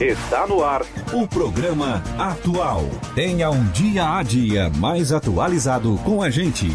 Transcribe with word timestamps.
Está 0.00 0.46
no 0.46 0.64
ar 0.64 0.80
o 1.12 1.28
programa 1.28 2.02
Atual. 2.18 2.84
Tenha 3.14 3.50
um 3.50 3.62
dia 3.64 4.16
a 4.16 4.22
dia 4.22 4.70
mais 4.78 5.12
atualizado 5.12 6.00
com 6.02 6.22
a 6.22 6.30
gente. 6.30 6.68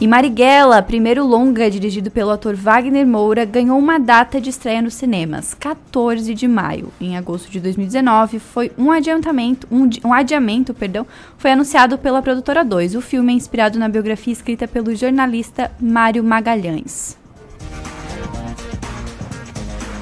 E 0.00 0.08
Marighella, 0.08 0.80
primeiro 0.80 1.26
longa 1.26 1.70
dirigido 1.70 2.10
pelo 2.10 2.30
ator 2.30 2.54
Wagner 2.54 3.06
Moura, 3.06 3.44
ganhou 3.44 3.78
uma 3.78 3.98
data 4.00 4.40
de 4.40 4.48
estreia 4.48 4.80
nos 4.80 4.94
cinemas, 4.94 5.52
14 5.52 6.34
de 6.34 6.48
maio. 6.48 6.90
Em 6.98 7.18
agosto 7.18 7.50
de 7.50 7.60
2019, 7.60 8.38
foi 8.38 8.72
um 8.78 8.90
adiantamento, 8.90 9.66
um, 9.70 9.90
um 10.02 10.14
adiamento, 10.14 10.72
perdão, 10.72 11.06
foi 11.36 11.50
anunciado 11.50 11.98
pela 11.98 12.22
produtora 12.22 12.64
2. 12.64 12.94
O 12.94 13.02
filme 13.02 13.30
é 13.34 13.36
inspirado 13.36 13.78
na 13.78 13.90
biografia 13.90 14.32
escrita 14.32 14.66
pelo 14.66 14.94
jornalista 14.94 15.70
Mário 15.78 16.24
Magalhães. 16.24 17.18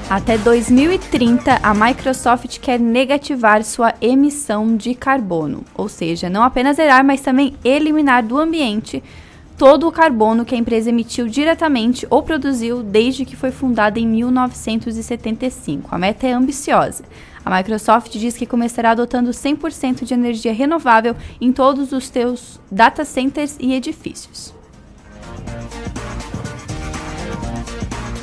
Até 0.09 0.37
2030, 0.37 1.59
a 1.61 1.73
Microsoft 1.73 2.59
quer 2.59 2.79
negativar 2.79 3.65
sua 3.65 3.93
emissão 4.01 4.77
de 4.77 4.95
carbono, 4.95 5.65
ou 5.75 5.89
seja, 5.89 6.29
não 6.29 6.41
apenas 6.41 6.77
zerar, 6.77 7.03
mas 7.03 7.19
também 7.19 7.53
eliminar 7.65 8.23
do 8.23 8.37
ambiente 8.37 9.03
todo 9.59 9.89
o 9.89 9.91
carbono 9.91 10.45
que 10.45 10.55
a 10.55 10.57
empresa 10.57 10.89
emitiu 10.89 11.27
diretamente 11.27 12.07
ou 12.09 12.23
produziu 12.23 12.81
desde 12.81 13.25
que 13.25 13.35
foi 13.35 13.51
fundada 13.51 13.99
em 13.99 14.07
1975. 14.07 15.93
A 15.93 15.97
meta 15.97 16.25
é 16.25 16.31
ambiciosa. 16.31 17.03
A 17.43 17.57
Microsoft 17.57 18.09
diz 18.13 18.37
que 18.37 18.45
começará 18.45 18.91
adotando 18.91 19.31
100% 19.31 20.05
de 20.05 20.13
energia 20.13 20.53
renovável 20.53 21.13
em 21.41 21.51
todos 21.51 21.91
os 21.91 22.07
seus 22.07 22.57
data 22.71 23.03
centers 23.03 23.57
e 23.59 23.73
edifícios. 23.73 24.53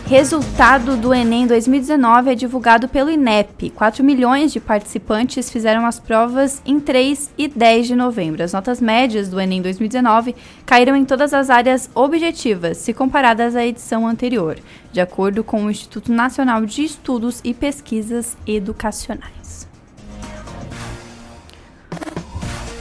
Resultado 0.09 0.97
do 0.97 1.13
Enem 1.13 1.49
2019 1.49 2.31
é 2.31 2.35
divulgado 2.37 2.87
pelo 2.87 3.11
INEP. 3.11 3.71
4 3.71 4.05
milhões 4.05 4.53
de 4.53 4.61
participantes 4.61 5.51
fizeram 5.51 5.85
as 5.85 5.99
provas 5.99 6.63
em 6.65 6.79
3 6.79 7.33
e 7.37 7.49
10 7.49 7.89
de 7.89 7.97
novembro. 7.97 8.41
As 8.41 8.53
notas 8.53 8.81
médias 8.81 9.29
do 9.29 9.41
Enem 9.41 9.61
2019 9.61 10.37
caíram 10.65 10.95
em 10.95 11.05
todas 11.05 11.35
as 11.35 11.51
áreas 11.51 11.91
objetivas, 11.93 12.77
se 12.77 12.95
comparadas 12.95 13.57
à 13.57 13.67
edição 13.67 14.07
anterior, 14.07 14.57
de 14.93 15.01
acordo 15.01 15.43
com 15.43 15.65
o 15.65 15.71
Instituto 15.73 16.13
Nacional 16.13 16.65
de 16.65 16.85
Estudos 16.85 17.41
e 17.43 17.53
Pesquisas 17.53 18.37
Educacionais. 18.47 19.67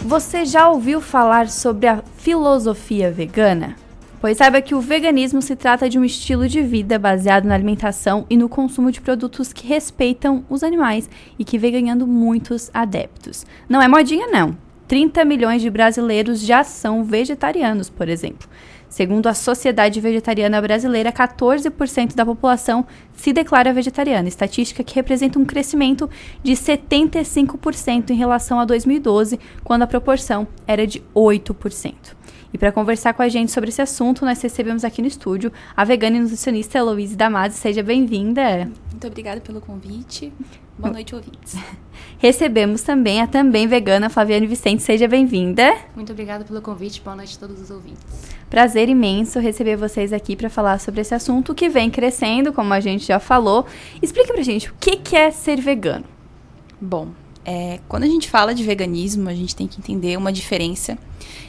Você 0.03 0.45
já 0.45 0.69
ouviu 0.69 1.01
falar 1.01 1.49
sobre 1.49 1.87
a 1.87 2.03
filosofia 2.17 3.11
vegana? 3.11 3.83
Pois 4.25 4.37
saiba 4.37 4.59
que 4.59 4.73
o 4.73 4.81
veganismo 4.81 5.39
se 5.39 5.55
trata 5.55 5.87
de 5.87 5.99
um 5.99 6.03
estilo 6.03 6.47
de 6.47 6.59
vida 6.59 6.97
baseado 6.97 7.45
na 7.45 7.53
alimentação 7.53 8.25
e 8.27 8.35
no 8.35 8.49
consumo 8.49 8.91
de 8.91 8.99
produtos 8.99 9.53
que 9.53 9.67
respeitam 9.67 10.43
os 10.49 10.63
animais 10.63 11.07
e 11.37 11.45
que 11.45 11.59
vem 11.59 11.73
ganhando 11.73 12.07
muitos 12.07 12.71
adeptos. 12.73 13.45
Não 13.69 13.79
é 13.79 13.87
modinha, 13.87 14.25
não. 14.25 14.57
30 14.87 15.23
milhões 15.25 15.61
de 15.61 15.69
brasileiros 15.69 16.41
já 16.41 16.63
são 16.63 17.03
vegetarianos, 17.03 17.87
por 17.87 18.09
exemplo. 18.09 18.49
Segundo 18.89 19.27
a 19.27 19.33
Sociedade 19.35 20.01
Vegetariana 20.01 20.59
Brasileira, 20.59 21.11
14% 21.11 22.15
da 22.15 22.25
população 22.25 22.83
se 23.13 23.31
declara 23.31 23.73
vegetariana, 23.73 24.27
estatística 24.27 24.83
que 24.83 24.95
representa 24.95 25.37
um 25.37 25.45
crescimento 25.45 26.09
de 26.41 26.53
75% 26.53 28.09
em 28.09 28.15
relação 28.15 28.59
a 28.59 28.65
2012, 28.65 29.39
quando 29.63 29.83
a 29.83 29.87
proporção 29.87 30.47
era 30.65 30.87
de 30.87 31.03
8%. 31.13 31.93
E 32.55 32.57
para 32.57 32.71
conversar 32.71 33.13
com 33.13 33.21
a 33.21 33.27
gente 33.27 33.51
sobre 33.51 33.67
esse 33.67 33.81
assunto, 33.81 34.23
nós 34.23 34.41
recebemos 34.41 34.85
aqui 34.85 35.01
no 35.01 35.09
estúdio 35.09 35.51
a 35.75 35.83
vegana 35.83 36.15
e 36.15 36.21
nutricionista 36.21 36.77
Heloíse 36.77 37.13
Damasio. 37.13 37.59
Seja 37.59 37.83
bem-vinda. 37.83 38.71
Muito 38.91 39.07
obrigada 39.07 39.41
pelo 39.41 39.59
convite. 39.59 40.31
Boa 40.79 40.93
noite, 40.93 41.13
ouvintes. 41.13 41.57
Recebemos 42.17 42.81
também 42.81 43.19
a 43.19 43.27
também 43.27 43.67
vegana 43.67 44.09
Flaviane 44.09 44.47
Vicente. 44.47 44.83
Seja 44.83 45.05
bem-vinda. 45.05 45.75
Muito 45.97 46.13
obrigada 46.13 46.45
pelo 46.45 46.61
convite. 46.61 47.01
Boa 47.01 47.17
noite 47.17 47.35
a 47.35 47.39
todos 47.41 47.59
os 47.59 47.69
ouvintes. 47.69 48.01
Prazer 48.49 48.87
imenso 48.87 49.37
receber 49.37 49.75
vocês 49.75 50.13
aqui 50.13 50.33
para 50.33 50.49
falar 50.49 50.79
sobre 50.79 51.01
esse 51.01 51.13
assunto 51.13 51.53
que 51.53 51.67
vem 51.67 51.89
crescendo, 51.89 52.53
como 52.53 52.73
a 52.73 52.79
gente 52.79 53.05
já 53.05 53.19
falou. 53.19 53.65
Explica 54.01 54.33
pra 54.33 54.41
gente 54.41 54.71
o 54.71 54.75
que, 54.79 54.95
que 54.95 55.17
é 55.17 55.29
ser 55.29 55.59
vegano. 55.59 56.05
Bom, 56.79 57.09
é, 57.45 57.79
quando 57.87 58.03
a 58.03 58.07
gente 58.07 58.29
fala 58.29 58.55
de 58.55 58.63
veganismo, 58.63 59.29
a 59.29 59.33
gente 59.33 59.55
tem 59.55 59.67
que 59.67 59.79
entender 59.79 60.17
uma 60.17 60.33
diferença 60.33 60.97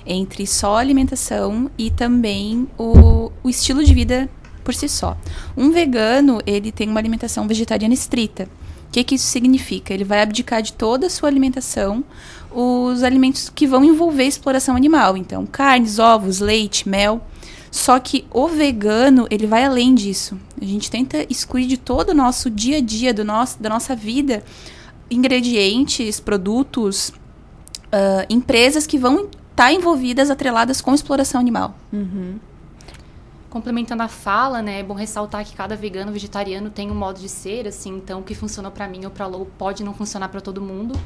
entre 0.04 0.46
só 0.46 0.76
alimentação 0.76 1.70
e 1.78 1.90
também 1.90 2.68
o, 2.78 3.32
o 3.42 3.48
estilo 3.48 3.82
de 3.82 3.94
vida 3.94 4.28
por 4.62 4.74
si 4.74 4.88
só. 4.88 5.16
Um 5.56 5.70
vegano, 5.70 6.40
ele 6.46 6.70
tem 6.70 6.88
uma 6.88 7.00
alimentação 7.00 7.48
vegetariana 7.48 7.94
estrita. 7.94 8.48
O 8.88 8.92
que, 8.92 9.02
que 9.02 9.14
isso 9.14 9.26
significa? 9.26 9.92
Ele 9.92 10.04
vai 10.04 10.22
abdicar 10.22 10.62
de 10.62 10.72
toda 10.72 11.06
a 11.06 11.10
sua 11.10 11.28
alimentação 11.28 12.04
os 12.50 13.02
alimentos 13.02 13.50
que 13.50 13.66
vão 13.66 13.84
envolver 13.84 14.24
exploração 14.24 14.76
animal. 14.76 15.16
Então, 15.16 15.44
carnes, 15.46 15.98
ovos, 15.98 16.40
leite, 16.40 16.88
mel. 16.88 17.20
Só 17.70 17.98
que 17.98 18.24
o 18.32 18.48
vegano, 18.48 19.26
ele 19.30 19.46
vai 19.46 19.64
além 19.64 19.94
disso. 19.94 20.38
A 20.60 20.64
gente 20.64 20.90
tenta 20.90 21.26
excluir 21.28 21.66
de 21.66 21.76
todo 21.76 22.10
o 22.10 22.14
nosso 22.14 22.48
dia 22.48 22.78
a 22.78 22.80
dia, 22.80 23.12
do 23.12 23.24
nosso, 23.24 23.62
da 23.62 23.68
nossa 23.68 23.94
vida, 23.94 24.42
ingredientes, 25.10 26.20
produtos, 26.20 27.10
uh, 27.86 28.26
empresas 28.28 28.86
que 28.86 28.98
vão 28.98 29.24
estar 29.24 29.32
tá 29.54 29.72
envolvidas, 29.72 30.30
atreladas 30.30 30.80
com 30.80 30.94
exploração 30.94 31.40
animal. 31.40 31.74
Uhum. 31.92 32.38
Complementando 33.48 34.02
a 34.02 34.08
fala, 34.08 34.60
né, 34.60 34.80
é 34.80 34.82
bom 34.82 34.94
ressaltar 34.94 35.44
que 35.44 35.56
cada 35.56 35.74
vegano 35.74 36.12
vegetariano 36.12 36.68
tem 36.68 36.90
um 36.90 36.94
modo 36.94 37.18
de 37.18 37.28
ser, 37.28 37.66
assim, 37.66 37.96
então 37.96 38.20
o 38.20 38.22
que 38.22 38.34
funcionou 38.34 38.70
para 38.70 38.86
mim 38.86 39.04
ou 39.04 39.10
para 39.10 39.26
Lou 39.26 39.46
pode 39.56 39.82
não 39.82 39.94
funcionar 39.94 40.28
para 40.28 40.40
todo 40.40 40.60
mundo. 40.60 40.98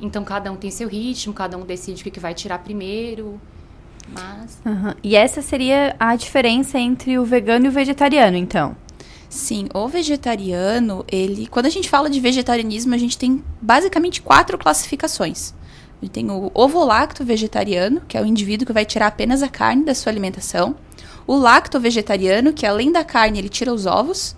Então 0.00 0.24
cada 0.24 0.50
um 0.50 0.56
tem 0.56 0.70
seu 0.70 0.88
ritmo, 0.88 1.34
cada 1.34 1.58
um 1.58 1.62
decide 1.66 2.00
o 2.00 2.04
que, 2.04 2.10
que 2.10 2.20
vai 2.20 2.32
tirar 2.32 2.60
primeiro. 2.60 3.38
Mas. 4.10 4.58
Uhum. 4.64 4.94
E 5.02 5.16
essa 5.16 5.42
seria 5.42 5.94
a 5.98 6.16
diferença 6.16 6.78
entre 6.78 7.18
o 7.18 7.24
vegano 7.24 7.66
e 7.66 7.68
o 7.68 7.72
vegetariano, 7.72 8.36
então? 8.36 8.74
Sim, 9.28 9.68
o 9.74 9.86
vegetariano, 9.88 11.04
ele. 11.10 11.46
Quando 11.46 11.66
a 11.66 11.70
gente 11.70 11.88
fala 11.88 12.08
de 12.08 12.18
vegetarianismo, 12.18 12.94
a 12.94 12.98
gente 12.98 13.18
tem 13.18 13.44
basicamente 13.60 14.22
quatro 14.22 14.56
classificações. 14.56 15.52
A 16.00 16.04
gente 16.04 16.12
tem 16.12 16.30
o 16.30 16.50
ovo-lacto 16.54 17.24
vegetariano, 17.24 18.00
que 18.08 18.16
é 18.16 18.22
o 18.22 18.26
indivíduo 18.26 18.66
que 18.66 18.72
vai 18.72 18.84
tirar 18.84 19.08
apenas 19.08 19.42
a 19.42 19.48
carne 19.48 19.84
da 19.84 19.94
sua 19.94 20.10
alimentação. 20.12 20.76
O 21.26 21.36
lacto 21.36 21.78
vegetariano, 21.78 22.52
que 22.52 22.64
além 22.64 22.90
da 22.90 23.04
carne 23.04 23.38
ele 23.38 23.48
tira 23.48 23.72
os 23.72 23.84
ovos. 23.84 24.34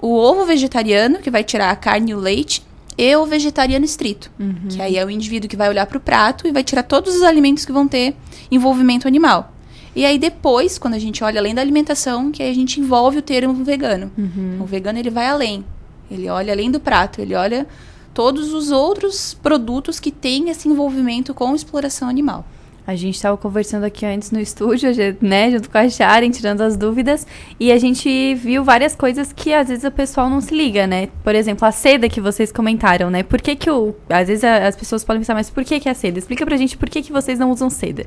O 0.00 0.14
ovo 0.16 0.44
vegetariano, 0.44 1.18
que 1.18 1.30
vai 1.30 1.44
tirar 1.44 1.70
a 1.70 1.76
carne 1.76 2.10
e 2.10 2.14
o 2.14 2.18
leite. 2.18 2.64
E 2.98 3.14
o 3.14 3.26
vegetariano 3.26 3.84
estrito, 3.84 4.30
Uhum. 4.40 4.68
que 4.70 4.80
aí 4.80 4.96
é 4.96 5.04
o 5.04 5.10
indivíduo 5.10 5.50
que 5.50 5.56
vai 5.56 5.68
olhar 5.68 5.86
para 5.86 5.98
o 5.98 6.00
prato 6.00 6.48
e 6.48 6.52
vai 6.52 6.64
tirar 6.64 6.82
todos 6.82 7.14
os 7.14 7.22
alimentos 7.22 7.64
que 7.66 7.70
vão 7.72 7.86
ter 7.86 8.16
envolvimento 8.50 9.06
animal. 9.06 9.52
E 9.96 10.04
aí 10.04 10.18
depois, 10.18 10.76
quando 10.78 10.94
a 10.94 10.98
gente 10.98 11.24
olha 11.24 11.40
além 11.40 11.54
da 11.54 11.62
alimentação, 11.62 12.30
que 12.30 12.42
aí 12.42 12.50
a 12.50 12.54
gente 12.54 12.78
envolve 12.78 13.18
o 13.18 13.22
termo 13.22 13.54
vegano. 13.64 14.12
Uhum. 14.16 14.58
O 14.60 14.64
vegano 14.66 14.98
ele 14.98 15.10
vai 15.10 15.26
além. 15.26 15.64
Ele 16.10 16.28
olha 16.28 16.52
além 16.52 16.70
do 16.70 16.78
prato, 16.78 17.20
ele 17.20 17.34
olha 17.34 17.66
todos 18.14 18.52
os 18.52 18.70
outros 18.70 19.34
produtos 19.34 19.98
que 19.98 20.10
têm 20.12 20.50
esse 20.50 20.68
envolvimento 20.68 21.32
com 21.34 21.54
exploração 21.54 22.08
animal. 22.08 22.46
A 22.86 22.94
gente 22.94 23.16
estava 23.16 23.36
conversando 23.36 23.82
aqui 23.82 24.06
antes 24.06 24.30
no 24.30 24.38
estúdio, 24.38 24.90
né, 25.20 25.50
junto 25.50 25.68
com 25.68 25.76
a 25.76 25.88
Sharon, 25.88 26.30
tirando 26.30 26.60
as 26.60 26.76
dúvidas, 26.76 27.26
e 27.58 27.72
a 27.72 27.78
gente 27.78 28.34
viu 28.36 28.62
várias 28.62 28.94
coisas 28.94 29.32
que 29.32 29.52
às 29.52 29.66
vezes 29.68 29.82
o 29.82 29.90
pessoal 29.90 30.30
não 30.30 30.40
se 30.40 30.54
liga, 30.54 30.86
né? 30.86 31.08
Por 31.24 31.34
exemplo, 31.34 31.66
a 31.66 31.72
seda 31.72 32.08
que 32.08 32.20
vocês 32.20 32.52
comentaram, 32.52 33.10
né? 33.10 33.24
Por 33.24 33.40
que 33.40 33.56
que 33.56 33.68
o... 33.68 33.92
Às 34.08 34.28
vezes 34.28 34.44
a- 34.44 34.68
as 34.68 34.76
pessoas 34.76 35.02
podem 35.02 35.20
pensar, 35.22 35.34
mas 35.34 35.50
por 35.50 35.64
que 35.64 35.80
que 35.80 35.88
é 35.88 35.92
a 35.92 35.94
seda? 35.96 36.16
Explica 36.20 36.46
pra 36.46 36.56
gente 36.56 36.76
por 36.78 36.88
que 36.88 37.02
que 37.02 37.10
vocês 37.12 37.40
não 37.40 37.50
usam 37.50 37.68
seda. 37.68 38.06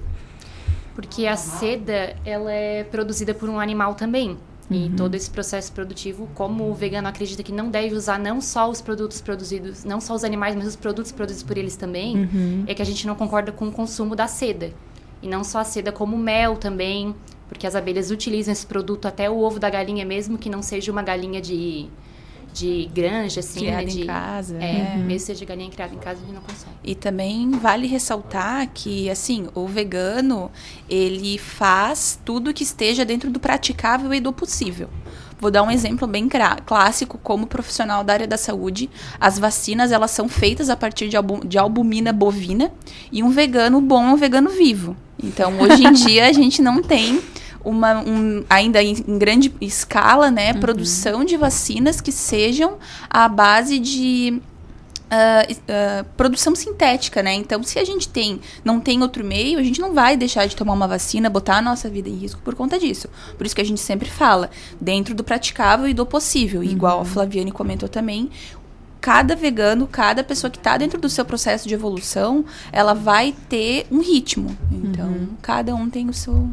Porque 0.96 1.26
a 1.26 1.36
seda, 1.36 2.16
ela 2.26 2.52
é 2.52 2.84
produzida 2.84 3.34
por 3.34 3.50
um 3.50 3.60
animal 3.60 3.96
também. 3.96 4.38
E 4.72 4.90
todo 4.96 5.16
esse 5.16 5.30
processo 5.32 5.72
produtivo, 5.72 6.30
como 6.36 6.70
o 6.70 6.76
vegano 6.76 7.08
acredita 7.08 7.42
que 7.42 7.52
não 7.52 7.72
deve 7.72 7.96
usar 7.96 8.20
não 8.20 8.40
só 8.40 8.70
os 8.70 8.80
produtos 8.80 9.20
produzidos, 9.20 9.84
não 9.84 10.00
só 10.00 10.14
os 10.14 10.24
animais, 10.24 10.56
mas 10.56 10.68
os 10.68 10.76
produtos 10.76 11.12
produzidos 11.12 11.44
por 11.44 11.58
eles 11.58 11.76
também, 11.76 12.30
é 12.68 12.76
que 12.76 12.82
a 12.82 12.86
gente 12.86 13.08
não 13.08 13.16
concorda 13.16 13.52
com 13.52 13.68
o 13.68 13.72
consumo 13.72 14.16
da 14.16 14.28
seda. 14.28 14.72
E 15.24 15.28
não 15.28 15.44
só 15.44 15.60
a 15.60 15.64
seda, 15.64 15.92
como 15.92 16.16
o 16.16 16.20
mel 16.20 16.56
também, 16.56 17.16
porque 17.48 17.66
as 17.66 17.76
abelhas 17.76 18.12
utilizam 18.12 18.52
esse 18.52 18.66
produto 18.66 19.08
até 19.08 19.28
o 19.28 19.40
ovo 19.40 19.60
da 19.60 19.72
galinha, 19.72 20.06
mesmo 20.06 20.38
que 20.38 20.50
não 20.52 20.62
seja 20.62 20.92
uma 20.92 21.02
galinha 21.02 21.42
de, 21.42 21.90
de 22.60 22.90
granja, 22.94 23.40
assim, 23.40 23.62
Criada 23.62 23.84
né? 23.84 23.92
em 23.92 23.96
de, 23.96 24.06
casa, 24.06 24.58
É, 24.60 24.94
é. 24.94 24.98
mesmo 24.98 25.28
seja 25.28 25.46
galinha 25.46 25.70
criada 25.70 25.96
em 25.96 25.98
casa, 25.98 26.20
a 26.22 26.26
gente 26.26 26.34
não 26.34 26.42
consome. 26.42 26.74
E 26.84 26.94
também 26.94 27.52
vale 27.52 27.88
ressaltar 27.88 28.70
que, 28.74 29.10
assim, 29.10 29.48
o 29.56 29.66
vegano, 29.68 30.52
ele 30.90 31.38
faz 31.38 32.20
tudo 32.26 32.54
que 32.54 32.64
esteja 32.64 33.06
dentro 33.06 33.30
do 33.30 33.40
praticável 33.40 34.14
e 34.14 34.20
do 34.20 34.34
possível. 34.34 34.90
Vou 35.40 35.50
dar 35.50 35.64
um 35.64 35.72
exemplo 35.72 36.06
bem 36.06 36.28
clássico, 36.66 37.18
como 37.18 37.48
profissional 37.48 38.04
da 38.04 38.12
área 38.12 38.28
da 38.28 38.36
saúde. 38.38 38.90
As 39.18 39.40
vacinas, 39.40 39.90
elas 39.90 40.12
são 40.12 40.28
feitas 40.28 40.70
a 40.70 40.76
partir 40.76 41.08
de, 41.08 41.16
de 41.48 41.58
albumina 41.58 42.12
bovina. 42.12 42.74
E 43.10 43.24
um 43.24 43.30
vegano 43.30 43.80
bom 43.80 44.04
é 44.04 44.10
um 44.10 44.18
vegano 44.18 44.50
vivo. 44.50 44.98
Então, 45.24 45.58
hoje 45.62 45.86
em 45.86 45.94
dia, 45.94 46.28
a 46.28 46.34
gente 46.34 46.62
não 46.62 46.82
tem 46.82 47.22
uma, 47.64 48.00
um, 48.02 48.44
ainda 48.50 48.82
em, 48.82 48.94
em 49.08 49.18
grande 49.18 49.54
escala, 49.62 50.30
né, 50.32 50.54
produção 50.54 51.24
de 51.26 51.36
vacinas 51.38 52.02
que 52.02 52.12
sejam 52.12 52.78
à 53.10 53.28
base 53.28 53.80
de 53.80 54.42
es- 55.50 55.62
ah, 55.68 56.06
produção 56.16 56.54
sintética, 56.56 57.24
né? 57.24 57.34
Então, 57.34 57.64
se 57.64 57.80
a 57.80 57.84
gente 57.84 58.08
tem, 58.08 58.40
não 58.64 58.80
tem 58.80 59.02
outro 59.02 59.24
meio, 59.26 59.58
a 59.60 59.64
gente 59.64 59.82
não 59.82 59.92
vai 59.94 60.16
deixar 60.16 60.46
de 60.46 60.56
tomar 60.56 60.74
uma 60.74 60.88
vacina, 60.88 61.30
botar 61.30 61.58
a 61.58 61.62
nossa 61.62 61.90
vida 61.90 62.08
em 62.08 62.16
risco 62.16 62.40
por 62.44 62.54
conta 62.54 62.78
disso. 62.78 63.08
Por 63.38 63.46
isso 63.46 63.56
que 63.56 63.62
a 63.62 63.66
gente 63.66 63.82
sempre 63.82 64.08
fala, 64.08 64.52
dentro 64.80 65.16
do 65.16 65.24
praticável 65.24 65.88
e 65.88 65.94
do 65.96 66.06
possível. 66.06 66.64
E 66.64 66.70
Igual 66.72 67.02
a 67.02 67.06
Flaviane 67.06 67.52
comentou 67.52 67.90
também, 67.90 68.30
cada 69.02 69.36
vegano, 69.36 69.88
cada 69.88 70.24
pessoa 70.24 70.52
que 70.52 70.58
está 70.58 70.78
dentro 70.78 71.00
do 71.00 71.10
seu 71.10 71.24
processo 71.24 71.68
de 71.68 71.74
evolução, 71.74 72.46
ela 72.72 72.94
vai 72.94 73.34
ter 73.48 73.88
um 73.92 74.02
ritmo. 74.02 74.58
Então, 74.72 75.30
cada 75.42 75.74
um 75.74 75.90
tem 75.90 76.10
o 76.10 76.14
seu, 76.14 76.50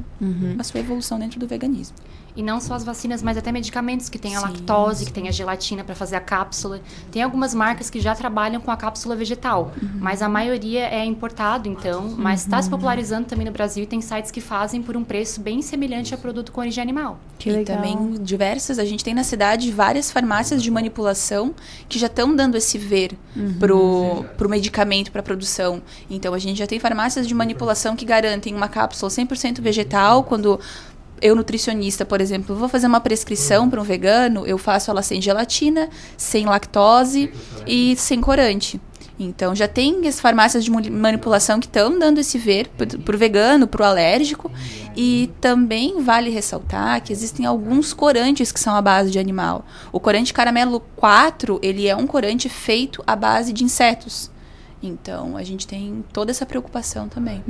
a 0.59 0.63
sua 0.63 0.81
evolução 0.81 1.19
dentro 1.19 1.41
do 1.41 1.47
veganismo. 1.47 1.97
E 2.37 2.43
não 2.43 2.61
só 2.61 2.75
as 2.75 2.85
vacinas, 2.85 3.23
mas 3.23 3.39
até 3.39 3.51
medicamentos 3.51 4.09
que 4.11 4.19
tem 4.19 4.37
a 4.37 4.41
Sim, 4.41 4.47
lactose, 4.47 5.07
que 5.07 5.13
tem 5.13 5.27
a 5.27 5.31
gelatina 5.33 5.83
para 5.83 5.95
fazer 5.95 6.17
a 6.17 6.21
cápsula. 6.21 6.81
Tem 7.11 7.23
algumas 7.23 7.55
marcas 7.55 7.89
que 7.89 7.99
já 7.99 8.15
trabalham 8.15 8.61
com 8.61 8.71
a 8.71 8.77
cápsula 8.77 9.17
vegetal, 9.17 9.73
Uhum. 9.81 9.89
mas 10.01 10.21
a 10.21 10.29
maioria 10.29 10.87
é 10.87 11.05
importado, 11.05 11.69
então. 11.69 12.15
Mas 12.17 12.43
está 12.43 12.61
se 12.61 12.69
popularizando 12.69 13.27
também 13.27 13.47
no 13.47 13.53
Brasil 13.53 13.85
e 13.85 13.87
tem 13.87 14.01
sites 14.03 14.31
que 14.31 14.41
fazem 14.41 14.83
por 14.83 14.97
um 14.97 15.03
preço 15.03 15.41
bem 15.41 15.63
semelhante 15.63 16.15
a 16.15 16.19
produto 16.19 16.53
com 16.53 16.61
origem 16.61 16.83
animal. 16.83 17.19
Que 17.39 17.49
e 17.49 17.53
legal. 17.53 17.77
também 17.77 18.15
diversas, 18.23 18.79
a 18.79 18.85
gente 18.85 19.03
tem 19.03 19.15
na 19.15 19.25
cidade 19.25 19.71
várias 19.73 20.11
farmácias 20.11 20.63
de 20.63 20.71
manipulação 20.71 21.55
que 21.89 21.99
já 21.99 22.07
estão 22.07 22.37
dando 22.37 22.57
esse 22.57 22.77
ver 22.77 23.17
pro, 23.59 24.25
pro 24.37 24.49
medicamento, 24.49 25.11
para 25.11 25.23
produção. 25.23 25.81
Então 26.11 26.35
a 26.35 26.39
gente 26.39 26.59
já 26.59 26.67
tem 26.67 26.79
farmácias 26.79 27.27
de 27.27 27.35
manipulação 27.35 27.97
que 27.97 28.05
garantem 28.05 28.55
uma 28.55 28.69
cápsula 28.69 29.11
100% 29.11 29.61
vegetal, 29.61 30.23
quando 30.25 30.61
eu 31.21 31.35
nutricionista, 31.35 32.05
por 32.05 32.21
exemplo, 32.21 32.55
vou 32.57 32.69
fazer 32.69 32.87
uma 32.87 33.01
prescrição 33.01 33.69
para 33.71 33.81
um 33.81 33.85
vegano, 33.85 34.47
eu 34.47 34.59
faço 34.59 34.91
ela 34.91 35.03
sem 35.03 35.21
gelatina, 35.21 35.89
sem 36.17 36.47
lactose 36.47 37.31
e 37.67 37.95
sem 37.97 38.21
corante. 38.21 38.81
Então 39.19 39.55
já 39.55 39.67
tem 39.67 40.07
as 40.07 40.21
farmácias 40.21 40.63
de 40.63 40.71
mani- 40.71 40.91
manipulação 40.91 41.59
que 41.59 41.67
estão 41.67 41.99
dando 41.99 42.19
esse 42.19 42.37
ver 42.37 42.69
pro, 42.69 42.87
pro 42.99 43.17
vegano, 43.17 43.67
pro 43.67 43.83
alérgico. 43.83 44.51
E 44.95 45.31
também 45.41 46.03
vale 46.03 46.29
ressaltar 46.31 47.03
que 47.03 47.13
existem 47.13 47.47
alguns 47.47 47.95
corantes 47.95 48.53
que 48.53 48.61
são 48.61 48.75
à 48.75 48.83
base 48.83 49.11
de 49.11 49.19
animal. 49.19 49.65
O 49.91 49.99
corante 50.01 50.35
caramelo 50.35 50.81
4, 50.97 51.59
ele 51.63 51.87
é 51.87 51.97
um 51.97 52.07
corante 52.07 52.49
feito 52.51 53.03
à 53.07 53.17
base 53.17 53.53
de 53.55 53.65
insetos. 53.65 54.31
Então 54.83 55.37
a 55.37 55.43
gente 55.43 55.67
tem 55.67 56.05
toda 56.13 56.31
essa 56.31 56.45
preocupação 56.45 57.09
também. 57.09 57.43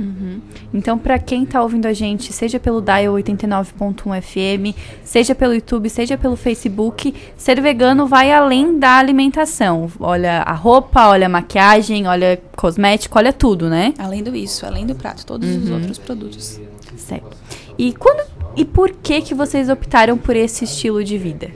Então, 0.73 0.97
pra 0.97 1.19
quem 1.19 1.45
tá 1.45 1.61
ouvindo 1.61 1.85
a 1.85 1.93
gente, 1.93 2.31
seja 2.31 2.59
pelo 2.59 2.81
Dial 2.81 3.13
89.1 3.15 4.21
FM, 4.21 4.77
seja 5.03 5.35
pelo 5.35 5.53
YouTube, 5.53 5.89
seja 5.89 6.17
pelo 6.17 6.35
Facebook, 6.35 7.13
ser 7.35 7.61
vegano 7.61 8.07
vai 8.07 8.31
além 8.31 8.79
da 8.79 8.97
alimentação. 8.97 9.91
Olha 9.99 10.41
a 10.41 10.53
roupa, 10.53 11.07
olha 11.07 11.27
a 11.27 11.29
maquiagem, 11.29 12.07
olha 12.07 12.41
cosmético, 12.55 13.17
olha 13.17 13.33
tudo, 13.33 13.69
né? 13.69 13.93
Além 13.97 14.23
do 14.23 14.35
isso, 14.35 14.65
além 14.65 14.85
do 14.85 14.95
prato, 14.95 15.25
todos 15.25 15.49
os 15.49 15.69
outros 15.69 15.97
produtos. 15.97 16.59
Certo. 16.95 17.37
E 17.77 17.93
quando 17.93 18.25
e 18.55 18.65
por 18.65 18.89
que 18.91 19.21
que 19.21 19.35
vocês 19.35 19.69
optaram 19.69 20.17
por 20.17 20.35
esse 20.35 20.63
estilo 20.63 21.03
de 21.03 21.15
vida? 21.15 21.51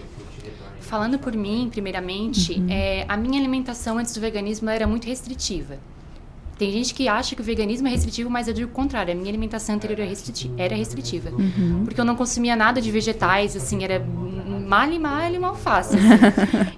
Falando 0.92 1.18
por 1.18 1.34
mim, 1.34 1.70
primeiramente, 1.72 2.62
é, 2.70 3.06
a 3.08 3.16
minha 3.16 3.40
alimentação 3.40 3.98
antes 3.98 4.13
do 4.13 4.20
veganismo 4.20 4.70
era 4.70 4.86
muito 4.86 5.06
restritiva. 5.08 5.77
Tem 6.58 6.70
gente 6.72 6.94
que 6.94 7.08
acha 7.08 7.34
que 7.34 7.42
o 7.42 7.44
veganismo 7.46 7.88
é 7.88 7.92
restritivo, 7.92 8.30
mas 8.30 8.48
eu 8.50 8.54
digo 8.54 8.70
o 8.70 8.74
contrário. 8.74 9.13
A 9.13 9.15
minha 9.15 9.30
alimentação 9.30 9.74
anterior 9.75 10.00
era, 10.01 10.10
restriti- 10.10 10.51
era 10.58 10.75
restritiva. 10.75 11.32
Porque 11.86 12.00
eu 12.00 12.06
não 12.06 12.15
consumia 12.15 12.56
nada 12.58 12.82
de 12.82 12.92
vegetais, 12.92 13.56
assim, 13.56 13.84
era 13.86 14.00
mal 14.68 14.92
e 14.92 15.00
mal 15.00 15.34
e 15.34 15.39
mal 15.39 15.58
assim. 15.65 15.98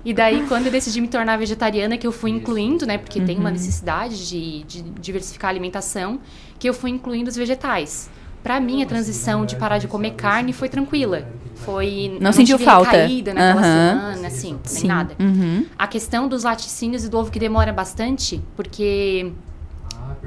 e 0.05 0.13
daí, 0.13 0.45
quando 0.47 0.67
eu 0.67 0.71
decidi 0.71 1.01
me 1.01 1.07
tornar 1.07 1.35
vegetariana, 1.37 1.97
que 1.97 2.05
eu 2.07 2.11
fui 2.11 2.29
incluindo, 2.31 2.85
né? 2.85 2.97
Porque 2.99 3.19
tem 3.19 3.37
uma 3.37 3.49
necessidade 3.51 4.29
de, 4.29 4.63
de 4.63 4.81
diversificar 5.01 5.49
a 5.49 5.51
alimentação, 5.51 6.19
que 6.59 6.69
eu 6.69 6.73
fui 6.73 6.91
incluindo 6.91 7.29
os 7.29 7.35
vegetais. 7.35 8.09
Pra 8.43 8.59
mim, 8.59 8.83
a 8.83 8.85
transição 8.85 9.45
de 9.45 9.55
parar 9.55 9.77
de 9.77 9.87
comer 9.87 10.11
carne 10.11 10.51
foi 10.51 10.67
tranquila. 10.67 11.25
Foi... 11.55 12.17
Não 12.19 12.33
sentiu 12.33 12.57
tive 12.57 12.69
falta? 12.69 12.91
recaída 12.91 13.33
naquela 13.33 13.61
Aham. 13.61 13.89
semana, 13.89 14.27
assim, 14.27 14.59
Sim. 14.65 14.79
nem 14.79 14.87
nada. 14.87 15.15
Uhum. 15.17 15.65
A 15.77 15.87
questão 15.87 16.27
dos 16.27 16.43
laticínios 16.43 17.05
e 17.05 17.09
do 17.09 17.17
ovo 17.17 17.31
que 17.31 17.39
demora 17.39 17.71
bastante, 17.71 18.41
porque 18.55 19.31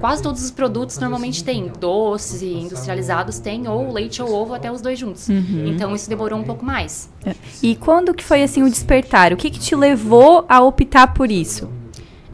quase 0.01 0.23
todos 0.23 0.43
os 0.43 0.51
produtos 0.51 0.99
normalmente 0.99 1.45
têm 1.45 1.71
doces 1.79 2.41
e 2.41 2.55
industrializados 2.55 3.39
têm 3.39 3.69
ou 3.69 3.93
leite 3.93 4.23
ou 4.23 4.33
ovo 4.33 4.55
até 4.55 4.73
os 4.73 4.81
dois 4.81 4.99
juntos. 4.99 5.29
Então 5.29 5.95
isso 5.95 6.09
demorou 6.09 6.39
um 6.39 6.45
pouco 6.45 6.65
mais. 6.65 7.11
E 7.63 7.77
quando 7.77 8.15
que 8.15 8.25
foi 8.25 8.43
assim 8.43 8.63
o 8.63 8.71
despertar? 8.71 9.33
O 9.35 9.37
que 9.37 9.51
que 9.51 9.59
te 9.59 9.77
levou 9.77 10.47
a 10.49 10.61
optar 10.63 11.09
por 11.13 11.31
isso? 11.31 11.69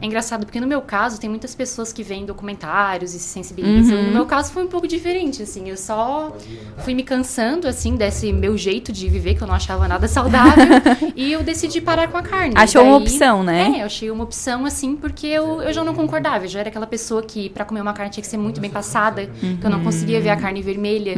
É 0.03 0.05
engraçado 0.05 0.45
porque 0.45 0.59
no 0.59 0.67
meu 0.67 0.81
caso 0.81 1.17
tem 1.17 1.29
muitas 1.29 1.55
pessoas 1.55 1.93
que 1.93 2.03
veem 2.03 2.25
documentários 2.25 3.13
e 3.13 3.19
se 3.19 3.29
sensibilizam. 3.29 4.03
No 4.03 4.11
meu 4.11 4.25
caso 4.25 4.51
foi 4.51 4.61
um 4.61 4.67
pouco 4.67 4.85
diferente, 4.85 5.41
assim. 5.41 5.69
Eu 5.69 5.77
só 5.77 6.35
fui 6.79 6.93
me 6.93 7.03
cansando 7.03 7.69
assim 7.69 7.95
desse 7.95 8.33
meu 8.33 8.57
jeito 8.57 8.91
de 8.91 9.07
viver 9.07 9.35
que 9.35 9.41
eu 9.41 9.47
não 9.47 9.55
achava 9.55 9.87
nada 9.87 10.05
saudável 10.09 10.65
e 11.15 11.31
eu 11.31 11.41
decidi 11.41 11.79
parar 11.79 12.09
com 12.09 12.17
a 12.17 12.21
carne. 12.21 12.53
Achou 12.57 12.83
uma 12.83 12.97
opção, 12.97 13.43
né? 13.43 13.75
É, 13.77 13.81
eu 13.81 13.85
achei 13.85 14.11
uma 14.11 14.25
opção 14.25 14.65
assim 14.65 14.97
porque 14.97 15.25
eu, 15.25 15.61
eu 15.61 15.71
já 15.71 15.85
não 15.85 15.95
concordava. 15.95 16.43
Eu 16.43 16.49
já 16.49 16.59
era 16.59 16.67
aquela 16.67 16.85
pessoa 16.85 17.23
que 17.23 17.49
pra 17.51 17.63
comer 17.63 17.79
uma 17.79 17.93
carne 17.93 18.11
tinha 18.11 18.21
que 18.21 18.29
ser 18.29 18.35
muito 18.35 18.59
bem 18.59 18.69
passada, 18.69 19.27
que 19.27 19.65
eu 19.65 19.69
não 19.69 19.85
conseguia 19.85 20.19
ver 20.19 20.31
a 20.31 20.35
carne 20.35 20.61
vermelha, 20.61 21.15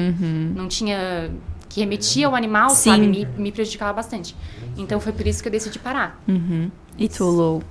não 0.55 0.67
tinha 0.67 1.31
que 1.69 1.79
remetia 1.79 2.27
ao 2.27 2.35
animal, 2.35 2.69
Sim. 2.69 2.91
sabe? 2.91 3.07
Me, 3.07 3.27
me 3.35 3.51
prejudicava 3.51 3.93
bastante. 3.93 4.35
Então 4.77 4.99
foi 4.99 5.11
por 5.11 5.25
isso 5.25 5.41
que 5.41 5.47
eu 5.47 5.51
decidi 5.51 5.79
parar. 5.79 6.21
Uhum. 6.27 6.69
E 6.97 7.09
tu, 7.09 7.25
Lou? 7.25 7.63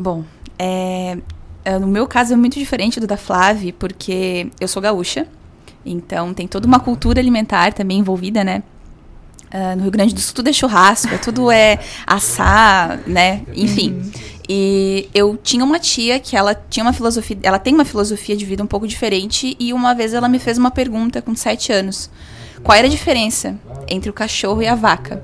Bom, 0.00 0.24
é, 0.58 1.18
é, 1.62 1.78
no 1.78 1.86
meu 1.86 2.06
caso 2.06 2.32
é 2.32 2.36
muito 2.36 2.58
diferente 2.58 2.98
do 2.98 3.06
da 3.06 3.18
Flávia, 3.18 3.74
porque 3.78 4.48
eu 4.58 4.66
sou 4.66 4.80
gaúcha, 4.80 5.26
então 5.84 6.32
tem 6.32 6.48
toda 6.48 6.66
uma 6.66 6.80
cultura 6.80 7.20
alimentar 7.20 7.74
também 7.74 7.98
envolvida, 7.98 8.42
né? 8.42 8.62
Uh, 9.52 9.76
no 9.76 9.82
Rio 9.82 9.90
Grande 9.90 10.14
do 10.14 10.20
Sul 10.20 10.34
tudo 10.34 10.48
é 10.48 10.54
churrasco, 10.54 11.18
tudo 11.22 11.50
é 11.50 11.78
assar, 12.06 12.98
né? 13.06 13.42
Enfim. 13.54 14.10
E 14.48 15.06
eu 15.12 15.36
tinha 15.36 15.62
uma 15.62 15.78
tia 15.78 16.18
que 16.18 16.34
ela 16.34 16.54
tinha 16.54 16.82
uma 16.82 16.94
filosofia, 16.94 17.36
ela 17.42 17.58
tem 17.58 17.74
uma 17.74 17.84
filosofia 17.84 18.34
de 18.34 18.46
vida 18.46 18.62
um 18.62 18.66
pouco 18.66 18.88
diferente 18.88 19.54
e 19.60 19.70
uma 19.74 19.94
vez 19.94 20.14
ela 20.14 20.30
me 20.30 20.38
fez 20.38 20.56
uma 20.56 20.70
pergunta 20.70 21.20
com 21.20 21.34
sete 21.36 21.72
anos. 21.72 22.10
Qual 22.62 22.76
era 22.76 22.86
a 22.86 22.90
diferença 22.90 23.54
entre 23.86 24.08
o 24.08 24.14
cachorro 24.14 24.62
e 24.62 24.66
a 24.66 24.74
vaca? 24.74 25.22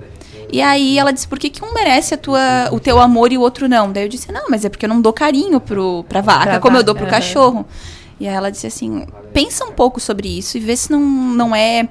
E 0.53 0.63
aí 0.63 0.99
ela 0.99 1.13
disse, 1.13 1.27
por 1.27 1.39
que, 1.39 1.51
que 1.51 1.65
um 1.65 1.75
merece 1.75 2.15
a 2.15 2.17
tua, 2.17 2.69
o 2.71 2.79
teu 2.79 2.99
amor 3.01 3.33
e 3.33 3.39
o 3.39 3.41
outro 3.41 3.69
não? 3.69 3.91
Daí 3.91 4.05
eu 4.05 4.09
disse, 4.09 4.31
não, 4.31 4.49
mas 4.49 4.65
é 4.65 4.69
porque 4.69 4.85
eu 4.85 4.89
não 4.89 5.01
dou 5.01 5.13
carinho 5.13 5.61
pro, 5.61 6.05
pra 6.09 6.21
vaca, 6.21 6.45
pra 6.45 6.61
como 6.61 6.77
vaca, 6.77 6.83
eu 6.83 6.85
dou 6.85 6.95
pro 6.95 7.05
uhum. 7.05 7.11
cachorro. 7.11 7.67
E 8.19 8.27
aí 8.27 8.35
ela 8.35 8.51
disse 8.51 8.67
assim, 8.67 9.07
pensa 9.33 9.65
um 9.65 9.73
pouco 9.73 10.01
sobre 10.01 10.29
isso 10.29 10.57
e 10.57 10.61
vê 10.61 10.77
se 10.77 10.91
não, 10.91 11.01
não 11.01 11.55
é... 11.55 11.89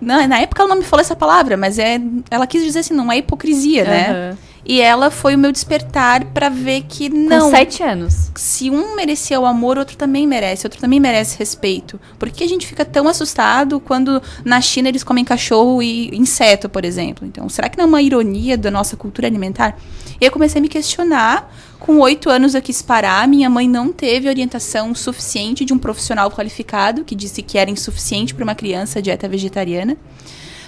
Na, 0.00 0.28
na 0.28 0.40
época 0.40 0.62
ela 0.62 0.68
não 0.68 0.76
me 0.76 0.84
falou 0.84 1.00
essa 1.00 1.16
palavra, 1.16 1.56
mas 1.56 1.78
é, 1.78 2.00
ela 2.30 2.46
quis 2.46 2.62
dizer 2.62 2.80
assim, 2.80 2.94
não 2.94 3.10
é 3.10 3.16
hipocrisia, 3.16 3.82
uhum. 3.82 3.88
né? 3.88 4.38
E 4.68 4.80
ela 4.80 5.12
foi 5.12 5.36
o 5.36 5.38
meu 5.38 5.52
despertar 5.52 6.24
para 6.24 6.48
ver 6.48 6.82
que 6.88 7.08
não. 7.08 7.50
Com 7.50 7.50
sete 7.50 7.84
anos. 7.84 8.32
Se 8.34 8.68
um 8.68 8.96
merecia 8.96 9.38
o 9.38 9.46
amor, 9.46 9.78
outro 9.78 9.96
também 9.96 10.26
merece. 10.26 10.66
Outro 10.66 10.80
também 10.80 10.98
merece 10.98 11.38
respeito. 11.38 12.00
Por 12.18 12.28
que 12.30 12.42
a 12.42 12.48
gente 12.48 12.66
fica 12.66 12.84
tão 12.84 13.06
assustado 13.06 13.78
quando 13.78 14.20
na 14.44 14.60
China 14.60 14.88
eles 14.88 15.04
comem 15.04 15.24
cachorro 15.24 15.80
e 15.80 16.08
inseto, 16.16 16.68
por 16.68 16.84
exemplo? 16.84 17.24
Então, 17.24 17.48
será 17.48 17.68
que 17.68 17.78
não 17.78 17.84
é 17.84 17.88
uma 17.88 18.02
ironia 18.02 18.58
da 18.58 18.68
nossa 18.68 18.96
cultura 18.96 19.28
alimentar? 19.28 19.78
E 20.20 20.24
eu 20.24 20.32
comecei 20.32 20.58
a 20.58 20.62
me 20.62 20.68
questionar. 20.68 21.54
Com 21.78 22.00
oito 22.00 22.28
anos 22.28 22.56
eu 22.56 22.62
quis 22.62 22.82
parar. 22.82 23.28
Minha 23.28 23.48
mãe 23.48 23.68
não 23.68 23.92
teve 23.92 24.28
orientação 24.28 24.92
suficiente 24.96 25.64
de 25.64 25.72
um 25.72 25.78
profissional 25.78 26.28
qualificado 26.28 27.04
que 27.04 27.14
disse 27.14 27.40
que 27.40 27.56
era 27.56 27.70
insuficiente 27.70 28.34
para 28.34 28.42
uma 28.42 28.54
criança 28.56 29.00
dieta 29.00 29.28
vegetariana. 29.28 29.96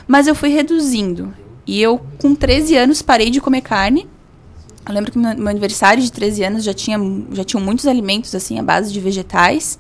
Mas 0.07 0.29
eu 0.29 0.37
fui 0.37 0.51
reduzindo. 0.51 1.35
E 1.69 1.83
eu, 1.83 2.01
com 2.17 2.35
13 2.35 2.77
anos, 2.79 3.03
parei 3.03 3.29
de 3.29 3.43
comer 3.43 3.61
carne. 3.61 4.09
Eu 4.89 4.95
lembro 4.95 5.13
que 5.13 5.19
no 5.19 5.35
meu 5.35 5.49
aniversário 5.49 6.03
de 6.03 6.11
13 6.11 6.43
anos 6.43 6.65
já 6.65 6.73
tinha 6.73 6.99
já 7.31 7.45
tinham 7.45 7.63
muitos 7.63 7.87
alimentos 7.87 8.35
assim 8.35 8.59
à 8.59 8.63
base 8.63 8.91
de 8.91 8.99
vegetais. 8.99 9.79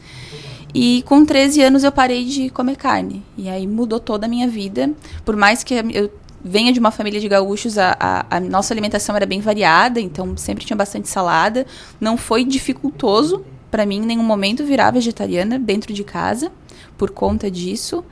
E 0.75 1.03
com 1.07 1.25
13 1.25 1.63
anos 1.63 1.85
eu 1.85 1.91
parei 1.91 2.27
de 2.27 2.51
comer 2.51 2.77
carne. 2.77 3.25
E 3.39 3.49
aí 3.49 3.67
mudou 3.67 3.99
toda 3.99 4.27
a 4.27 4.29
minha 4.29 4.47
vida. 4.47 4.93
Por 5.25 5.35
mais 5.35 5.65
que 5.65 5.73
eu 5.95 6.13
venha 6.45 6.75
de 6.75 6.79
uma 6.79 6.91
família 6.91 7.19
de 7.19 7.27
gaúchos, 7.27 7.79
a, 7.79 7.97
a, 7.99 8.37
a 8.37 8.41
nossa 8.41 8.75
alimentação 8.75 9.17
era 9.17 9.25
bem 9.25 9.41
variada, 9.41 9.99
então 9.99 10.37
sempre 10.37 10.67
tinha 10.67 10.77
bastante 10.77 11.09
salada. 11.09 11.67
Não 11.99 12.19
foi 12.19 12.45
dificultoso 12.45 13.43
para 13.71 13.87
mim 13.87 13.97
em 13.97 14.07
nenhum 14.07 14.23
momento 14.23 14.63
virar 14.63 14.91
vegetariana 14.91 15.59
dentro 15.59 15.95
de 15.95 16.05
casa 16.05 16.53
por 16.99 17.13
conta 17.13 17.51
disso. 17.51 18.05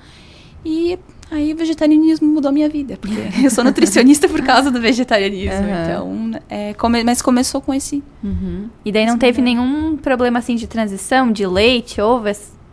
E 0.64 0.98
Aí 1.30 1.52
o 1.52 1.56
vegetarianismo 1.56 2.28
mudou 2.28 2.52
minha 2.52 2.68
vida, 2.68 2.96
porque 3.00 3.16
eu 3.44 3.50
sou 3.50 3.64
nutricionista 3.64 4.28
por 4.28 4.42
causa 4.42 4.70
do 4.70 4.80
vegetarianismo. 4.80 5.60
Uhum. 5.60 5.82
Então, 5.82 6.40
é, 6.48 6.74
come, 6.74 7.02
mas 7.02 7.20
começou 7.20 7.60
com 7.60 7.74
esse. 7.74 8.02
Uhum. 8.22 8.68
E 8.84 8.92
daí 8.92 9.06
não 9.06 9.18
teve 9.18 9.42
nenhum 9.42 9.96
problema 9.96 10.38
assim 10.38 10.54
de 10.54 10.66
transição, 10.66 11.32
de 11.32 11.46
leite, 11.46 12.00
ovo? 12.00 12.26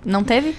Não 0.06 0.24
teve? 0.24 0.56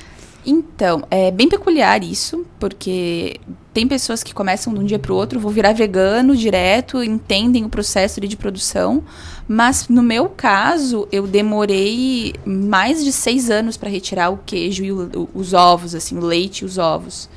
Então, 0.46 1.04
é 1.10 1.30
bem 1.30 1.48
peculiar 1.48 2.04
isso, 2.04 2.44
porque 2.58 3.40
tem 3.72 3.88
pessoas 3.88 4.22
que 4.22 4.34
começam 4.34 4.74
de 4.74 4.80
um 4.80 4.84
dia 4.84 4.98
para 4.98 5.12
o 5.12 5.16
outro, 5.16 5.40
vou 5.40 5.50
virar 5.50 5.72
vegano 5.72 6.36
direto, 6.36 7.02
entendem 7.02 7.64
o 7.64 7.68
processo 7.68 8.20
de 8.20 8.36
produção, 8.36 9.02
mas 9.48 9.88
no 9.88 10.02
meu 10.02 10.28
caso, 10.28 11.08
eu 11.10 11.26
demorei 11.26 12.34
mais 12.44 13.02
de 13.02 13.10
seis 13.10 13.48
anos 13.48 13.78
para 13.78 13.88
retirar 13.88 14.30
o 14.30 14.38
queijo 14.44 14.84
e 14.84 14.92
o, 14.92 15.28
os 15.34 15.54
ovos, 15.54 15.94
assim, 15.94 16.18
o 16.18 16.20
leite 16.20 16.60
e 16.60 16.64
os 16.66 16.76
ovos. 16.76 17.28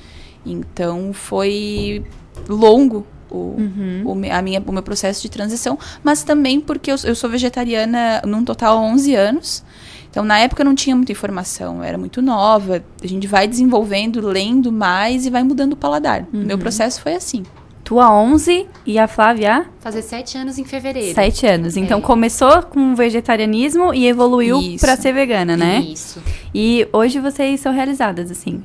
Então 0.51 1.11
foi 1.13 2.03
longo 2.47 3.05
o, 3.29 3.55
uhum. 3.57 4.03
o, 4.05 4.11
a 4.31 4.41
minha, 4.41 4.63
o 4.65 4.71
meu 4.71 4.83
processo 4.83 5.21
de 5.21 5.29
transição, 5.29 5.77
mas 6.03 6.23
também 6.23 6.59
porque 6.59 6.91
eu, 6.91 6.95
eu 7.03 7.15
sou 7.15 7.29
vegetariana 7.29 8.21
num 8.25 8.43
total 8.43 8.77
11 8.79 9.15
anos. 9.15 9.63
Então, 10.09 10.23
na 10.23 10.39
época, 10.39 10.61
eu 10.61 10.65
não 10.65 10.73
tinha 10.73 10.95
muita 10.95 11.11
informação, 11.11 11.77
eu 11.77 11.83
era 11.83 11.97
muito 11.97 12.21
nova. 12.21 12.83
A 13.03 13.07
gente 13.07 13.27
vai 13.27 13.47
desenvolvendo, 13.47 14.25
lendo 14.25 14.71
mais 14.71 15.25
e 15.25 15.29
vai 15.29 15.43
mudando 15.43 15.73
o 15.73 15.75
paladar. 15.75 16.25
Uhum. 16.33 16.43
Meu 16.43 16.57
processo 16.57 17.01
foi 17.01 17.13
assim. 17.13 17.43
Tua 17.83 18.11
11 18.11 18.67
e 18.85 18.97
a 18.97 19.07
Flávia? 19.07 19.67
Fazer 19.79 20.01
7 20.01 20.37
anos 20.39 20.57
em 20.57 20.65
fevereiro. 20.65 21.13
7 21.13 21.45
anos. 21.45 21.77
Então, 21.77 21.99
é. 21.99 22.01
começou 22.01 22.63
com 22.63 22.95
vegetarianismo 22.95 23.93
e 23.93 24.07
evoluiu 24.07 24.59
para 24.79 24.95
ser 24.97 25.13
vegana, 25.13 25.55
né? 25.55 25.79
Isso. 25.81 26.21
E 26.53 26.87
hoje 26.91 27.19
vocês 27.19 27.59
são 27.59 27.71
realizadas, 27.71 28.31
assim. 28.31 28.63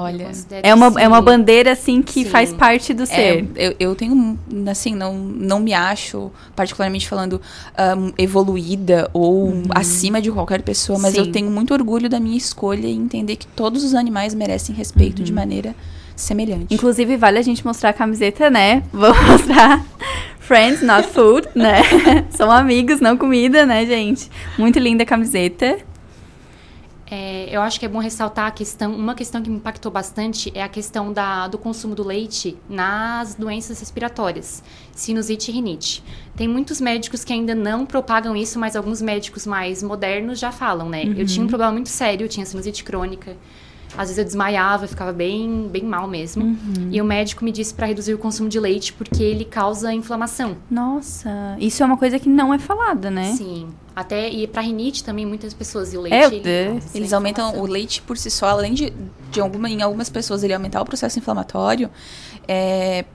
Olha, 0.00 0.30
é 0.62 0.74
uma, 0.74 1.00
é 1.00 1.08
uma 1.08 1.20
bandeira 1.20 1.72
assim 1.72 2.02
que 2.02 2.24
sim. 2.24 2.30
faz 2.30 2.52
parte 2.52 2.92
do 2.92 3.04
é, 3.04 3.06
ser. 3.06 3.48
É, 3.54 3.66
eu, 3.68 3.76
eu 3.78 3.94
tenho 3.94 4.38
assim, 4.70 4.94
não, 4.94 5.14
não 5.14 5.60
me 5.60 5.72
acho 5.72 6.30
particularmente 6.54 7.08
falando 7.08 7.40
um, 7.98 8.12
evoluída 8.18 9.10
ou 9.12 9.48
uhum. 9.48 9.62
acima 9.70 10.20
de 10.20 10.30
qualquer 10.30 10.62
pessoa, 10.62 10.98
mas 10.98 11.14
sim. 11.14 11.20
eu 11.20 11.32
tenho 11.32 11.50
muito 11.50 11.72
orgulho 11.72 12.08
da 12.08 12.20
minha 12.20 12.36
escolha 12.36 12.86
e 12.86 12.92
entender 12.92 13.36
que 13.36 13.46
todos 13.46 13.84
os 13.84 13.94
animais 13.94 14.34
merecem 14.34 14.74
respeito 14.74 15.18
uhum. 15.18 15.24
de 15.24 15.32
maneira 15.32 15.74
semelhante. 16.14 16.74
Inclusive 16.74 17.16
vale 17.16 17.38
a 17.38 17.42
gente 17.42 17.64
mostrar 17.64 17.90
a 17.90 17.92
camiseta, 17.92 18.48
né? 18.50 18.82
Vou 18.92 19.14
mostrar 19.26 19.84
Friends, 20.46 20.80
not 20.80 21.08
food, 21.08 21.48
né? 21.56 21.82
São 22.30 22.48
amigos, 22.52 23.00
não 23.00 23.16
comida, 23.16 23.66
né, 23.66 23.84
gente? 23.84 24.30
Muito 24.56 24.78
linda 24.78 25.02
a 25.02 25.06
camiseta. 25.06 25.78
É, 27.08 27.48
eu 27.54 27.62
acho 27.62 27.78
que 27.78 27.86
é 27.86 27.88
bom 27.88 28.00
ressaltar 28.00 28.46
a 28.46 28.50
questão, 28.50 28.92
uma 28.92 29.14
questão 29.14 29.40
que 29.40 29.48
me 29.48 29.56
impactou 29.56 29.92
bastante 29.92 30.50
é 30.54 30.62
a 30.62 30.68
questão 30.68 31.12
da, 31.12 31.46
do 31.46 31.56
consumo 31.56 31.94
do 31.94 32.02
leite 32.02 32.58
nas 32.68 33.34
doenças 33.34 33.78
respiratórias, 33.78 34.62
sinusite 34.92 35.50
e 35.50 35.54
rinite. 35.54 36.02
Tem 36.34 36.48
muitos 36.48 36.80
médicos 36.80 37.22
que 37.22 37.32
ainda 37.32 37.54
não 37.54 37.86
propagam 37.86 38.34
isso, 38.34 38.58
mas 38.58 38.74
alguns 38.74 39.00
médicos 39.00 39.46
mais 39.46 39.82
modernos 39.82 40.38
já 40.40 40.50
falam, 40.50 40.88
né? 40.88 41.04
Uhum. 41.04 41.14
Eu 41.16 41.26
tinha 41.26 41.44
um 41.44 41.48
problema 41.48 41.72
muito 41.72 41.88
sério, 41.88 42.24
eu 42.24 42.28
tinha 42.28 42.44
sinusite 42.44 42.82
crônica. 42.82 43.36
Às 43.96 44.08
vezes 44.08 44.18
eu 44.18 44.24
desmaiava, 44.24 44.86
ficava 44.86 45.12
bem, 45.12 45.68
bem 45.68 45.82
mal 45.82 46.06
mesmo. 46.06 46.44
Uhum. 46.44 46.88
E 46.90 47.00
o 47.00 47.04
médico 47.04 47.44
me 47.44 47.50
disse 47.50 47.72
para 47.72 47.86
reduzir 47.86 48.14
o 48.14 48.18
consumo 48.18 48.48
de 48.48 48.60
leite 48.60 48.92
porque 48.92 49.22
ele 49.22 49.44
causa 49.44 49.92
inflamação. 49.92 50.56
Nossa, 50.70 51.56
isso 51.58 51.82
é 51.82 51.86
uma 51.86 51.96
coisa 51.96 52.18
que 52.18 52.28
não 52.28 52.52
é 52.52 52.58
falada, 52.58 53.10
né? 53.10 53.32
Sim. 53.32 53.68
Até 53.94 54.28
e 54.28 54.46
para 54.46 54.60
rinite 54.60 55.02
também 55.02 55.24
muitas 55.24 55.54
pessoas 55.54 55.94
e 55.94 55.96
o 55.96 56.02
leite 56.02 56.14
é, 56.14 56.26
ele, 56.26 56.82
eles 56.94 57.12
aumentam 57.14 57.58
o 57.58 57.66
leite 57.66 58.02
por 58.02 58.18
si 58.18 58.30
só, 58.30 58.48
além 58.48 58.74
de, 58.74 58.92
de 59.30 59.40
alguma 59.40 59.70
em 59.70 59.80
algumas 59.80 60.10
pessoas 60.10 60.42
ele 60.44 60.52
aumentar 60.52 60.82
o 60.82 60.84
processo 60.84 61.18
inflamatório, 61.18 61.88
é, 62.46 63.06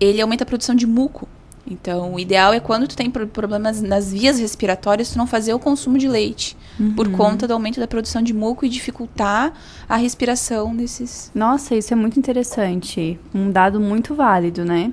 ele 0.00 0.20
aumenta 0.20 0.44
a 0.44 0.46
produção 0.46 0.74
de 0.74 0.86
muco. 0.86 1.28
Então, 1.66 2.14
o 2.14 2.18
ideal 2.18 2.52
é 2.52 2.58
quando 2.58 2.88
tu 2.88 2.96
tem 2.96 3.10
problemas 3.10 3.80
nas 3.80 4.10
vias 4.10 4.40
respiratórias, 4.40 5.10
tu 5.10 5.18
não 5.18 5.26
fazer 5.26 5.52
o 5.52 5.58
consumo 5.58 5.98
de 5.98 6.08
leite, 6.08 6.56
uhum. 6.80 6.94
por 6.94 7.10
conta 7.10 7.46
do 7.46 7.52
aumento 7.52 7.78
da 7.78 7.86
produção 7.86 8.22
de 8.22 8.32
muco 8.32 8.64
e 8.64 8.68
dificultar 8.68 9.52
a 9.88 9.96
respiração 9.96 10.74
desses. 10.74 11.30
Nossa, 11.34 11.74
isso 11.74 11.92
é 11.92 11.96
muito 11.96 12.18
interessante. 12.18 13.20
Um 13.34 13.50
dado 13.50 13.78
muito 13.78 14.14
válido, 14.14 14.64
né? 14.64 14.92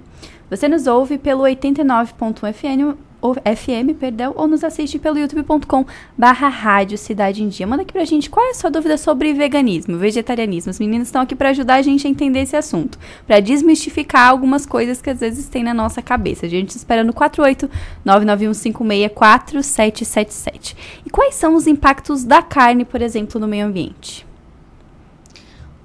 Você 0.50 0.67
nos 0.67 0.88
ouve 0.88 1.17
pelo 1.17 1.44
89.1 1.44 2.53
FM 2.53 2.98
FM, 3.22 3.98
perdão, 4.00 4.34
ou 4.36 4.48
nos 4.48 4.64
assiste 4.64 5.00
pelo 5.00 5.18
youtube.com 5.18 5.86
barra 6.18 6.48
rádio 6.48 6.98
Cidade 6.98 7.44
em 7.44 7.50
Dia. 7.50 7.66
Manda 7.66 7.82
aqui 7.82 7.92
pra 7.92 8.06
gente 8.06 8.30
qual 8.30 8.46
é 8.46 8.52
a 8.52 8.54
sua 8.54 8.70
dúvida 8.70 8.98
sobre 8.98 9.34
veganismo, 9.34 9.98
vegetarianismo. 9.98 10.72
Os 10.72 10.80
meninos 10.80 11.08
estão 11.08 11.22
aqui 11.22 11.36
para 11.36 11.50
ajudar 11.50 11.76
a 11.76 11.82
gente 11.82 12.06
a 12.06 12.10
entender 12.10 12.42
esse 12.42 12.56
assunto, 12.56 13.00
para 13.26 13.40
desmistificar 13.40 14.30
algumas 14.30 14.66
coisas 14.66 15.02
que 15.02 15.10
às 15.10 15.20
vezes 15.20 15.50
tem 15.50 15.64
na 15.64 15.74
nossa 15.74 16.02
cabeça. 16.02 16.46
A 16.46 16.50
gente 16.50 16.72
espera 16.72 17.04
no 17.04 17.14
48 17.14 17.70
991564777. 18.06 20.76
E 21.06 21.10
quais 21.10 21.36
são 21.36 21.56
os 21.56 21.68
impactos 21.68 22.24
da 22.24 22.42
carne, 22.42 22.86
por 22.86 23.02
exemplo, 23.02 23.40
no 23.40 23.48
meio 23.48 23.66
ambiente? 23.66 24.26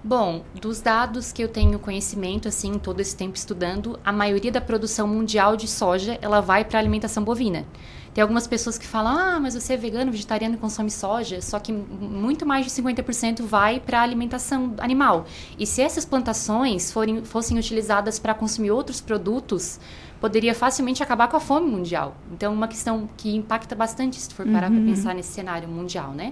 Bom, 0.04 0.42
dos 0.60 0.80
dados 0.80 1.30
que 1.30 1.42
eu 1.42 1.48
tenho 1.48 1.78
conhecimento, 1.78 2.48
assim, 2.48 2.76
todo 2.76 2.98
esse 2.98 3.16
tempo 3.16 3.36
estudando, 3.36 4.00
a 4.04 4.10
maioria 4.10 4.50
da 4.50 4.60
produção 4.60 5.06
mundial 5.06 5.56
de 5.56 5.68
soja, 5.68 6.18
ela 6.20 6.40
vai 6.40 6.64
para 6.64 6.78
alimentação 6.80 7.22
bovina. 7.22 7.64
Tem 8.12 8.20
algumas 8.20 8.46
pessoas 8.46 8.76
que 8.76 8.86
falam, 8.86 9.16
ah, 9.16 9.40
mas 9.40 9.54
você 9.54 9.74
é 9.74 9.76
vegano, 9.76 10.10
vegetariano 10.10 10.56
e 10.56 10.58
consome 10.58 10.90
soja, 10.90 11.40
só 11.40 11.58
que 11.60 11.72
muito 11.72 12.44
mais 12.44 12.66
de 12.66 12.70
50% 12.72 13.42
vai 13.42 13.78
para 13.78 14.02
alimentação 14.02 14.74
animal. 14.78 15.24
E 15.56 15.66
se 15.66 15.80
essas 15.80 16.04
plantações 16.04 16.92
forem, 16.92 17.24
fossem 17.24 17.56
utilizadas 17.56 18.18
para 18.18 18.34
consumir 18.34 18.72
outros 18.72 19.00
produtos, 19.00 19.80
poderia 20.20 20.54
facilmente 20.54 21.02
acabar 21.02 21.28
com 21.28 21.36
a 21.36 21.40
fome 21.40 21.70
mundial. 21.70 22.16
Então, 22.32 22.52
uma 22.52 22.68
questão 22.68 23.08
que 23.16 23.34
impacta 23.34 23.74
bastante 23.74 24.20
se 24.20 24.34
for 24.34 24.46
parar 24.46 24.70
uhum. 24.70 24.76
para 24.76 24.94
pensar 24.94 25.14
nesse 25.14 25.32
cenário 25.32 25.68
mundial, 25.68 26.10
né? 26.12 26.30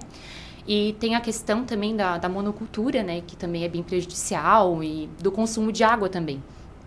E 0.67 0.95
tem 0.99 1.15
a 1.15 1.21
questão 1.21 1.63
também 1.65 1.95
da, 1.95 2.17
da 2.17 2.29
monocultura, 2.29 3.03
né, 3.03 3.21
que 3.25 3.35
também 3.35 3.63
é 3.63 3.67
bem 3.67 3.81
prejudicial, 3.81 4.83
e 4.83 5.09
do 5.21 5.31
consumo 5.31 5.71
de 5.71 5.83
água 5.83 6.07
também. 6.07 6.41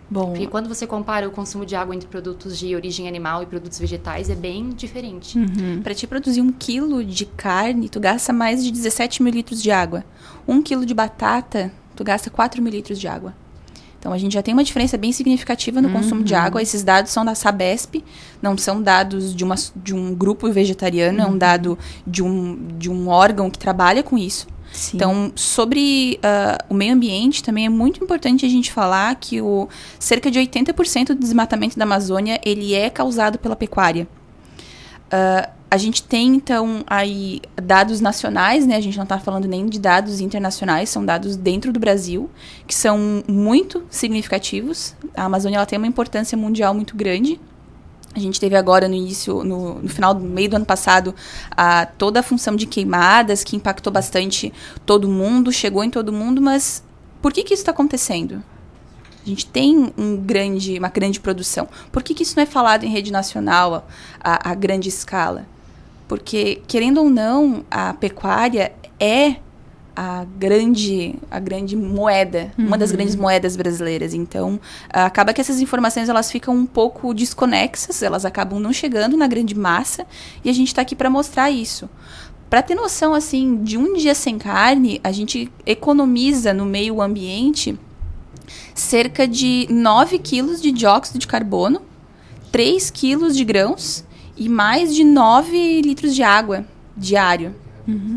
Bom. 0.09 0.27
Porque 0.27 0.45
quando 0.47 0.69
você 0.69 0.85
compara 0.85 1.27
o 1.27 1.31
consumo 1.31 1.65
de 1.65 1.75
água 1.75 1.95
entre 1.95 2.07
produtos 2.07 2.57
de 2.59 2.75
origem 2.75 3.07
animal 3.07 3.41
e 3.41 3.45
produtos 3.45 3.79
vegetais, 3.79 4.29
é 4.29 4.35
bem 4.35 4.69
diferente. 4.69 5.37
Uhum. 5.37 5.81
Para 5.81 5.95
te 5.95 6.05
produzir 6.05 6.41
um 6.41 6.51
quilo 6.51 7.03
de 7.03 7.25
carne, 7.25 7.89
tu 7.89 7.99
gasta 7.99 8.31
mais 8.31 8.63
de 8.63 8.71
17 8.71 9.23
mil 9.23 9.33
litros 9.33 9.61
de 9.61 9.71
água. 9.71 10.03
Um 10.47 10.61
quilo 10.61 10.85
de 10.85 10.93
batata, 10.93 11.71
tu 11.95 12.03
gasta 12.03 12.29
4 12.29 12.61
mil 12.61 12.71
litros 12.71 12.99
de 12.99 13.07
água. 13.07 13.33
Então 14.05 14.13
a 14.13 14.19
gente 14.19 14.33
já 14.33 14.43
tem 14.43 14.53
uma 14.53 14.63
diferença 14.63 14.99
bem 14.99 15.11
significativa 15.11 15.81
no 15.81 15.89
consumo 15.89 16.23
de 16.23 16.35
água. 16.35 16.61
Esses 16.61 16.83
dados 16.83 17.11
são 17.11 17.25
da 17.25 17.33
Sabesp, 17.33 18.03
não 18.39 18.55
são 18.55 18.79
dados 18.79 19.35
de, 19.35 19.43
uma, 19.43 19.55
de 19.75 19.95
um 19.95 20.13
grupo 20.13 20.47
vegetariano, 20.51 21.21
é 21.21 21.25
um 21.25 21.35
dado 21.35 21.75
de 22.05 22.21
um, 22.21 22.67
de 22.77 22.87
um 22.87 23.09
órgão 23.09 23.49
que 23.49 23.57
trabalha 23.57 24.03
com 24.03 24.15
isso. 24.15 24.45
Sim. 24.71 24.97
Então, 24.97 25.31
sobre 25.35 26.19
ah, 26.21 26.55
o 26.69 26.75
meio 26.75 26.93
ambiente, 26.93 27.41
também 27.41 27.65
é 27.65 27.69
muito 27.69 28.03
importante 28.03 28.45
a 28.45 28.49
gente 28.49 28.71
falar 28.71 29.15
que 29.15 29.41
o 29.41 29.67
cerca 29.97 30.29
de 30.29 30.37
80% 30.37 31.07
do 31.07 31.15
desmatamento 31.15 31.75
da 31.75 31.83
Amazônia 31.83 32.39
ele 32.45 32.75
é 32.75 32.91
causado 32.91 33.39
pela 33.39 33.55
pecuária. 33.55 34.07
Ah, 35.09 35.49
a 35.75 35.77
gente 35.77 36.01
tem, 36.03 36.35
então, 36.35 36.85
aí 36.87 37.41
dados 37.61 37.99
nacionais, 37.99 38.65
né? 38.65 38.77
A 38.77 38.79
gente 38.79 38.95
não 38.95 39.03
está 39.03 39.19
falando 39.19 39.45
nem 39.45 39.65
de 39.65 39.77
dados 39.77 40.21
internacionais, 40.21 40.87
são 40.87 41.05
dados 41.05 41.35
dentro 41.35 41.73
do 41.73 41.81
Brasil, 41.81 42.29
que 42.65 42.73
são 42.73 43.21
muito 43.27 43.83
significativos. 43.89 44.95
A 45.13 45.25
Amazônia 45.25 45.57
ela 45.57 45.65
tem 45.65 45.77
uma 45.77 45.85
importância 45.85 46.37
mundial 46.37 46.73
muito 46.73 46.95
grande. 46.95 47.41
A 48.15 48.19
gente 48.19 48.39
teve 48.39 48.55
agora 48.55 48.87
no 48.87 48.95
início, 48.95 49.43
no, 49.43 49.81
no 49.81 49.89
final 49.89 50.13
do 50.13 50.21
meio 50.23 50.49
do 50.49 50.55
ano 50.55 50.65
passado, 50.65 51.13
a, 51.51 51.85
toda 51.85 52.21
a 52.21 52.23
função 52.23 52.55
de 52.55 52.65
queimadas 52.65 53.43
que 53.43 53.57
impactou 53.57 53.91
bastante 53.91 54.53
todo 54.85 55.09
mundo, 55.09 55.51
chegou 55.51 55.83
em 55.83 55.89
todo 55.89 56.13
mundo, 56.13 56.41
mas 56.41 56.81
por 57.21 57.33
que, 57.33 57.43
que 57.43 57.53
isso 57.53 57.63
está 57.63 57.71
acontecendo? 57.71 58.41
A 59.25 59.27
gente 59.27 59.45
tem 59.45 59.91
um 59.97 60.15
grande, 60.15 60.79
uma 60.79 60.87
grande 60.87 61.19
produção. 61.19 61.67
Por 61.91 62.01
que, 62.01 62.13
que 62.13 62.23
isso 62.23 62.37
não 62.37 62.43
é 62.43 62.45
falado 62.45 62.85
em 62.85 62.89
rede 62.89 63.11
nacional 63.11 63.85
a, 64.23 64.51
a 64.51 64.55
grande 64.55 64.87
escala? 64.87 65.53
Porque, 66.07 66.61
querendo 66.67 66.99
ou 67.01 67.09
não, 67.09 67.65
a 67.69 67.93
pecuária 67.93 68.71
é 68.99 69.37
a 69.95 70.25
grande, 70.37 71.15
a 71.31 71.39
grande 71.39 71.75
moeda, 71.75 72.51
uma 72.57 72.77
das 72.77 72.91
grandes 72.91 73.15
moedas 73.15 73.55
brasileiras. 73.55 74.13
Então, 74.13 74.59
acaba 74.89 75.33
que 75.33 75.39
essas 75.39 75.61
informações 75.61 76.09
elas 76.09 76.29
ficam 76.29 76.53
um 76.53 76.65
pouco 76.65 77.13
desconexas, 77.13 78.03
elas 78.03 78.25
acabam 78.25 78.59
não 78.59 78.73
chegando 78.73 79.15
na 79.15 79.25
grande 79.25 79.55
massa, 79.55 80.05
e 80.43 80.49
a 80.49 80.53
gente 80.53 80.67
está 80.67 80.81
aqui 80.81 80.95
para 80.95 81.09
mostrar 81.09 81.49
isso. 81.49 81.89
Para 82.49 82.61
ter 82.61 82.75
noção 82.75 83.13
assim, 83.13 83.63
de 83.63 83.77
um 83.77 83.93
dia 83.93 84.13
sem 84.13 84.37
carne, 84.37 84.99
a 85.03 85.11
gente 85.11 85.51
economiza 85.65 86.53
no 86.53 86.65
meio 86.65 87.01
ambiente 87.01 87.79
cerca 88.73 89.27
de 89.27 89.65
9 89.69 90.19
quilos 90.19 90.61
de 90.61 90.71
dióxido 90.71 91.17
de 91.17 91.25
carbono, 91.25 91.81
3 92.51 92.91
quilos 92.91 93.35
de 93.35 93.43
grãos 93.43 94.03
e 94.37 94.49
mais 94.49 94.93
de 94.93 95.03
9 95.03 95.81
litros 95.81 96.13
de 96.15 96.23
água 96.23 96.65
diário. 96.95 97.55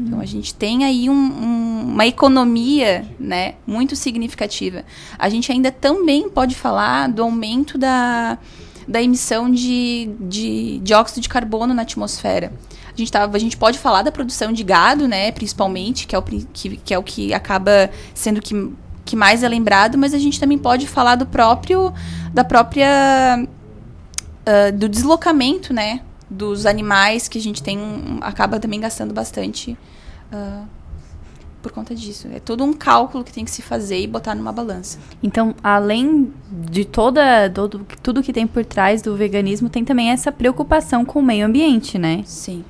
Então 0.06 0.20
a 0.20 0.24
gente 0.24 0.54
tem 0.54 0.84
aí 0.84 1.10
um- 1.10 1.12
um- 1.14 1.82
uma 1.92 2.06
economia 2.06 3.04
né, 3.20 3.54
muito 3.66 3.94
significativa. 3.94 4.82
A 5.18 5.28
gente 5.28 5.52
ainda 5.52 5.70
também 5.70 6.28
pode 6.30 6.54
falar 6.54 7.08
do 7.08 7.22
aumento 7.22 7.76
da, 7.76 8.38
da 8.86 9.02
emissão 9.02 9.50
de, 9.50 10.08
de 10.20 10.78
dióxido 10.82 11.20
de 11.20 11.28
carbono 11.28 11.74
na 11.74 11.82
atmosfera. 11.82 12.50
A 12.86 12.96
gente, 12.96 13.12
tava, 13.12 13.36
a 13.36 13.40
gente 13.40 13.56
pode 13.56 13.78
falar 13.78 14.02
da 14.02 14.10
produção 14.10 14.52
de 14.52 14.64
gado, 14.64 15.06
né, 15.06 15.30
principalmente, 15.32 16.06
que 16.06 16.16
é 16.16 16.18
o, 16.18 16.22
que, 16.22 16.76
que, 16.82 16.94
é 16.94 16.98
o 16.98 17.02
que 17.02 17.32
acaba 17.34 17.90
sendo 18.14 18.40
que, 18.40 18.72
que 19.04 19.14
mais 19.14 19.42
é 19.42 19.48
lembrado, 19.48 19.96
mas 19.98 20.14
a 20.14 20.18
gente 20.18 20.40
também 20.40 20.58
pode 20.58 20.86
falar 20.88 21.14
do 21.14 21.26
próprio 21.26 21.92
da 22.32 22.42
própria 22.42 23.46
ah, 24.46 24.70
do 24.72 24.88
deslocamento, 24.88 25.72
né, 25.74 26.00
dos 26.30 26.66
animais 26.66 27.28
que 27.28 27.38
a 27.38 27.40
gente 27.40 27.62
tem 27.62 27.78
acaba 28.20 28.60
também 28.60 28.80
gastando 28.80 29.14
bastante 29.14 29.76
ah, 30.32 30.64
por 31.62 31.72
conta 31.72 31.94
disso. 31.94 32.28
É 32.32 32.40
todo 32.40 32.64
um 32.64 32.72
cálculo 32.72 33.24
que 33.24 33.32
tem 33.32 33.44
que 33.44 33.50
se 33.50 33.62
fazer 33.62 34.00
e 34.00 34.06
botar 34.06 34.34
numa 34.34 34.52
balança. 34.52 34.98
Então, 35.22 35.54
além 35.62 36.32
de 36.50 36.84
toda, 36.84 37.50
todo, 37.50 37.86
tudo 38.02 38.22
que 38.22 38.32
tem 38.32 38.46
por 38.46 38.64
trás 38.64 39.02
do 39.02 39.16
veganismo, 39.16 39.68
tem 39.68 39.84
também 39.84 40.10
essa 40.10 40.30
preocupação 40.30 41.04
com 41.04 41.18
o 41.18 41.22
meio 41.22 41.46
ambiente, 41.46 41.98
né? 41.98 42.22
Sim, 42.24 42.64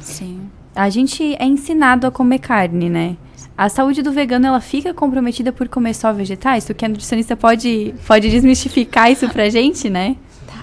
sim. 0.00 0.40
A 0.74 0.88
gente 0.88 1.34
é 1.36 1.44
ensinado 1.44 2.06
a 2.06 2.10
comer 2.10 2.38
carne, 2.38 2.88
né? 2.88 3.16
A 3.56 3.68
saúde 3.68 4.02
do 4.02 4.10
vegano, 4.10 4.46
ela 4.46 4.60
fica 4.60 4.94
comprometida 4.94 5.52
por 5.52 5.68
comer 5.68 5.94
só 5.94 6.12
vegetais? 6.12 6.64
Tu 6.64 6.74
que 6.74 6.84
é 6.84 6.88
nutricionista 6.88 7.36
pode, 7.36 7.94
pode 8.06 8.30
desmistificar 8.30 9.10
isso 9.10 9.28
pra 9.28 9.48
gente, 9.50 9.90
né? 9.90 10.16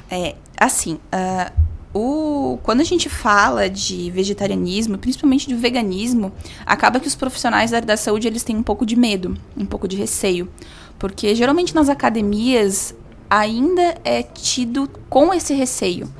É, 0.10 0.36
assim, 0.60 1.00
ah, 1.12 1.52
o, 1.94 2.60
quando 2.62 2.82
a 2.82 2.84
gente 2.84 3.10
fala 3.10 3.70
de 3.70 4.12
vegetarianismo, 4.12 4.98
principalmente 4.98 5.48
de 5.48 5.56
veganismo, 5.56 6.32
acaba 6.66 7.00
que 7.00 7.08
os 7.08 7.16
profissionais 7.16 7.72
da 7.72 7.78
área 7.78 7.88
da 7.88 7.98
saúde 7.98 8.28
eles 8.28 8.44
têm 8.44 8.56
um 8.56 8.64
pouco 8.64 8.86
de 8.86 8.96
medo, 8.96 9.36
um 9.58 9.66
pouco 9.66 9.88
de 9.88 9.96
receio. 9.96 10.48
Porque 11.00 11.34
geralmente 11.34 11.74
nas 11.74 11.90
academias 11.90 12.94
ainda 13.30 13.96
é 14.04 14.24
tido 14.24 14.90
com 15.10 15.34
esse 15.34 15.54
receio. 15.54 16.12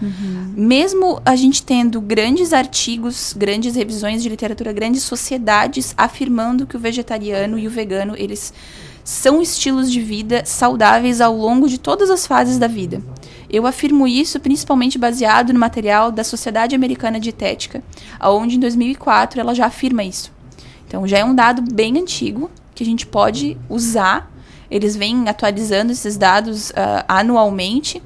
Mesmo 0.56 1.22
a 1.26 1.36
gente 1.36 1.64
tendo 1.64 2.00
grandes 2.00 2.54
artigos, 2.54 3.34
grandes 3.36 3.76
revisões 3.76 4.22
de 4.22 4.30
literatura, 4.30 4.72
grandes 4.72 5.04
sociedades 5.04 5.94
afirmando 5.98 6.68
que 6.68 6.78
o 6.78 6.80
vegetariano 6.80 7.58
e 7.58 7.68
o 7.68 7.72
vegano, 7.72 8.16
eles 8.16 8.54
são 9.04 9.42
estilos 9.42 9.92
de 9.92 10.00
vida 10.00 10.44
saudáveis 10.46 11.20
ao 11.20 11.36
longo 11.36 11.68
de 11.68 11.80
todas 11.80 12.12
as 12.12 12.28
fases 12.28 12.60
da 12.60 12.68
vida. 12.68 13.02
Eu 13.50 13.66
afirmo 13.66 14.08
isso 14.08 14.40
principalmente 14.40 14.98
baseado 14.98 15.52
no 15.52 15.60
material 15.60 16.12
da 16.12 16.24
Sociedade 16.24 16.76
Americana 16.76 17.20
de 17.20 17.26
Dietética, 17.26 17.84
onde 18.22 18.58
em 18.58 18.60
2004 18.60 19.42
ela 19.42 19.56
já 19.56 19.66
afirma 19.66 20.04
isso. 20.04 20.32
Então 20.88 21.08
já 21.08 21.20
é 21.20 21.26
um 21.26 21.34
dado 21.34 21.62
bem 21.62 21.98
antigo 22.00 22.50
que 22.76 22.84
a 22.84 22.86
gente 22.86 23.06
pode 23.06 23.58
usar. 23.68 24.32
Eles 24.70 24.96
vêm 24.96 25.28
atualizando 25.28 25.92
esses 25.92 26.16
dados 26.16 26.72
ah, 26.76 27.06
anualmente. 27.08 28.02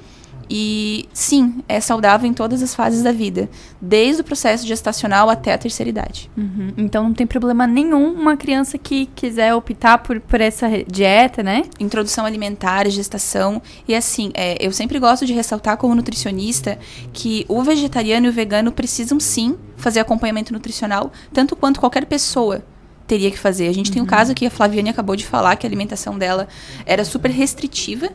E 0.55 1.09
sim, 1.11 1.63
é 1.67 1.81
saudável 1.81 2.29
em 2.29 2.33
todas 2.33 2.61
as 2.61 2.75
fases 2.75 3.01
da 3.01 3.11
vida, 3.11 3.49
desde 3.81 4.21
o 4.21 4.23
processo 4.23 4.67
gestacional 4.67 5.27
até 5.27 5.51
a 5.51 5.57
terceira 5.57 5.89
idade. 5.89 6.29
Uhum. 6.37 6.71
Então 6.77 7.05
não 7.05 7.13
tem 7.15 7.25
problema 7.25 7.65
nenhum 7.65 8.13
uma 8.13 8.37
criança 8.37 8.77
que 8.77 9.07
quiser 9.15 9.55
optar 9.55 9.97
por, 9.97 10.19
por 10.19 10.39
essa 10.39 10.67
dieta, 10.85 11.41
né? 11.41 11.63
introdução 11.79 12.23
alimentar, 12.23 12.87
gestação. 12.87 13.59
E 13.87 13.95
assim, 13.95 14.29
é, 14.35 14.63
eu 14.63 14.71
sempre 14.71 14.99
gosto 14.99 15.25
de 15.25 15.33
ressaltar 15.33 15.75
como 15.75 15.95
nutricionista 15.95 16.77
que 17.11 17.47
o 17.49 17.63
vegetariano 17.63 18.27
e 18.27 18.29
o 18.29 18.31
vegano 18.31 18.71
precisam 18.71 19.19
sim 19.19 19.57
fazer 19.75 20.01
acompanhamento 20.01 20.53
nutricional, 20.53 21.11
tanto 21.33 21.55
quanto 21.55 21.79
qualquer 21.79 22.05
pessoa 22.05 22.63
teria 23.07 23.31
que 23.31 23.39
fazer. 23.39 23.69
A 23.69 23.73
gente 23.73 23.91
tem 23.91 23.99
um 23.99 24.05
caso 24.05 24.35
que 24.35 24.45
a 24.45 24.51
Flaviane 24.51 24.91
acabou 24.91 25.15
de 25.15 25.25
falar 25.25 25.55
que 25.55 25.65
a 25.65 25.69
alimentação 25.69 26.15
dela 26.15 26.47
era 26.85 27.03
super 27.03 27.31
restritiva 27.31 28.11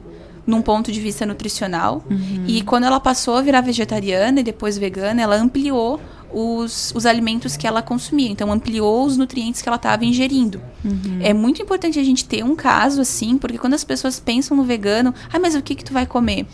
num 0.48 0.62
ponto 0.62 0.90
de 0.90 0.98
vista 0.98 1.26
nutricional. 1.26 2.02
E 2.48 2.62
quando 2.62 2.84
ela 2.84 2.98
passou 2.98 3.36
a 3.36 3.42
virar 3.42 3.60
vegetariana 3.60 4.40
e 4.40 4.42
depois 4.42 4.78
vegana, 4.78 5.20
ela 5.20 5.36
ampliou 5.36 6.00
os, 6.32 6.90
os 6.96 7.04
alimentos 7.04 7.54
que 7.54 7.66
ela 7.66 7.82
consumia. 7.82 8.30
Então, 8.30 8.50
ampliou 8.50 9.04
os 9.04 9.18
nutrientes 9.18 9.60
que 9.60 9.68
ela 9.68 9.76
estava 9.76 10.06
ingerindo. 10.06 10.58
É 11.22 11.34
muito 11.34 11.60
importante 11.60 11.98
a 11.98 12.02
gente 12.02 12.24
ter 12.24 12.42
um 12.42 12.56
caso 12.56 13.02
assim, 13.02 13.36
porque 13.36 13.58
quando 13.58 13.74
as 13.74 13.84
pessoas 13.84 14.18
pensam 14.18 14.56
no 14.56 14.64
vegano, 14.64 15.14
ah, 15.30 15.38
mas 15.38 15.54
o 15.54 15.60
que, 15.60 15.74
que 15.74 15.84
tu 15.84 15.92
vai 15.92 16.06
comer? 16.06 16.46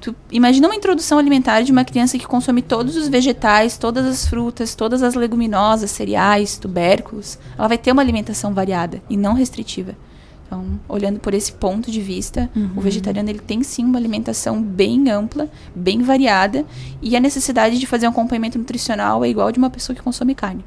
Tu 0.00 0.14
imagina 0.30 0.68
uma 0.68 0.76
introdução 0.76 1.18
alimentar 1.18 1.62
de 1.62 1.72
uma 1.72 1.84
criança 1.84 2.16
que 2.16 2.26
consome 2.26 2.62
todos 2.62 2.96
os 2.96 3.08
vegetais, 3.08 3.76
todas 3.76 4.06
as 4.06 4.28
frutas, 4.28 4.76
todas 4.76 5.02
as 5.02 5.14
leguminosas, 5.16 5.90
cereais, 5.90 6.58
tubérculos. 6.58 7.38
Ela 7.58 7.66
vai 7.66 7.78
ter 7.78 7.90
uma 7.90 8.02
alimentação 8.02 8.54
variada 8.54 9.02
e 9.10 9.16
não 9.16 9.34
restritiva. 9.34 9.96
Então, 10.46 10.64
olhando 10.88 11.18
por 11.18 11.34
esse 11.34 11.52
ponto 11.52 11.90
de 11.90 12.00
vista, 12.00 12.48
o 12.76 12.80
vegetariano 12.80 13.28
ele 13.28 13.40
tem 13.40 13.62
sim 13.64 13.84
uma 13.84 13.98
alimentação 13.98 14.62
bem 14.62 15.10
ampla, 15.10 15.48
bem 15.74 16.02
variada, 16.02 16.64
e 17.02 17.16
a 17.16 17.20
necessidade 17.20 17.78
de 17.78 17.86
fazer 17.86 18.06
um 18.06 18.10
acompanhamento 18.10 18.56
nutricional 18.58 19.24
é 19.24 19.28
igual 19.28 19.50
de 19.50 19.58
uma 19.58 19.70
pessoa 19.70 19.94
que 19.96 20.02
consome 20.02 20.34
carne. 20.34 20.64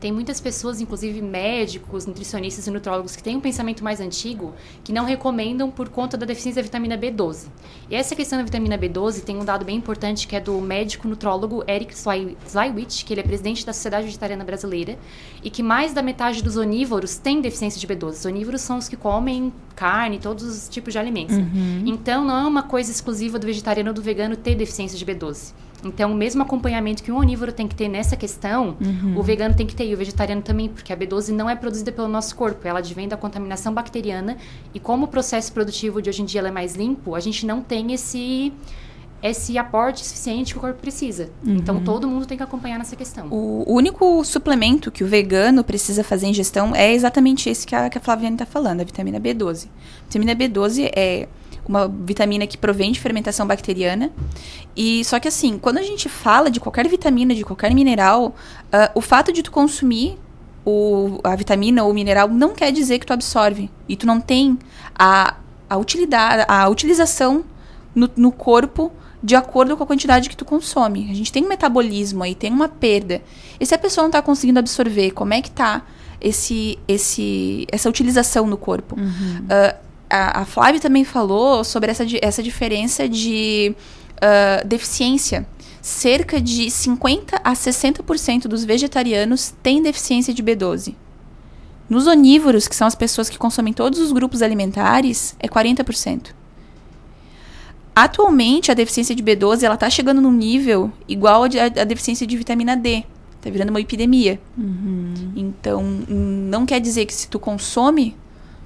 Tem 0.00 0.12
muitas 0.12 0.40
pessoas, 0.40 0.80
inclusive 0.80 1.20
médicos, 1.20 2.06
nutricionistas 2.06 2.66
e 2.66 2.70
nutrólogos, 2.70 3.16
que 3.16 3.22
têm 3.22 3.36
um 3.36 3.40
pensamento 3.40 3.82
mais 3.82 4.00
antigo 4.00 4.54
que 4.84 4.92
não 4.92 5.04
recomendam 5.04 5.70
por 5.70 5.88
conta 5.88 6.16
da 6.16 6.24
deficiência 6.24 6.62
da 6.62 6.66
vitamina 6.66 6.96
B12. 6.96 7.48
E 7.90 7.94
essa 7.96 8.14
questão 8.14 8.38
da 8.38 8.44
vitamina 8.44 8.78
B12 8.78 9.22
tem 9.24 9.36
um 9.36 9.44
dado 9.44 9.64
bem 9.64 9.76
importante 9.76 10.28
que 10.28 10.36
é 10.36 10.40
do 10.40 10.60
médico 10.60 11.08
nutrólogo 11.08 11.64
Eric 11.68 11.94
Slywich, 11.94 13.04
que 13.04 13.12
ele 13.12 13.20
é 13.20 13.24
presidente 13.24 13.66
da 13.66 13.72
Sociedade 13.72 14.06
Vegetariana 14.06 14.44
Brasileira, 14.44 14.98
e 15.42 15.50
que 15.50 15.62
mais 15.62 15.92
da 15.92 16.02
metade 16.02 16.42
dos 16.42 16.56
onívoros 16.56 17.16
tem 17.18 17.40
deficiência 17.40 17.80
de 17.80 17.86
B12. 17.86 18.10
Os 18.10 18.24
onívoros 18.24 18.60
são 18.60 18.78
os 18.78 18.88
que 18.88 18.96
comem 18.96 19.52
carne, 19.74 20.18
todos 20.18 20.44
os 20.44 20.68
tipos 20.68 20.92
de 20.92 20.98
alimentos. 20.98 21.36
né? 21.36 21.44
Então 21.86 22.24
não 22.24 22.36
é 22.36 22.46
uma 22.46 22.62
coisa 22.62 22.90
exclusiva 22.90 23.38
do 23.38 23.46
vegetariano 23.46 23.90
ou 23.90 23.94
do 23.94 24.02
vegano 24.02 24.36
ter 24.36 24.54
deficiência 24.54 24.98
de 24.98 25.04
B12. 25.04 25.52
Então, 25.84 26.10
o 26.12 26.14
mesmo 26.14 26.42
acompanhamento 26.42 27.02
que 27.02 27.12
um 27.12 27.16
onívoro 27.16 27.52
tem 27.52 27.68
que 27.68 27.74
ter 27.74 27.88
nessa 27.88 28.16
questão, 28.16 28.76
o 29.16 29.22
vegano 29.22 29.54
tem 29.54 29.66
que 29.66 29.76
ter 29.76 29.86
e 29.86 29.94
o 29.94 29.96
vegetariano 29.96 30.42
também, 30.42 30.68
porque 30.68 30.92
a 30.92 30.96
B12 30.96 31.30
não 31.30 31.48
é 31.48 31.54
produzida 31.54 31.92
pelo 31.92 32.08
nosso 32.08 32.34
corpo, 32.34 32.66
ela 32.66 32.80
advém 32.80 33.06
da 33.06 33.16
contaminação 33.16 33.72
bacteriana. 33.72 34.36
E 34.74 34.80
como 34.80 35.04
o 35.04 35.08
processo 35.08 35.52
produtivo 35.52 36.02
de 36.02 36.10
hoje 36.10 36.22
em 36.22 36.24
dia 36.24 36.40
é 36.40 36.50
mais 36.50 36.74
limpo, 36.74 37.14
a 37.14 37.20
gente 37.20 37.46
não 37.46 37.60
tem 37.60 37.92
esse 37.92 38.52
esse 39.20 39.58
aporte 39.58 40.06
suficiente 40.06 40.52
que 40.52 40.58
o 40.58 40.60
corpo 40.60 40.80
precisa. 40.80 41.30
Então 41.44 41.80
todo 41.80 42.06
mundo 42.06 42.24
tem 42.24 42.36
que 42.36 42.42
acompanhar 42.42 42.78
nessa 42.78 42.94
questão. 42.94 43.26
O 43.30 43.64
único 43.66 44.24
suplemento 44.24 44.92
que 44.92 45.02
o 45.02 45.06
vegano 45.08 45.64
precisa 45.64 46.04
fazer 46.04 46.26
em 46.26 46.30
ingestão 46.30 46.74
é 46.74 46.92
exatamente 46.92 47.50
esse 47.50 47.66
que 47.66 47.74
a, 47.74 47.90
que 47.90 47.98
a 47.98 48.00
Flaviane 48.00 48.36
está 48.36 48.46
falando, 48.46 48.80
a 48.80 48.84
vitamina 48.84 49.18
B12. 49.20 49.66
A 49.66 50.04
vitamina 50.04 50.36
B12 50.36 50.90
é 50.94 51.28
uma 51.68 51.86
vitamina 51.86 52.46
que 52.46 52.56
provém 52.56 52.90
de 52.90 52.98
fermentação 52.98 53.46
bacteriana. 53.46 54.10
E 54.74 55.04
só 55.04 55.20
que 55.20 55.28
assim, 55.28 55.58
quando 55.58 55.78
a 55.78 55.82
gente 55.82 56.08
fala 56.08 56.50
de 56.50 56.58
qualquer 56.58 56.88
vitamina, 56.88 57.34
de 57.34 57.44
qualquer 57.44 57.74
mineral, 57.74 58.34
ah, 58.72 58.90
o 58.94 59.00
fato 59.00 59.32
de 59.32 59.42
tu 59.42 59.50
consumir 59.50 60.18
o, 60.64 61.20
a 61.22 61.36
vitamina 61.36 61.84
ou 61.84 61.90
o 61.90 61.94
mineral 61.94 62.28
não 62.28 62.54
quer 62.54 62.72
dizer 62.72 62.98
que 62.98 63.06
tu 63.06 63.12
absorve. 63.12 63.70
E 63.88 63.96
tu 63.96 64.06
não 64.06 64.20
tem 64.20 64.58
a, 64.98 65.34
a 65.68 65.76
utilidade, 65.76 66.44
a 66.48 66.68
utilização 66.68 67.44
no, 67.94 68.10
no 68.16 68.32
corpo 68.32 68.90
de 69.22 69.34
acordo 69.34 69.76
com 69.76 69.82
a 69.82 69.86
quantidade 69.86 70.28
que 70.28 70.36
tu 70.36 70.44
consome. 70.44 71.08
A 71.10 71.14
gente 71.14 71.32
tem 71.32 71.44
um 71.44 71.48
metabolismo 71.48 72.22
aí, 72.22 72.34
tem 72.34 72.52
uma 72.52 72.68
perda. 72.68 73.20
E 73.58 73.66
se 73.66 73.74
a 73.74 73.78
pessoa 73.78 74.02
não 74.04 74.08
está 74.08 74.22
conseguindo 74.22 74.58
absorver, 74.58 75.10
como 75.10 75.34
é 75.34 75.42
que 75.42 75.50
tá 75.50 75.82
esse, 76.20 76.78
esse, 76.86 77.66
essa 77.70 77.88
utilização 77.88 78.46
no 78.46 78.56
corpo? 78.56 78.96
Ah, 79.50 79.76
a, 80.10 80.40
a 80.40 80.44
Flávia 80.44 80.80
também 80.80 81.04
falou 81.04 81.62
sobre 81.64 81.90
essa, 81.90 82.04
essa 82.22 82.42
diferença 82.42 83.08
de 83.08 83.74
ah, 84.20 84.62
deficiência. 84.64 85.46
Cerca 85.80 86.40
de 86.40 86.70
50 86.70 87.40
a 87.42 87.52
60% 87.52 88.42
dos 88.42 88.64
vegetarianos 88.64 89.54
têm 89.62 89.82
deficiência 89.82 90.34
de 90.34 90.42
B12. 90.42 90.94
Nos 91.88 92.06
onívoros, 92.06 92.68
que 92.68 92.76
são 92.76 92.86
as 92.86 92.94
pessoas 92.94 93.30
que 93.30 93.38
consomem 93.38 93.72
todos 93.72 93.98
os 93.98 94.12
grupos 94.12 94.42
alimentares, 94.42 95.34
é 95.40 95.48
40%. 95.48 96.34
Atualmente, 97.94 98.70
a 98.70 98.74
deficiência 98.74 99.14
de 99.14 99.22
B12 99.22 99.62
ela 99.64 99.76
tá 99.76 99.90
chegando 99.90 100.20
num 100.20 100.30
nível 100.32 100.92
igual 101.08 101.48
de- 101.48 101.58
a 101.58 101.68
deficiência 101.68 102.26
de 102.26 102.36
vitamina 102.36 102.76
D. 102.76 103.02
Tá 103.40 103.50
virando 103.50 103.70
uma 103.70 103.80
epidemia. 103.80 104.40
Então, 105.36 105.82
hum, 105.82 106.48
não 106.50 106.64
quer 106.66 106.80
dizer 106.80 107.06
que 107.06 107.14
se 107.14 107.28
tu 107.28 107.38
consome, 107.40 108.14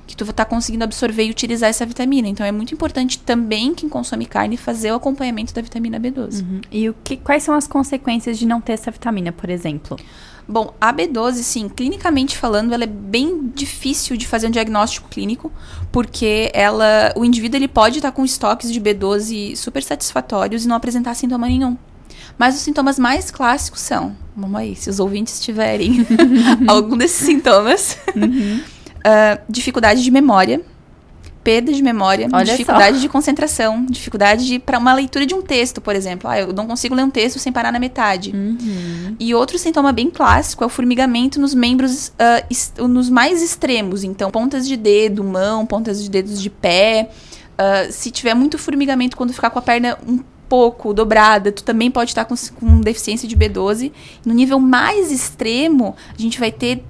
que 0.07 0.17
tu 0.17 0.31
tá 0.33 0.45
conseguindo 0.45 0.85
absorver 0.85 1.25
e 1.25 1.31
utilizar 1.31 1.71
essa 1.71 1.87
vitamina. 1.87 2.29
Então, 2.29 2.45
é 2.45 2.53
muito 2.53 2.75
importante 2.75 3.19
também 3.19 3.75
quem 3.75 3.89
consome 3.89 4.27
carne 4.27 4.57
fazer 4.57 4.93
o 4.93 4.97
acompanhamento 4.97 5.55
da 5.55 5.63
vitamina 5.63 5.99
B12. 5.99 6.43
E 6.71 6.89
o 6.89 6.95
que, 7.05 7.17
quais 7.17 7.43
são 7.43 7.55
as 7.55 7.67
consequências 7.67 8.39
de 8.39 8.47
não 8.47 8.61
ter 8.61 8.73
essa 8.73 8.91
vitamina, 8.91 9.33
por 9.33 9.49
exemplo? 9.49 9.97
Bom, 10.47 10.75
a 10.81 10.93
B12, 10.93 11.35
sim, 11.37 11.69
clinicamente 11.69 12.37
falando, 12.37 12.73
ela 12.73 12.85
é 12.85 12.87
bem 12.87 13.51
difícil 13.55 14.17
de 14.17 14.27
fazer 14.27 14.49
um 14.49 14.51
diagnóstico 14.51 15.09
clínico, 15.09 15.53
porque 15.93 16.51
ela, 16.53 17.13
o 17.17 17.25
indivíduo 17.25 17.59
ele 17.59 17.69
pode 17.69 17.99
estar 17.99 18.11
com 18.11 18.25
estoques 18.25 18.73
de 18.73 18.81
B12 18.81 19.55
super 19.55 19.83
satisfatórios 19.83 20.65
e 20.65 20.69
não 20.69 20.77
apresentar 20.77 21.15
sintoma 21.15 21.47
nenhum. 21.47 21.77
Mas 22.37 22.57
os 22.57 22.63
sintomas 22.63 22.99
mais 22.99 23.31
clássicos 23.31 23.81
são, 23.81 24.17
vamos 24.37 24.59
aí, 24.59 24.75
se 24.75 24.91
os 24.91 24.99
ouvintes 24.99 25.41
tiverem 25.41 26.05
algum 26.67 26.97
desses 26.97 27.25
sintomas, 27.25 27.99
ah, 29.05 29.39
dificuldade 29.49 30.03
de 30.03 30.11
memória, 30.11 30.61
perda 31.45 31.73
de 31.73 31.83
memória, 31.83 32.29
Olha 32.33 32.47
só. 32.47 32.53
dificuldade 32.53 33.01
de 33.01 33.09
concentração, 33.09 33.85
dificuldade 33.91 34.47
de 34.47 34.59
para 34.61 34.79
uma 34.79 34.95
leitura 34.95 35.27
de 35.27 35.35
um 35.35 35.43
texto, 35.43 35.81
por 35.81 35.97
exemplo. 35.97 36.31
Ah, 36.31 36.39
eu 36.39 36.53
não 36.53 36.67
consigo 36.69 36.95
ler 36.95 37.03
um 37.03 37.11
texto 37.11 37.39
sem 37.41 37.53
parar 37.53 37.73
na 37.73 37.81
metade. 37.81 38.33
E 39.19 39.35
outro 39.35 39.59
sintoma 39.59 39.93
bem 39.93 40.09
clássico 40.09 40.63
é 40.63 40.67
o 40.67 40.71
formigamento 40.71 41.41
nos 41.41 41.53
membros, 41.55 42.13
es- 42.49 42.73
nos 42.79 43.11
mais 43.11 43.43
extremos. 43.43 44.05
Então, 44.05 44.31
pontas 44.31 44.67
de 44.69 44.77
dedo, 44.77 45.25
mão, 45.25 45.67
pontas 45.67 46.03
de 46.03 46.09
dedos 46.09 46.41
de 46.41 46.49
pé. 46.49 47.11
Ah, 47.59 47.89
se 47.91 48.11
tiver 48.13 48.35
muito 48.35 48.57
formigamento 48.57 49.17
quando 49.17 49.33
ficar 49.33 49.51
com 49.51 49.59
a 49.59 49.63
perna 49.63 49.99
um 50.07 50.21
pouco 50.49 50.93
dobrada, 50.95 51.51
tu 51.51 51.65
também 51.65 51.91
pode 51.91 52.11
estar 52.11 52.25
com, 52.25 52.35
com 52.61 52.81
deficiência 52.83 53.27
de 53.27 53.37
B12. 53.37 53.91
No 54.25 54.33
nível 54.33 54.61
mais 54.61 55.11
extremo, 55.11 55.97
a 56.17 56.21
gente 56.23 56.39
vai 56.39 56.53
ter 56.53 56.85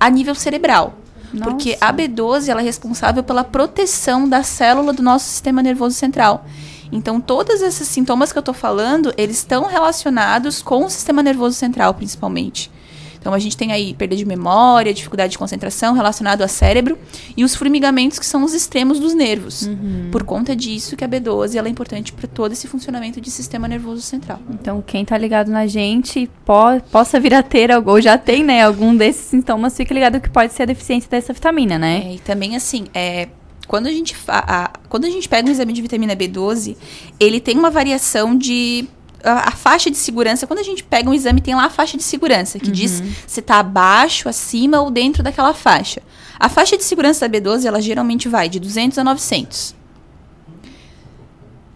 a 0.00 0.08
nível 0.08 0.34
cerebral. 0.34 0.97
Porque 1.42 1.72
Nossa. 1.72 1.86
a 1.86 1.92
B12 1.92 2.48
ela 2.48 2.60
é 2.60 2.64
responsável 2.64 3.22
pela 3.22 3.44
proteção 3.44 4.28
da 4.28 4.42
célula 4.42 4.92
do 4.92 5.02
nosso 5.02 5.26
sistema 5.26 5.62
nervoso 5.62 5.94
central. 5.94 6.44
Então, 6.90 7.20
todos 7.20 7.60
esses 7.60 7.86
sintomas 7.86 8.32
que 8.32 8.38
eu 8.38 8.42
tô 8.42 8.52
falando, 8.52 9.12
eles 9.16 9.38
estão 9.38 9.64
relacionados 9.64 10.62
com 10.62 10.84
o 10.84 10.90
sistema 10.90 11.22
nervoso 11.22 11.54
central, 11.56 11.92
principalmente. 11.94 12.70
Então, 13.20 13.34
a 13.34 13.38
gente 13.38 13.56
tem 13.56 13.72
aí 13.72 13.94
perda 13.94 14.14
de 14.16 14.24
memória, 14.24 14.92
dificuldade 14.94 15.32
de 15.32 15.38
concentração 15.38 15.94
relacionado 15.94 16.42
ao 16.42 16.48
cérebro 16.48 16.98
e 17.36 17.44
os 17.44 17.54
formigamentos 17.54 18.18
que 18.18 18.26
são 18.26 18.44
os 18.44 18.54
extremos 18.54 18.98
dos 18.98 19.14
nervos. 19.14 19.68
Por 20.10 20.22
conta 20.24 20.54
disso 20.56 20.96
que 20.96 21.04
a 21.04 21.08
B12 21.08 21.56
ela 21.56 21.68
é 21.68 21.70
importante 21.70 22.12
para 22.12 22.26
todo 22.26 22.52
esse 22.52 22.66
funcionamento 22.66 23.20
de 23.20 23.30
sistema 23.30 23.66
nervoso 23.68 24.02
central. 24.02 24.40
Então, 24.50 24.82
quem 24.86 25.04
tá 25.04 25.16
ligado 25.18 25.50
na 25.50 25.66
gente 25.66 26.30
po 26.44 26.58
possa 26.90 27.18
vir 27.20 27.34
a 27.34 27.42
ter 27.42 27.70
ou 27.86 28.00
já 28.00 28.16
tem, 28.18 28.42
né, 28.44 28.62
algum 28.62 28.94
desses 28.96 29.22
sintomas, 29.26 29.76
fique 29.76 29.92
ligado 29.92 30.20
que 30.20 30.30
pode 30.30 30.52
ser 30.52 30.62
a 30.64 30.66
deficiência 30.66 31.08
dessa 31.10 31.32
vitamina, 31.32 31.78
né? 31.78 32.02
É, 32.06 32.14
e 32.14 32.18
também 32.18 32.56
assim, 32.56 32.84
é, 32.94 33.28
quando 33.66 33.86
a 33.86 33.90
gente 33.90 34.16
a- 34.28 34.70
quando 34.88 35.04
a 35.04 35.10
gente 35.10 35.28
pega 35.28 35.46
um 35.48 35.50
exame 35.50 35.72
de 35.72 35.82
vitamina 35.82 36.16
B12, 36.16 36.76
ele 37.20 37.40
tem 37.40 37.58
uma 37.58 37.70
variação 37.70 38.36
de 38.36 38.88
a, 39.24 39.48
a 39.48 39.50
faixa 39.52 39.90
de 39.90 39.96
segurança, 39.96 40.46
quando 40.46 40.60
a 40.60 40.62
gente 40.62 40.82
pega 40.84 41.08
um 41.10 41.14
exame, 41.14 41.40
tem 41.40 41.54
lá 41.54 41.64
a 41.64 41.70
faixa 41.70 41.96
de 41.96 42.02
segurança, 42.02 42.58
que 42.58 42.70
diz 42.70 43.02
se 43.26 43.42
tá 43.42 43.56
abaixo, 43.58 44.28
acima 44.28 44.80
ou 44.80 44.90
dentro 44.90 45.22
daquela 45.22 45.52
faixa. 45.54 46.00
A 46.38 46.48
faixa 46.48 46.76
de 46.76 46.84
segurança 46.84 47.28
da 47.28 47.38
B12, 47.38 47.64
ela 47.64 47.80
geralmente 47.80 48.28
vai 48.28 48.48
de 48.48 48.60
200 48.60 48.98
a 48.98 49.04
900. 49.04 49.74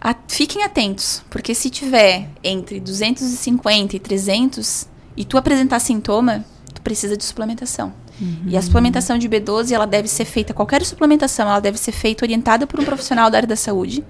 A- 0.01 0.15
fiquem 0.27 0.63
atentos, 0.63 1.23
porque 1.29 1.53
se 1.55 1.69
tiver 1.69 2.29
entre 2.43 2.79
250 2.79 3.95
e 3.95 3.99
300 3.99 4.87
e 5.15 5.23
tu 5.23 5.37
apresentar 5.37 5.79
sintoma, 5.79 6.43
tu 6.73 6.81
precisa 6.81 7.15
de 7.15 7.23
suplementação. 7.23 7.93
E 8.45 8.55
a 8.55 8.61
suplementação 8.61 9.17
de 9.17 9.27
B12, 9.27 9.71
ela 9.71 9.87
deve 9.87 10.07
ser 10.07 10.23
feita, 10.25 10.53
qualquer 10.53 10.85
suplementação, 10.85 11.47
ela 11.49 11.59
deve 11.59 11.77
ser 11.79 11.91
feita 11.91 12.23
orientada 12.23 12.67
por 12.67 12.79
um 12.79 12.85
profissional 12.85 13.29
da 13.29 13.37
área 13.39 13.47
da 13.47 13.55
saúde, 13.55 14.03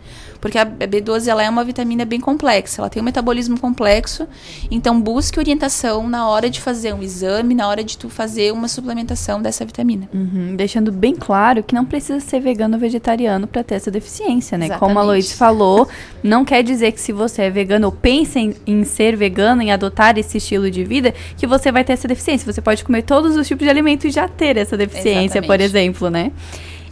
porque 0.43 0.58
a 0.58 0.65
B12 0.65 1.29
ela 1.29 1.41
é 1.41 1.49
uma 1.49 1.63
vitamina 1.63 2.03
bem 2.03 2.19
complexa, 2.19 2.82
ela 2.82 2.89
tem 2.89 3.01
um 3.01 3.06
metabolismo 3.06 3.58
complexo, 3.58 4.27
então 4.69 4.99
busque 4.99 5.39
orientação 5.39 6.10
na 6.10 6.27
hora 6.27 6.49
de 6.49 6.60
fazer 6.60 6.93
um 6.93 7.01
exame, 7.01 7.56
na 7.56 7.65
hora 7.65 7.82
de 7.82 7.97
tu 7.97 8.10
fazer 8.10 8.51
uma 8.51 8.67
suplementação 8.67 9.41
dessa 9.41 9.63
vitamina. 9.63 10.10
Uhum, 10.13 10.53
deixando 10.58 10.91
bem 10.91 11.15
claro 11.15 11.63
que 11.63 11.73
não 11.73 11.86
precisa 11.86 12.19
ser 12.19 12.41
vegano 12.41 12.73
ou 12.73 12.79
vegetariano 12.82 13.47
para 13.47 13.63
ter 13.63 13.75
essa 13.75 13.89
deficiência, 13.89 14.58
né? 14.58 14.67
Como 14.67 14.99
a 14.99 15.03
Exatamente. 15.03 15.06
Lois 15.06 15.32
falou, 15.32 15.88
não 16.21 16.43
quer 16.43 16.62
dizer 16.62 16.91
que 16.91 16.99
se 16.99 17.13
você 17.13 17.43
é 17.43 17.49
vegano 17.49 17.86
ou 17.86 17.93
pensa 17.93 18.38
em, 18.38 18.53
em 18.67 18.84
ser 18.84 19.15
vegano, 19.15 19.62
em 19.62 19.71
adotar 19.71 20.17
esse 20.17 20.39
estilo 20.39 20.69
de 20.69 20.84
vida, 20.84 21.13
que 21.38 21.47
você 21.47 21.71
vai 21.71 21.86
ter 21.86 21.93
essa 21.93 22.06
deficiência. 22.06 22.51
Você 22.51 22.62
pode 22.62 22.84
comer 22.84 23.03
todos 23.03 23.38
os 23.38 23.47
tipos 23.47 23.63
de 23.63 23.69
alimentos 23.69 24.03
e 24.03 24.10
já 24.10 24.27
ter 24.27 24.58
essa 24.58 24.75
deficiência, 24.75 25.41
por 25.41 25.56
Exatamente. 25.56 25.63
exemplo, 25.63 26.10
né? 26.10 26.34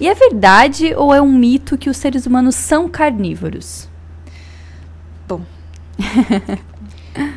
E 0.01 0.07
é 0.07 0.13
verdade 0.15 0.93
ou 0.95 1.13
é 1.13 1.21
um 1.21 1.31
mito 1.31 1.77
que 1.77 1.89
os 1.89 1.95
seres 1.97 2.25
humanos 2.25 2.55
são 2.55 2.89
carnívoros? 2.89 3.87
Bom, 5.27 5.41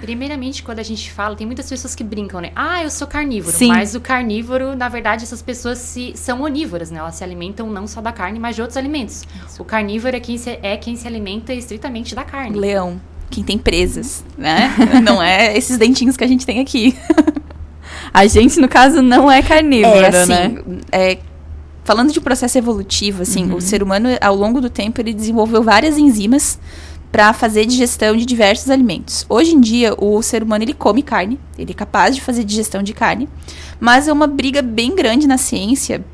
Primeiramente, 0.00 0.62
quando 0.62 0.78
a 0.78 0.82
gente 0.84 1.10
fala, 1.10 1.34
tem 1.34 1.46
muitas 1.46 1.68
pessoas 1.68 1.96
que 1.96 2.04
brincam, 2.04 2.40
né? 2.40 2.52
Ah, 2.54 2.82
eu 2.84 2.90
sou 2.90 3.08
carnívoro. 3.08 3.56
Sim. 3.56 3.68
Mas 3.68 3.94
o 3.96 4.00
carnívoro, 4.00 4.76
na 4.76 4.88
verdade, 4.88 5.24
essas 5.24 5.42
pessoas 5.42 5.78
se, 5.78 6.12
são 6.16 6.42
onívoras, 6.42 6.92
né? 6.92 7.00
Elas 7.00 7.16
se 7.16 7.24
alimentam 7.24 7.68
não 7.68 7.84
só 7.86 8.00
da 8.00 8.12
carne, 8.12 8.38
mas 8.38 8.54
de 8.54 8.62
outros 8.62 8.76
alimentos. 8.76 9.24
O 9.58 9.64
carnívoro 9.64 10.16
é 10.16 10.20
quem, 10.20 10.38
se, 10.38 10.58
é 10.62 10.76
quem 10.76 10.94
se 10.94 11.08
alimenta 11.08 11.52
estritamente 11.52 12.14
da 12.14 12.22
carne. 12.22 12.56
leão, 12.56 13.00
quem 13.28 13.42
tem 13.42 13.58
presas, 13.58 14.24
né? 14.38 14.72
Não 15.02 15.20
é 15.20 15.56
esses 15.56 15.76
dentinhos 15.76 16.16
que 16.16 16.22
a 16.22 16.28
gente 16.28 16.46
tem 16.46 16.60
aqui. 16.60 16.96
A 18.12 18.26
gente, 18.28 18.60
no 18.60 18.68
caso, 18.68 19.02
não 19.02 19.30
é 19.30 19.42
carnívoro, 19.42 19.98
É, 19.98 20.06
assim, 20.06 20.30
né? 20.30 20.62
é, 20.92 21.18
falando 21.84 22.12
de 22.12 22.20
processo 22.20 22.58
evolutivo, 22.58 23.22
assim, 23.22 23.52
o 23.52 23.60
ser 23.60 23.82
humano, 23.82 24.08
ao 24.20 24.34
longo 24.34 24.60
do 24.60 24.70
tempo, 24.70 25.00
ele 25.00 25.12
desenvolveu 25.12 25.62
várias 25.62 25.98
enzimas 25.98 26.58
para 27.12 27.32
fazer 27.32 27.64
digestão 27.66 28.16
de 28.16 28.24
diversos 28.24 28.70
alimentos. 28.70 29.24
Hoje 29.28 29.54
em 29.54 29.60
dia, 29.60 29.94
o 29.96 30.20
ser 30.20 30.42
humano 30.42 30.64
ele 30.64 30.74
come 30.74 31.02
carne, 31.02 31.38
ele 31.56 31.70
é 31.70 31.74
capaz 31.74 32.16
de 32.16 32.20
fazer 32.20 32.42
digestão 32.42 32.82
de 32.82 32.92
carne, 32.92 33.28
mas 33.78 34.08
é 34.08 34.12
uma 34.12 34.26
briga 34.26 34.60
bem 34.62 34.96
grande 34.96 35.28
na 35.28 35.38
ciência, 35.38 36.04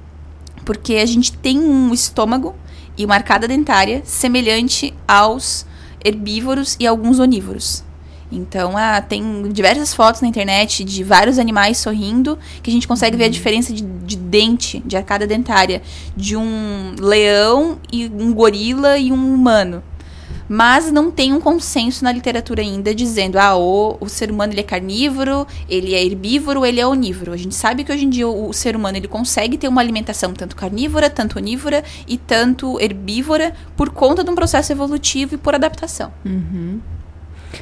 porque 0.65 0.97
a 0.97 1.07
gente 1.07 1.33
tem 1.33 1.59
um 1.59 1.95
estômago 1.95 2.55
e 2.99 3.05
uma 3.05 3.15
arcada 3.15 3.49
dentária 3.49 4.03
semelhante 4.05 4.93
aos 5.09 5.65
herbívoros 6.05 6.77
e 6.79 6.87
alguns 6.87 7.19
onívoros. 7.19 7.83
Então, 8.33 8.77
ah, 8.77 9.01
tem 9.01 9.51
diversas 9.53 9.93
fotos 9.93 10.21
na 10.21 10.29
internet 10.29 10.85
de 10.85 11.03
vários 11.03 11.39
animais 11.39 11.79
sorrindo, 11.79 12.39
que 12.63 12.71
a 12.71 12.73
gente 12.73 12.87
consegue 12.87 13.17
ver 13.17 13.25
a 13.25 13.29
diferença 13.29 13.73
de, 13.73 13.83
de 13.83 14.17
dente, 14.17 14.81
de 14.87 14.97
arcada 14.97 15.27
dentária, 15.27 15.83
de 16.17 16.37
um 16.37 16.95
leão 16.99 17.79
e 17.93 18.07
um 18.07 18.33
gorila 18.33 18.97
e 18.99 19.11
um 19.13 19.35
humano. 19.35 19.83
mas 20.49 20.91
não 20.91 21.13
tem 21.13 21.33
um 21.33 21.41
consenso 21.41 22.03
na 22.03 22.11
literatura 22.11 22.61
ainda 22.61 22.93
dizendo, 22.93 23.39
ah, 23.39 23.57
o, 23.57 23.97
o 24.01 24.09
ser 24.09 24.33
humano 24.33 24.53
ele 24.53 24.61
é 24.61 24.65
carnívoro, 24.65 25.47
ele 25.69 25.95
é 25.95 26.05
herbívoro, 26.05 26.67
ele 26.67 26.81
é 26.81 26.87
onívoro. 26.87 27.33
A 27.33 27.37
gente 27.37 27.55
sabe 27.55 27.85
que 27.85 27.93
hoje 27.93 28.05
em 28.05 28.11
dia 28.11 28.27
o, 28.27 28.49
o 28.49 28.53
ser 28.53 28.75
humano 28.75 28.97
ele 28.97 29.07
consegue 29.07 29.57
ter 29.57 29.69
uma 29.69 29.81
alimentação 29.81 30.35
tanto 30.35 30.57
carnívora, 30.57 31.09
tanto 31.09 31.39
onívora 31.39 31.85
e 32.07 32.19
tanto 32.19 32.81
herbívora 32.81 33.55
por 33.77 33.91
conta 33.91 34.25
de 34.25 34.31
um 34.31 34.35
processo 34.35 34.73
evolutivo 34.73 35.37
e 35.37 35.39
por 35.39 35.55
adaptação. 35.55 36.13
Uhum. 36.25 36.81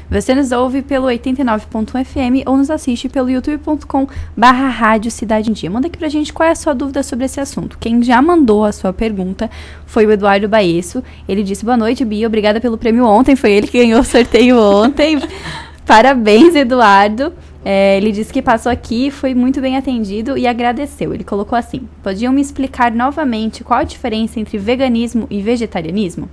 Você 0.09 0.33
nos 0.33 0.51
ouve 0.51 0.81
pelo 0.81 1.07
89.1 1.07 2.05
FM 2.05 2.47
ou 2.47 2.57
nos 2.57 2.69
assiste 2.69 3.07
pelo 3.09 3.29
youtube.com 3.29 4.07
barra 4.35 4.67
Rádio 4.67 5.11
Cidade 5.11 5.49
em 5.49 5.53
Dia. 5.53 5.69
Manda 5.69 5.87
aqui 5.87 5.97
pra 5.97 6.09
gente 6.09 6.33
qual 6.33 6.47
é 6.47 6.51
a 6.51 6.55
sua 6.55 6.73
dúvida 6.73 7.03
sobre 7.03 7.25
esse 7.25 7.39
assunto. 7.39 7.77
Quem 7.79 8.01
já 8.01 8.21
mandou 8.21 8.65
a 8.65 8.71
sua 8.71 8.91
pergunta 8.93 9.49
foi 9.85 10.05
o 10.05 10.11
Eduardo 10.11 10.47
Baesso. 10.47 11.03
Ele 11.27 11.43
disse, 11.43 11.63
boa 11.65 11.77
noite, 11.77 12.03
Bia, 12.05 12.27
obrigada 12.27 12.59
pelo 12.59 12.77
prêmio 12.77 13.05
ontem. 13.05 13.35
Foi 13.35 13.51
ele 13.51 13.67
que 13.67 13.77
ganhou 13.77 14.01
o 14.01 14.05
sorteio 14.05 14.57
ontem. 14.59 15.19
Parabéns, 15.85 16.53
Eduardo. 16.53 17.33
É, 17.65 17.97
ele 17.97 18.11
disse 18.11 18.31
que 18.31 18.41
passou 18.41 18.71
aqui, 18.71 19.11
foi 19.11 19.33
muito 19.33 19.59
bem 19.59 19.75
atendido 19.75 20.37
e 20.37 20.47
agradeceu. 20.47 21.13
Ele 21.13 21.23
colocou 21.23 21.57
assim: 21.57 21.81
Podiam 22.03 22.31
me 22.31 22.41
explicar 22.41 22.91
novamente 22.91 23.63
qual 23.63 23.79
a 23.79 23.83
diferença 23.83 24.39
entre 24.39 24.57
veganismo 24.57 25.27
e 25.29 25.41
vegetarianismo? 25.41 26.29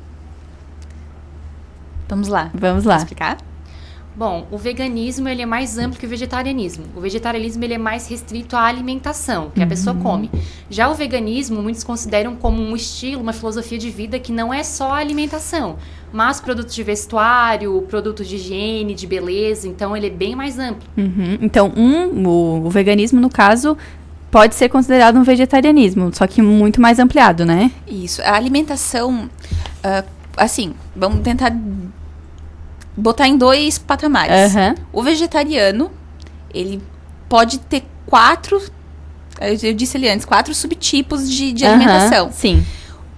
Vamos 2.08 2.28
lá. 2.28 2.50
Vamos 2.54 2.84
lá. 2.84 2.96
Vou 2.96 3.04
explicar? 3.04 3.38
Bom, 4.16 4.46
o 4.50 4.56
veganismo 4.56 5.28
ele 5.28 5.42
é 5.42 5.46
mais 5.46 5.76
amplo 5.76 6.00
que 6.00 6.06
o 6.06 6.08
vegetarianismo. 6.08 6.86
O 6.96 7.00
vegetarianismo 7.02 7.62
ele 7.62 7.74
é 7.74 7.78
mais 7.78 8.08
restrito 8.08 8.56
à 8.56 8.62
alimentação 8.62 9.50
que 9.54 9.62
a 9.62 9.66
pessoa 9.66 9.94
come. 9.94 10.30
Já 10.70 10.88
o 10.88 10.94
veganismo 10.94 11.62
muitos 11.62 11.84
consideram 11.84 12.34
como 12.34 12.62
um 12.62 12.74
estilo, 12.74 13.20
uma 13.20 13.34
filosofia 13.34 13.76
de 13.76 13.90
vida 13.90 14.18
que 14.18 14.32
não 14.32 14.54
é 14.54 14.62
só 14.62 14.92
a 14.92 14.96
alimentação, 14.96 15.76
mas 16.10 16.40
produtos 16.40 16.74
de 16.74 16.82
vestuário, 16.82 17.82
produtos 17.90 18.26
de 18.26 18.36
higiene, 18.36 18.94
de 18.94 19.06
beleza. 19.06 19.68
Então 19.68 19.94
ele 19.94 20.06
é 20.06 20.10
bem 20.10 20.34
mais 20.34 20.58
amplo. 20.58 20.88
Uhum. 20.96 21.36
Então, 21.42 21.70
um, 21.76 22.26
o, 22.26 22.66
o 22.66 22.70
veganismo, 22.70 23.20
no 23.20 23.28
caso, 23.28 23.76
pode 24.30 24.54
ser 24.54 24.70
considerado 24.70 25.18
um 25.18 25.24
vegetarianismo, 25.24 26.10
só 26.14 26.26
que 26.26 26.40
muito 26.40 26.80
mais 26.80 26.98
ampliado, 26.98 27.44
né? 27.44 27.70
Isso. 27.86 28.22
A 28.22 28.34
alimentação, 28.34 29.28
ah, 29.84 30.04
assim, 30.38 30.72
vamos 30.94 31.20
tentar 31.20 31.54
botar 32.96 33.28
em 33.28 33.36
dois 33.36 33.78
patamares. 33.78 34.54
Aham. 34.54 34.74
O 34.92 35.02
vegetariano, 35.02 35.90
ele 36.52 36.82
pode 37.28 37.58
ter 37.58 37.84
quatro, 38.06 38.60
eu 39.40 39.74
disse 39.74 39.96
ali 39.96 40.08
antes, 40.08 40.24
quatro 40.24 40.54
subtipos 40.54 41.30
de, 41.30 41.52
de 41.52 41.64
Aham, 41.64 41.74
alimentação. 41.74 42.30
Sim. 42.32 42.64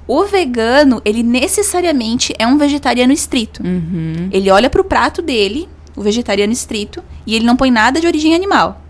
O 0.06 0.24
vegano, 0.24 1.02
ele 1.04 1.22
necessariamente 1.22 2.34
é 2.38 2.46
um 2.46 2.56
vegetariano 2.56 3.12
estrito. 3.12 3.62
Uhum. 3.62 4.30
Ele 4.32 4.50
olha 4.50 4.70
pro 4.70 4.82
prato 4.82 5.20
dele, 5.20 5.68
o 5.94 6.00
vegetariano 6.00 6.52
estrito, 6.52 7.04
e 7.26 7.36
ele 7.36 7.44
não 7.44 7.56
põe 7.56 7.70
nada 7.70 8.00
de 8.00 8.06
origem 8.06 8.34
animal. 8.34 8.80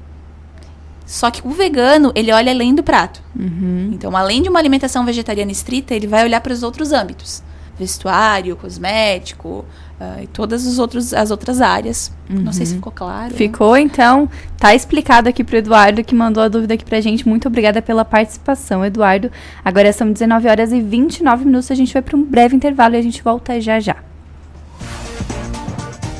Só 1.05 1.31
que 1.31 1.41
o 1.45 1.51
vegano, 1.51 2.13
ele 2.15 2.31
olha 2.31 2.53
além 2.53 2.75
do 2.75 2.83
prato. 2.83 3.23
Uhum. 3.35 3.91
Então, 3.93 4.17
além 4.17 4.43
de 4.43 4.49
uma 4.49 4.59
alimentação 4.59 5.05
vegetariana 5.05 5.51
estrita, 5.51 5.95
ele 5.95 6.07
vai 6.07 6.23
olhar 6.23 6.41
para 6.41 6.53
os 6.53 6.63
outros 6.63 6.93
âmbitos. 6.93 7.43
Vestuário, 7.79 8.55
cosmético, 8.57 9.65
ah, 10.01 10.23
e 10.23 10.27
todas 10.29 10.67
as, 10.67 10.79
outros, 10.79 11.13
as 11.13 11.31
outras 11.31 11.61
áreas. 11.61 12.13
Não 12.29 12.53
sei 12.53 12.67
se 12.67 12.75
ficou 12.75 12.93
claro. 12.93 13.33
Uhum. 13.33 13.37
Ficou, 13.37 13.77
então, 13.77 14.31
tá 14.57 14.75
explicado 14.75 15.29
aqui 15.29 15.43
pro 15.43 15.57
Eduardo 15.57 16.05
que 16.05 16.15
mandou 16.15 16.43
a 16.43 16.49
dúvida 16.49 16.75
aqui 16.75 16.85
pra 16.85 17.01
gente. 17.01 17.27
Muito 17.27 17.49
obrigada 17.49 17.83
pela 17.83 18.05
participação, 18.05 18.85
Eduardo. 18.85 19.31
Agora 19.65 19.93
são 19.93 20.13
19 20.13 20.49
horas 20.49 20.73
e 20.73 20.81
29 20.81 21.45
minutos, 21.45 21.71
a 21.71 21.75
gente 21.75 21.93
vai 21.93 22.03
para 22.03 22.17
um 22.17 22.23
breve 22.23 22.55
intervalo 22.55 22.95
e 22.95 22.99
a 22.99 23.03
gente 23.03 23.23
volta 23.23 23.61
já 23.61 23.81
já. 23.81 23.97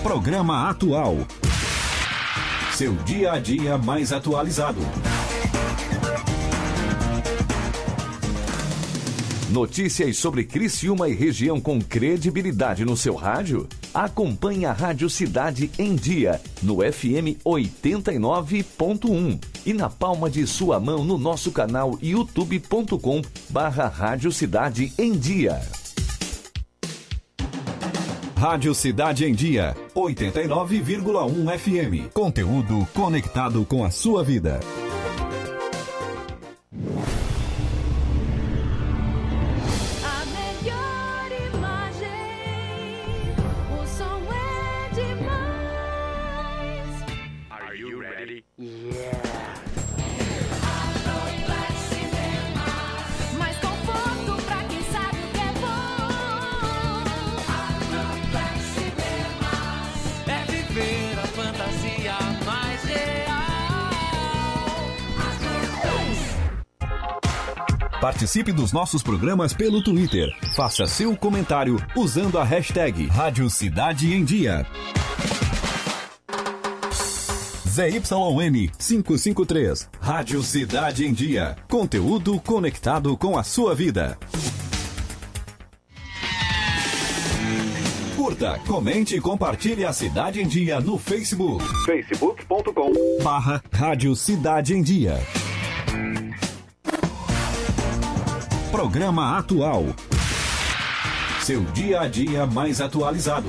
Programa 0.03 0.71
Atual. 0.71 1.19
Seu 2.73 2.95
dia 3.05 3.33
a 3.33 3.39
dia 3.39 3.77
mais 3.77 4.13
atualizado. 4.13 4.81
Notícias 9.49 10.19
sobre 10.19 10.45
Criciúma 10.45 11.09
e 11.09 11.15
região 11.15 11.59
com 11.59 11.81
credibilidade 11.81 12.85
no 12.85 12.95
seu 12.95 13.15
rádio? 13.15 13.67
Acompanhe 13.95 14.67
a 14.67 14.73
Rádio 14.73 15.09
Cidade 15.09 15.71
em 15.79 15.97
Dia, 15.97 16.39
no 16.63 16.81
FM 16.81 17.41
89.1 17.43 19.43
e 19.65 19.73
na 19.73 19.89
palma 19.89 20.29
de 20.29 20.47
sua 20.47 20.79
mão 20.79 21.03
no 21.03 21.17
nosso 21.17 21.51
canal 21.51 21.99
youtube.com 22.03 23.23
barra 23.49 23.89
Rádio 23.89 24.31
Cidade 24.31 24.93
em 24.99 25.13
Dia. 25.13 25.63
Rádio 28.37 28.75
Cidade 28.75 29.25
em 29.25 29.33
Dia, 29.33 29.75
89,1 29.97 31.59
FM. 31.59 32.13
Conteúdo 32.13 32.87
conectado 32.95 33.65
com 33.65 33.83
a 33.83 33.91
sua 33.91 34.23
vida. 34.23 34.61
You 47.99 48.05
ready? 48.05 48.45
Mais 53.37 53.57
conforto 53.59 54.43
pra 54.47 54.63
quem 54.65 54.83
sabe 54.85 55.19
o 55.19 55.29
que 55.33 55.41
é 55.41 55.53
bom. 55.61 57.05
É 60.27 60.45
viver 60.51 61.19
a 61.19 61.27
fantasia 61.27 62.15
mais 62.45 62.85
real. 62.85 63.19
Participe 68.01 68.53
dos 68.53 68.73
nossos 68.73 69.03
programas 69.03 69.53
pelo 69.53 69.83
Twitter. 69.83 70.33
Faça 70.55 70.87
seu 70.87 71.17
comentário 71.17 71.85
usando 71.97 72.39
a 72.39 72.45
hashtag 72.45 73.07
Rádio 73.07 73.51
Cidade 73.51 74.15
em 74.15 74.25
Dia. 74.25 74.65
ZYN 77.79 78.73
553. 78.77 79.89
Rádio 80.01 80.43
Cidade 80.43 81.07
em 81.07 81.13
Dia. 81.13 81.55
Conteúdo 81.69 82.41
conectado 82.41 83.17
com 83.17 83.39
a 83.39 83.45
sua 83.45 83.73
vida. 83.73 84.19
Curta, 88.17 88.59
comente 88.67 89.15
e 89.15 89.21
compartilhe 89.21 89.85
a 89.85 89.93
Cidade 89.93 90.43
em 90.43 90.49
Dia 90.49 90.81
no 90.81 90.99
Facebook. 90.99 91.65
facebook.com 91.85 93.23
barra 93.23 93.63
Rádio 93.73 94.17
Cidade 94.17 94.75
em 94.75 94.83
Dia. 94.83 95.21
Programa 98.73 99.39
Atual. 99.39 99.85
Seu 101.43 101.63
dia 101.67 102.01
a 102.01 102.09
dia 102.09 102.45
mais 102.45 102.81
atualizado. 102.81 103.49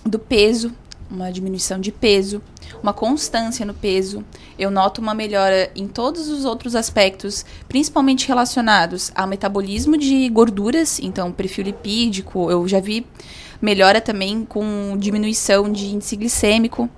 do 0.06 0.18
peso, 0.18 0.72
uma 1.12 1.32
diminuição 1.32 1.80
de 1.80 1.92
peso, 1.92 2.42
uma 2.82 2.94
constância 2.94 3.66
no 3.66 3.74
peso. 3.74 4.24
Eu 4.58 4.72
noto 4.72 5.02
uma 5.02 5.14
melhora 5.14 5.70
em 5.76 5.88
todos 5.88 6.30
os 6.30 6.46
outros 6.46 6.76
aspectos, 6.76 7.46
principalmente 7.68 8.28
relacionados 8.28 9.12
ao 9.14 9.28
metabolismo 9.28 9.98
de 9.98 10.28
gorduras, 10.30 11.00
então 11.00 11.32
perfil 11.32 11.66
lipídico. 11.66 12.50
Eu 12.50 12.68
já 12.68 12.80
vi 12.80 13.06
melhora 13.62 14.02
também 14.02 14.46
com 14.46 14.96
diminuição 14.98 15.72
de 15.72 15.88
índice 15.88 16.16
glicêmico. 16.16 16.90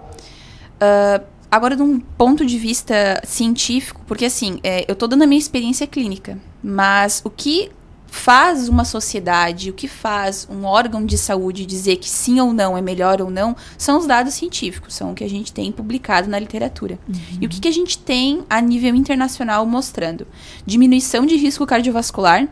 Ah, 0.79 1.21
agora, 1.55 1.75
de 1.75 1.81
um 1.81 1.99
ponto 1.99 2.45
de 2.45 2.57
vista 2.57 3.21
científico, 3.23 4.01
porque 4.05 4.25
assim, 4.25 4.59
é, 4.63 4.85
eu 4.87 4.93
estou 4.93 5.07
dando 5.07 5.23
a 5.23 5.27
minha 5.27 5.39
experiência 5.39 5.87
clínica, 5.87 6.37
mas 6.63 7.21
o 7.23 7.29
que 7.29 7.71
faz 8.15 8.69
uma 8.69 8.85
sociedade, 8.85 9.69
o 9.69 9.73
que 9.73 9.87
faz 9.87 10.47
um 10.49 10.63
órgão 10.63 11.05
de 11.05 11.17
saúde 11.17 11.65
dizer 11.65 11.97
que 11.97 12.09
sim 12.09 12.39
ou 12.39 12.53
não 12.53 12.77
é 12.77 12.81
melhor 12.81 13.21
ou 13.21 13.29
não, 13.29 13.55
são 13.77 13.99
os 13.99 14.07
dados 14.07 14.33
científicos, 14.33 14.95
são 14.95 15.11
o 15.11 15.13
que 15.13 15.23
a 15.23 15.29
gente 15.29 15.51
tem 15.51 15.71
publicado 15.71 16.29
na 16.29 16.39
literatura. 16.39 16.97
E 17.41 17.45
o 17.45 17.49
que, 17.49 17.59
que 17.59 17.67
a 17.67 17.73
gente 17.73 17.97
tem 17.97 18.43
a 18.49 18.61
nível 18.61 18.95
internacional 18.95 19.65
mostrando? 19.65 20.25
Diminuição 20.65 21.25
de 21.25 21.35
risco 21.35 21.65
cardiovascular, 21.65 22.47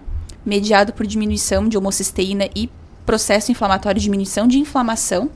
mediado 0.46 0.92
por 0.92 1.08
diminuição 1.08 1.68
de 1.68 1.78
homocisteína 1.78 2.50
e 2.54 2.70
processo 3.06 3.52
inflamatório, 3.52 4.02
diminuição 4.02 4.48
de 4.48 4.60
inflamação. 4.60 5.30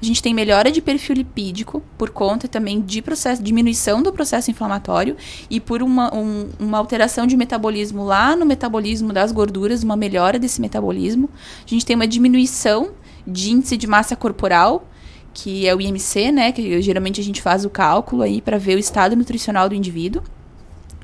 A 0.00 0.04
gente 0.04 0.22
tem 0.22 0.32
melhora 0.32 0.70
de 0.70 0.80
perfil 0.80 1.16
lipídico 1.16 1.82
por 1.96 2.10
conta 2.10 2.46
também 2.46 2.80
de 2.80 3.02
processo, 3.02 3.42
diminuição 3.42 4.02
do 4.02 4.12
processo 4.12 4.50
inflamatório 4.50 5.16
e 5.50 5.58
por 5.60 5.82
uma, 5.82 6.14
um- 6.14 6.48
uma 6.60 6.78
alteração 6.78 7.26
de 7.26 7.36
metabolismo 7.36 8.04
lá 8.04 8.36
no 8.36 8.46
metabolismo 8.46 9.12
das 9.12 9.32
gorduras, 9.32 9.82
uma 9.82 9.96
melhora 9.96 10.38
desse 10.38 10.60
metabolismo. 10.60 11.28
A 11.66 11.68
gente 11.68 11.84
tem 11.84 11.96
uma 11.96 12.06
diminuição 12.06 12.90
de 13.26 13.50
índice 13.50 13.76
de 13.76 13.86
massa 13.86 14.14
corporal, 14.14 14.88
que 15.34 15.66
é 15.66 15.74
o 15.74 15.80
IMC, 15.80 16.32
né? 16.32 16.52
Que 16.52 16.80
geralmente 16.80 17.20
a 17.20 17.24
gente 17.24 17.42
faz 17.42 17.64
o 17.64 17.70
cálculo 17.70 18.22
aí 18.22 18.40
para 18.40 18.58
ver 18.58 18.76
o 18.76 18.78
estado 18.78 19.14
nutricional 19.16 19.68
do 19.68 19.74
indivíduo. 19.74 20.22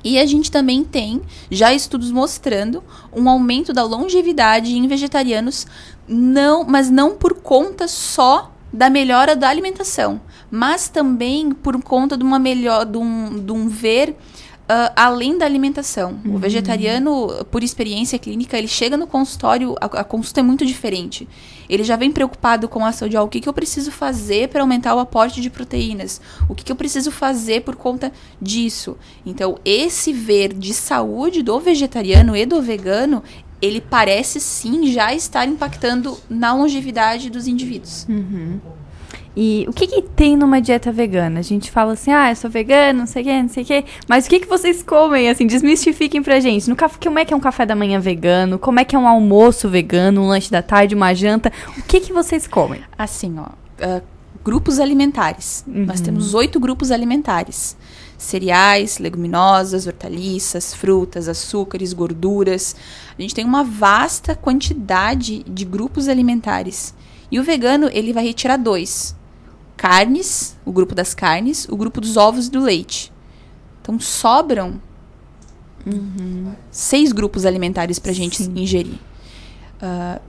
E 0.03 0.19
a 0.19 0.25
gente 0.25 0.51
também 0.51 0.83
tem 0.83 1.21
já 1.49 1.73
estudos 1.73 2.11
mostrando 2.11 2.83
um 3.11 3.27
aumento 3.29 3.73
da 3.73 3.83
longevidade 3.83 4.75
em 4.77 4.87
vegetarianos, 4.87 5.65
não, 6.07 6.63
mas 6.63 6.91
não 6.91 7.15
por 7.15 7.33
conta 7.35 7.87
só 7.87 8.51
da 8.75 8.89
melhora 8.89 9.35
da 9.35 9.49
alimentação, 9.49 10.19
mas 10.51 10.89
também 10.89 11.51
por 11.51 11.81
conta 11.81 12.17
de 12.17 12.23
uma 12.23 12.37
melhor, 12.37 12.85
de 12.85 12.97
um, 12.97 13.39
de 13.39 13.51
um 13.51 13.67
ver 13.67 14.15
ah, 14.67 14.91
além 14.95 15.37
da 15.37 15.45
alimentação. 15.45 16.19
O 16.25 16.39
vegetariano, 16.39 17.45
por 17.51 17.63
experiência 17.63 18.17
clínica, 18.17 18.57
ele 18.57 18.67
chega 18.67 18.97
no 18.97 19.05
consultório, 19.05 19.75
a, 19.79 19.85
a 19.85 20.03
consulta 20.03 20.39
é 20.39 20.43
muito 20.43 20.65
diferente. 20.65 21.27
Ele 21.69 21.83
já 21.83 21.95
vem 21.95 22.11
preocupado 22.11 22.67
com 22.67 22.83
a 22.83 22.91
saúde, 22.91 23.15
ó, 23.15 23.23
o 23.23 23.27
que, 23.27 23.39
que 23.39 23.47
eu 23.47 23.53
preciso 23.53 23.91
fazer 23.91 24.49
para 24.49 24.61
aumentar 24.61 24.95
o 24.95 24.99
aporte 24.99 25.39
de 25.39 25.51
proteínas? 25.51 26.19
O 26.49 26.55
que, 26.55 26.63
que 26.63 26.71
eu 26.71 26.75
preciso 26.75 27.11
fazer 27.11 27.61
por 27.61 27.75
conta 27.75 28.11
disso? 28.41 28.97
Então, 29.23 29.59
esse 29.63 30.11
ver 30.11 30.51
de 30.51 30.73
saúde 30.73 31.43
do 31.43 31.59
vegetariano 31.59 32.35
e 32.35 32.45
do 32.45 32.59
vegano, 32.59 33.23
ele 33.65 33.81
parece 33.81 34.39
sim 34.39 34.87
já 34.87 35.13
estar 35.13 35.45
impactando 35.47 36.17
na 36.29 36.53
longevidade 36.53 37.29
dos 37.29 37.47
indivíduos. 37.47 38.05
E 39.37 39.65
o 39.67 39.73
que, 39.73 39.85
que 39.85 40.01
tem 40.01 40.37
numa 40.37 40.61
dieta 40.61 40.93
vegana? 40.93 41.39
A 41.39 41.43
gente 41.43 41.69
fala 41.69 41.93
assim, 41.93 42.11
ah, 42.11 42.31
eu 42.31 42.35
sou 42.37 42.49
vegano, 42.49 42.99
não 42.99 43.05
sei 43.05 43.21
o 43.21 43.25
que, 43.25 43.41
não 43.41 43.49
sei 43.49 43.63
o 43.63 43.65
que. 43.65 43.85
Mas 44.07 44.25
o 44.25 44.29
que, 44.29 44.39
que 44.39 44.47
vocês 44.47 44.81
comem, 44.81 45.29
assim, 45.29 45.45
desmistifiquem 45.45 46.23
pra 46.23 46.39
gente. 46.39 46.69
No 46.69 46.75
café, 46.75 46.97
como 47.03 47.19
é 47.19 47.25
que 47.25 47.33
é 47.33 47.37
um 47.37 47.41
café 47.41 47.65
da 47.65 47.75
manhã 47.75 47.99
vegano? 47.99 48.57
Como 48.57 48.79
é 48.79 48.85
que 48.85 48.95
é 48.95 48.99
um 48.99 49.07
almoço 49.07 49.67
vegano, 49.67 50.21
um 50.21 50.27
lanche 50.27 50.49
da 50.49 50.61
tarde, 50.61 50.95
uma 50.95 51.13
janta? 51.13 51.51
O 51.77 51.81
que, 51.81 51.99
que 51.99 52.13
vocês 52.13 52.47
comem? 52.47 52.81
Assim, 52.97 53.35
ó, 53.37 53.47
ah, 53.81 54.01
grupos 54.41 54.79
alimentares. 54.79 55.65
Nós 55.67 55.99
temos 55.99 56.33
oito 56.33 56.57
grupos 56.59 56.91
alimentares: 56.91 57.75
cereais, 58.17 58.97
leguminosas, 58.97 59.87
hortaliças, 59.87 60.73
frutas, 60.73 61.27
açúcares, 61.27 61.93
gorduras. 61.93 62.75
A 63.17 63.21
gente 63.21 63.35
tem 63.35 63.45
uma 63.45 63.63
vasta 63.63 64.35
quantidade 64.35 65.43
de 65.43 65.65
grupos 65.65 66.07
alimentares. 66.07 66.93
E 67.31 67.39
o 67.39 67.43
vegano, 67.43 67.89
ele 67.91 68.13
vai 68.13 68.25
retirar 68.25 68.57
dois: 68.57 69.15
carnes, 69.75 70.55
o 70.65 70.71
grupo 70.71 70.95
das 70.95 71.13
carnes, 71.13 71.67
o 71.69 71.75
grupo 71.75 71.99
dos 71.99 72.17
ovos 72.17 72.47
e 72.47 72.51
do 72.51 72.61
leite. 72.61 73.11
Então 73.81 73.99
sobram 73.99 74.81
seis 76.71 77.11
grupos 77.11 77.45
alimentares 77.45 77.99
para 77.99 78.11
a 78.11 78.15
gente 78.15 78.43
Sim. 78.43 78.53
ingerir. 78.55 78.99
Ah, 79.81 80.19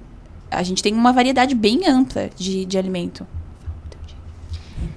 a 0.51 0.63
gente 0.63 0.83
tem 0.83 0.95
uma 0.95 1.13
variedade 1.13 1.55
bem 1.55 1.87
ampla 1.87 2.31
de, 2.37 2.65
de 2.65 2.79
alimento. 2.79 3.27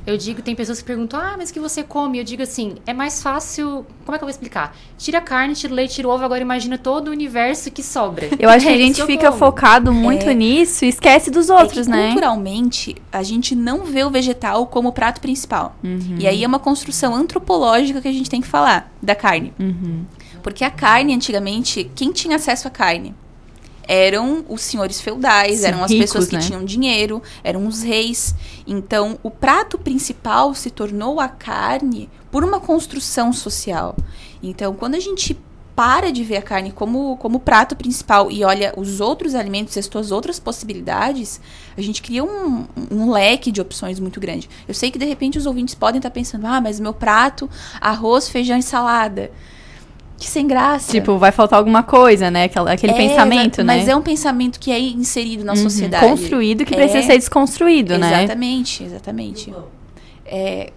Eu 0.05 0.17
digo, 0.17 0.41
tem 0.41 0.55
pessoas 0.55 0.79
que 0.79 0.85
perguntam, 0.85 1.19
ah, 1.19 1.35
mas 1.37 1.49
o 1.49 1.53
que 1.53 1.59
você 1.59 1.83
come? 1.83 2.17
Eu 2.19 2.23
digo 2.23 2.41
assim, 2.43 2.75
é 2.85 2.93
mais 2.93 3.21
fácil. 3.21 3.85
Como 4.05 4.15
é 4.15 4.17
que 4.17 4.23
eu 4.23 4.27
vou 4.27 4.29
explicar? 4.29 4.75
Tira 4.97 5.19
a 5.19 5.21
carne, 5.21 5.53
tira 5.55 5.71
o 5.71 5.75
leite, 5.75 5.95
tira 5.95 6.07
o 6.07 6.11
ovo, 6.11 6.23
agora 6.23 6.41
imagina 6.41 6.77
todo 6.77 7.09
o 7.09 7.11
universo 7.11 7.69
que 7.71 7.83
sobra. 7.83 8.27
Eu 8.39 8.49
acho 8.49 8.65
que 8.65 8.71
É 8.71 8.75
a 8.75 8.77
isso 8.77 8.85
gente 8.97 9.05
fica 9.05 9.27
como. 9.27 9.37
focado 9.37 9.93
muito 9.93 10.27
É. 10.29 10.33
nisso 10.33 10.85
e 10.85 10.87
esquece 10.89 11.29
dos 11.31 11.49
outros, 11.49 11.79
é 11.87 11.91
que, 11.91 11.97
né? 11.97 12.05
Culturalmente, 12.07 12.95
a 13.11 13.21
gente 13.23 13.55
não 13.55 13.85
vê 13.85 14.03
o 14.03 14.09
vegetal 14.09 14.65
como 14.67 14.91
prato 14.91 15.21
principal. 15.21 15.75
E 16.17 16.27
aí 16.27 16.43
é 16.43 16.47
uma 16.47 16.59
construção 16.59 17.13
antropológica 17.15 18.01
que 18.01 18.07
a 18.07 18.13
gente 18.13 18.29
tem 18.29 18.41
que 18.41 18.47
falar 18.47 18.91
da 19.01 19.15
carne. 19.15 19.53
Porque 20.41 20.63
a 20.63 20.71
carne, 20.71 21.13
antigamente, 21.13 21.89
quem 21.95 22.11
tinha 22.11 22.37
acesso 22.37 22.67
à 22.67 22.71
carne? 22.71 23.13
Eram 23.91 24.45
os 24.47 24.61
senhores 24.61 25.01
feudais, 25.01 25.61
Sim, 25.61 25.65
eram 25.65 25.83
as 25.83 25.89
ricos, 25.89 26.05
pessoas 26.05 26.27
que 26.27 26.35
né? 26.35 26.41
tinham 26.41 26.63
dinheiro, 26.63 27.23
eram 27.43 27.65
os 27.65 27.81
reis. 27.81 28.35
Então, 28.67 29.17
o 29.23 29.31
prato 29.31 29.79
principal 29.79 30.53
se 30.53 30.69
tornou 30.69 31.19
a 31.19 31.27
carne 31.27 32.07
por 32.29 32.43
uma 32.43 32.59
construção 32.59 33.33
social. 33.33 33.95
Então, 34.43 34.75
quando 34.75 34.93
a 34.93 34.99
gente 34.99 35.35
para 35.79 36.11
de 36.11 36.25
ver 36.25 36.35
a 36.35 36.41
carne 36.41 36.73
como, 36.73 37.15
como 37.15 37.39
prato 37.39 37.73
principal 37.73 38.29
e 38.29 38.43
olha 38.43 38.73
os 38.75 38.99
outros 38.99 39.33
alimentos 39.33 39.77
e 39.77 39.79
as 39.79 39.85
suas 39.85 40.11
outras 40.11 40.37
possibilidades, 40.37 41.39
a 41.77 41.81
gente 41.81 42.01
cria 42.01 42.21
um, 42.21 42.67
um 42.91 43.09
leque 43.09 43.49
de 43.49 43.61
opções 43.61 43.97
muito 43.97 44.19
grande. 44.19 44.49
Eu 44.67 44.73
sei 44.73 44.91
que 44.91 44.99
de 44.99 45.05
repente 45.05 45.37
os 45.37 45.45
ouvintes 45.45 45.73
podem 45.73 45.99
estar 45.99 46.11
pensando, 46.11 46.45
ah, 46.45 46.59
mas 46.59 46.81
meu 46.81 46.93
prato, 46.93 47.49
arroz, 47.79 48.27
feijão 48.27 48.57
e 48.57 48.61
salada. 48.61 49.31
Que 50.19 50.27
sem 50.27 50.45
graça. 50.45 50.91
Tipo, 50.91 51.17
vai 51.17 51.31
faltar 51.31 51.57
alguma 51.57 51.81
coisa, 51.81 52.29
né? 52.29 52.43
Aquela- 52.43 52.73
Aquele 52.73 52.91
É, 52.93 52.95
pensamento, 52.95 53.63
né? 53.63 53.77
Mas 53.77 53.87
é 53.87 53.95
um 53.95 54.01
pensamento 54.01 54.59
que 54.59 54.69
é 54.71 54.79
inserido 54.79 55.45
na 55.45 55.53
Uhum. 55.53 55.57
sociedade. 55.59 56.05
Construído 56.05 56.65
que 56.65 56.73
É, 56.73 56.77
precisa 56.77 57.03
ser 57.03 57.17
desconstruído, 57.17 57.97
né? 57.97 58.23
Exatamente, 58.23 58.83
exatamente. 58.83 59.53
É, 60.25 60.71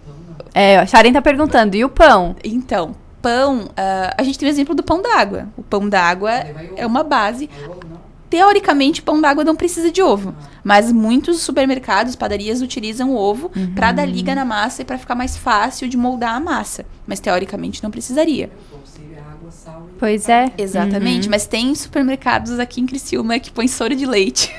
É, 0.55 0.77
a 0.77 0.85
Sharon 0.85 1.11
tá 1.11 1.19
perguntando, 1.21 1.75
e 1.75 1.83
o 1.83 1.89
pão? 1.89 2.35
Então, 2.43 2.95
pão, 3.23 3.69
ah, 3.75 4.13
a 4.17 4.21
gente 4.21 4.37
tem 4.37 4.47
o 4.47 4.51
exemplo 4.51 4.75
do 4.75 4.83
pão 4.83 5.01
d'água. 5.01 5.47
O 5.57 5.63
pão 5.63 5.89
d'água 5.89 6.31
é 6.77 6.85
uma 6.85 7.03
base. 7.03 7.49
Teoricamente, 8.29 9.01
pão 9.01 9.19
d'água 9.19 9.43
não 9.43 9.55
precisa 9.55 9.91
de 9.91 10.01
ovo, 10.01 10.33
mas 10.63 10.91
muitos 10.91 11.41
supermercados, 11.41 12.15
padarias 12.15 12.61
utilizam 12.61 13.11
o 13.11 13.15
ovo 13.15 13.51
pra 13.75 13.91
dar 13.91 14.05
liga 14.05 14.33
na 14.35 14.43
massa 14.45 14.81
e 14.83 14.85
pra 14.85 14.97
ficar 14.99 15.15
mais 15.15 15.35
fácil 15.37 15.87
de 15.89 15.97
moldar 15.97 16.35
a 16.35 16.39
massa. 16.39 16.85
Mas 17.07 17.19
teoricamente 17.19 17.83
não 17.83 17.89
precisaria. 17.91 18.49
Pois 19.99 20.27
é. 20.27 20.51
Exatamente, 20.57 21.29
mas 21.29 21.45
tem 21.45 21.73
supermercados 21.75 22.59
aqui 22.59 22.81
em 22.81 22.85
Criciúma 22.85 23.39
que 23.39 23.51
põe 23.51 23.67
soro 23.67 23.95
de 23.95 24.05
leite. 24.05 24.53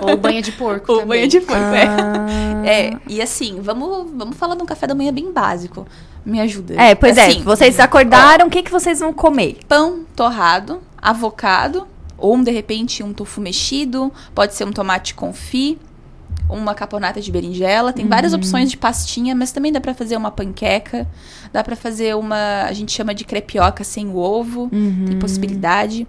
Ou 0.00 0.16
banha 0.16 0.42
de 0.42 0.52
porco. 0.52 0.92
Ou 0.92 0.98
também. 1.00 1.18
banha 1.18 1.28
de 1.28 1.40
porco, 1.40 1.62
é. 1.62 1.86
Ah. 1.86 2.66
É, 2.66 2.96
e 3.08 3.22
assim, 3.22 3.60
vamos, 3.60 4.10
vamos 4.14 4.36
falar 4.36 4.54
de 4.54 4.62
um 4.62 4.66
café 4.66 4.86
da 4.86 4.94
manhã 4.94 5.12
bem 5.12 5.32
básico. 5.32 5.86
Me 6.24 6.40
ajuda. 6.40 6.74
É, 6.80 6.94
pois 6.94 7.16
é. 7.16 7.26
Assim, 7.26 7.42
Vocês 7.42 7.80
acordaram, 7.80 8.46
o 8.46 8.50
que, 8.50 8.62
que 8.62 8.70
vocês 8.70 9.00
vão 9.00 9.12
comer? 9.12 9.58
pão 9.66 10.04
torrado, 10.14 10.80
avocado, 11.00 11.86
ou 12.18 12.36
de 12.42 12.50
repente 12.50 13.02
um 13.02 13.12
tofu 13.12 13.40
mexido, 13.40 14.12
pode 14.34 14.54
ser 14.54 14.64
um 14.64 14.72
tomate 14.72 15.14
confit, 15.14 15.78
uma 16.50 16.74
caponata 16.74 17.20
de 17.20 17.30
berinjela, 17.32 17.92
tem 17.92 18.06
várias 18.06 18.32
opções 18.32 18.70
de 18.70 18.76
pastinha, 18.76 19.34
mas 19.34 19.52
também 19.52 19.72
dá 19.72 19.80
pra 19.80 19.94
fazer 19.94 20.16
uma 20.16 20.30
panqueca, 20.30 21.06
dá 21.52 21.62
pra 21.64 21.76
fazer 21.76 22.14
uma, 22.16 22.62
a 22.64 22.72
gente 22.72 22.92
chama 22.92 23.14
de 23.14 23.24
crepioca 23.24 23.82
sem 23.84 24.06
o 24.08 24.16
ovo, 24.16 24.68
tem 25.06 25.18
possibilidade. 25.18 26.06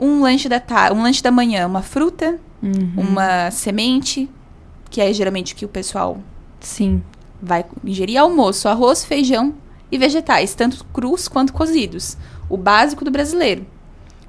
Um 0.00 0.20
lanche 0.22 0.48
da 0.48 0.60
ta 0.60 0.92
um 0.92 1.02
lanche 1.02 1.22
da 1.22 1.30
manhã, 1.30 1.66
uma 1.66 1.82
fruta, 1.82 2.38
Uhum. 2.62 2.92
uma 2.96 3.50
semente, 3.52 4.28
que 4.90 5.00
é 5.00 5.12
geralmente 5.12 5.54
o 5.54 5.56
que 5.56 5.64
o 5.64 5.68
pessoal 5.68 6.18
Sim. 6.60 7.02
vai 7.40 7.64
ingerir 7.84 8.20
almoço, 8.20 8.68
arroz, 8.68 9.04
feijão 9.04 9.54
e 9.92 9.96
vegetais, 9.96 10.54
tanto 10.54 10.84
crus 10.92 11.28
quanto 11.28 11.52
cozidos. 11.52 12.16
O 12.50 12.56
básico 12.56 13.04
do 13.04 13.10
brasileiro. 13.12 13.64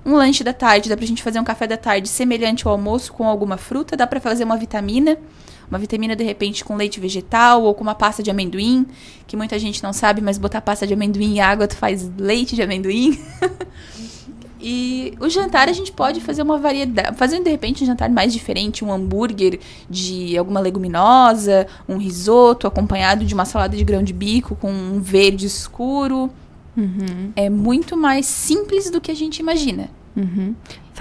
Um 0.05 0.13
lanche 0.13 0.43
da 0.43 0.53
tarde, 0.53 0.89
dá 0.89 0.95
pra 0.95 1.05
gente 1.05 1.21
fazer 1.23 1.39
um 1.39 1.43
café 1.43 1.65
da 1.67 1.75
tarde 1.77 2.07
semelhante 2.07 2.65
ao 2.67 2.73
almoço 2.73 3.11
com 3.13 3.27
alguma 3.27 3.57
fruta, 3.57 3.97
dá 3.97 4.05
pra 4.07 4.19
fazer 4.21 4.43
uma 4.43 4.57
vitamina, 4.57 5.17
uma 5.69 5.77
vitamina 5.77 6.15
de 6.15 6.23
repente 6.23 6.63
com 6.63 6.75
leite 6.75 6.99
vegetal 6.99 7.63
ou 7.63 7.73
com 7.73 7.81
uma 7.81 7.95
pasta 7.95 8.23
de 8.23 8.31
amendoim, 8.31 8.85
que 9.27 9.37
muita 9.37 9.57
gente 9.59 9.81
não 9.83 9.93
sabe, 9.93 10.21
mas 10.21 10.37
botar 10.37 10.61
pasta 10.61 10.87
de 10.87 10.93
amendoim 10.93 11.35
e 11.35 11.39
água 11.39 11.67
tu 11.67 11.75
faz 11.75 12.09
leite 12.17 12.55
de 12.55 12.61
amendoim. 12.61 13.19
E 14.61 15.13
o 15.21 15.29
jantar 15.29 15.69
a 15.69 15.71
gente 15.71 15.91
pode 15.91 16.19
fazer 16.19 16.41
uma 16.41 16.57
variedade, 16.57 17.15
fazer 17.15 17.41
de 17.41 17.49
repente 17.49 17.83
um 17.83 17.87
jantar 17.87 18.09
mais 18.09 18.33
diferente, 18.33 18.83
um 18.83 18.91
hambúrguer 18.91 19.59
de 19.89 20.37
alguma 20.37 20.59
leguminosa, 20.59 21.65
um 21.87 21.97
risoto 21.97 22.67
acompanhado 22.67 23.23
de 23.23 23.33
uma 23.33 23.45
salada 23.45 23.77
de 23.77 23.83
grão 23.85 24.03
de 24.03 24.11
bico 24.11 24.55
com 24.57 24.69
um 24.69 24.99
verde 24.99 25.45
escuro. 25.45 26.29
É 27.37 27.49
muito 27.49 27.95
mais 27.95 28.25
simples 28.25 28.91
do 28.91 28.99
que 28.99 29.11
a 29.11 29.15
gente 29.15 29.39
imagina. 29.39 29.89
Uhum. 30.15 30.53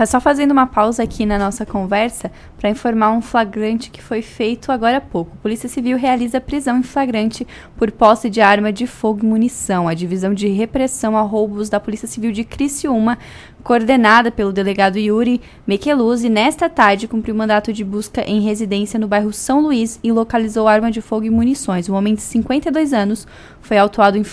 Só 0.07 0.21
fazendo 0.21 0.53
uma 0.53 0.67
pausa 0.67 1.03
aqui 1.03 1.27
na 1.27 1.39
nossa 1.39 1.67
conversa 1.67 2.31
para 2.59 2.71
informar 2.71 3.13
um 3.13 3.21
flagrante 3.21 3.91
que 3.91 4.03
foi 4.03 4.23
feito 4.23 4.71
agora 4.73 4.99
há 4.99 5.01
pouco. 5.01 5.37
Polícia 5.39 5.69
Civil 5.69 5.97
realiza 5.97 6.41
prisão 6.41 6.79
em 6.79 6.83
flagrante 6.83 7.47
por 7.77 7.91
posse 7.91 8.29
de 8.29 8.41
arma 8.41 8.73
de 8.73 8.87
fogo 8.87 9.21
e 9.23 9.27
munição. 9.27 9.89
A 9.89 9.95
divisão 9.95 10.35
de 10.35 10.49
repressão 10.49 11.17
a 11.17 11.23
roubos 11.23 11.69
da 11.69 11.81
Polícia 11.81 12.09
Civil 12.09 12.33
de 12.33 12.45
Criciúma, 12.45 13.19
coordenada 13.63 14.31
pelo 14.31 14.53
delegado 14.53 14.99
Yuri 14.99 15.41
Mecheluzzi, 15.67 16.29
nesta 16.29 16.69
tarde 16.69 17.07
cumpriu 17.07 17.35
mandato 17.35 17.73
de 17.73 17.85
busca 17.85 18.23
em 18.23 18.41
residência 18.41 18.99
no 18.99 19.09
bairro 19.09 19.33
São 19.33 19.61
Luís 19.61 20.01
e 20.03 20.11
localizou 20.11 20.67
arma 20.67 20.91
de 20.91 21.01
fogo 21.01 21.27
e 21.27 21.31
munições. 21.31 21.89
Um 21.89 21.95
homem 21.95 22.15
de 22.15 22.23
52 22.23 22.93
anos 22.93 23.27
foi 23.61 23.77
autuado 23.77 24.17
em, 24.17 24.25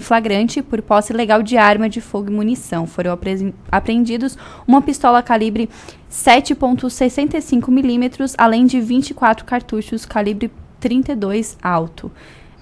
flagrante 0.00 0.62
por 0.62 0.80
posse 0.80 1.12
ilegal 1.12 1.42
de 1.42 1.56
arma 1.56 1.88
de 1.88 2.00
fogo 2.00 2.30
e 2.30 2.34
munição. 2.34 2.86
Foram 2.86 3.18
apreendidos 3.70 4.38
uma 4.66 4.80
pistola 4.80 5.13
calibre 5.22 5.68
7.65 6.10 7.70
milímetros, 7.70 8.34
além 8.38 8.66
de 8.66 8.80
24 8.80 9.44
cartuchos 9.44 10.04
calibre 10.06 10.50
32 10.80 11.56
alto. 11.62 12.10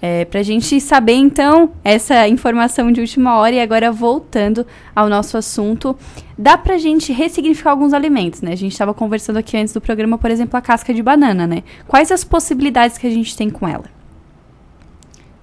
É, 0.05 0.25
pra 0.25 0.43
gente 0.43 0.81
saber, 0.81 1.15
então, 1.15 1.71
essa 1.85 2.27
informação 2.27 2.91
de 2.91 3.01
última 3.01 3.37
hora 3.37 3.55
e 3.55 3.61
agora 3.61 3.93
voltando 3.93 4.67
ao 4.97 5.09
nosso 5.09 5.37
assunto, 5.37 5.97
dá 6.37 6.59
pra 6.59 6.77
gente 6.77 7.13
ressignificar 7.13 7.71
alguns 7.71 7.93
alimentos, 7.93 8.43
né? 8.43 8.51
A 8.51 8.57
gente 8.57 8.73
estava 8.73 8.93
conversando 8.93 9.37
aqui 9.37 9.57
antes 9.57 9.73
do 9.73 9.81
programa, 9.81 10.19
por 10.19 10.29
exemplo, 10.29 10.59
a 10.59 10.61
casca 10.61 10.93
de 10.93 11.01
banana, 11.01 11.47
né? 11.47 11.63
Quais 11.87 12.11
as 12.11 12.25
possibilidades 12.25 12.99
que 12.99 13.07
a 13.07 13.11
gente 13.11 13.37
tem 13.37 13.49
com 13.49 13.69
ela? 13.69 14.02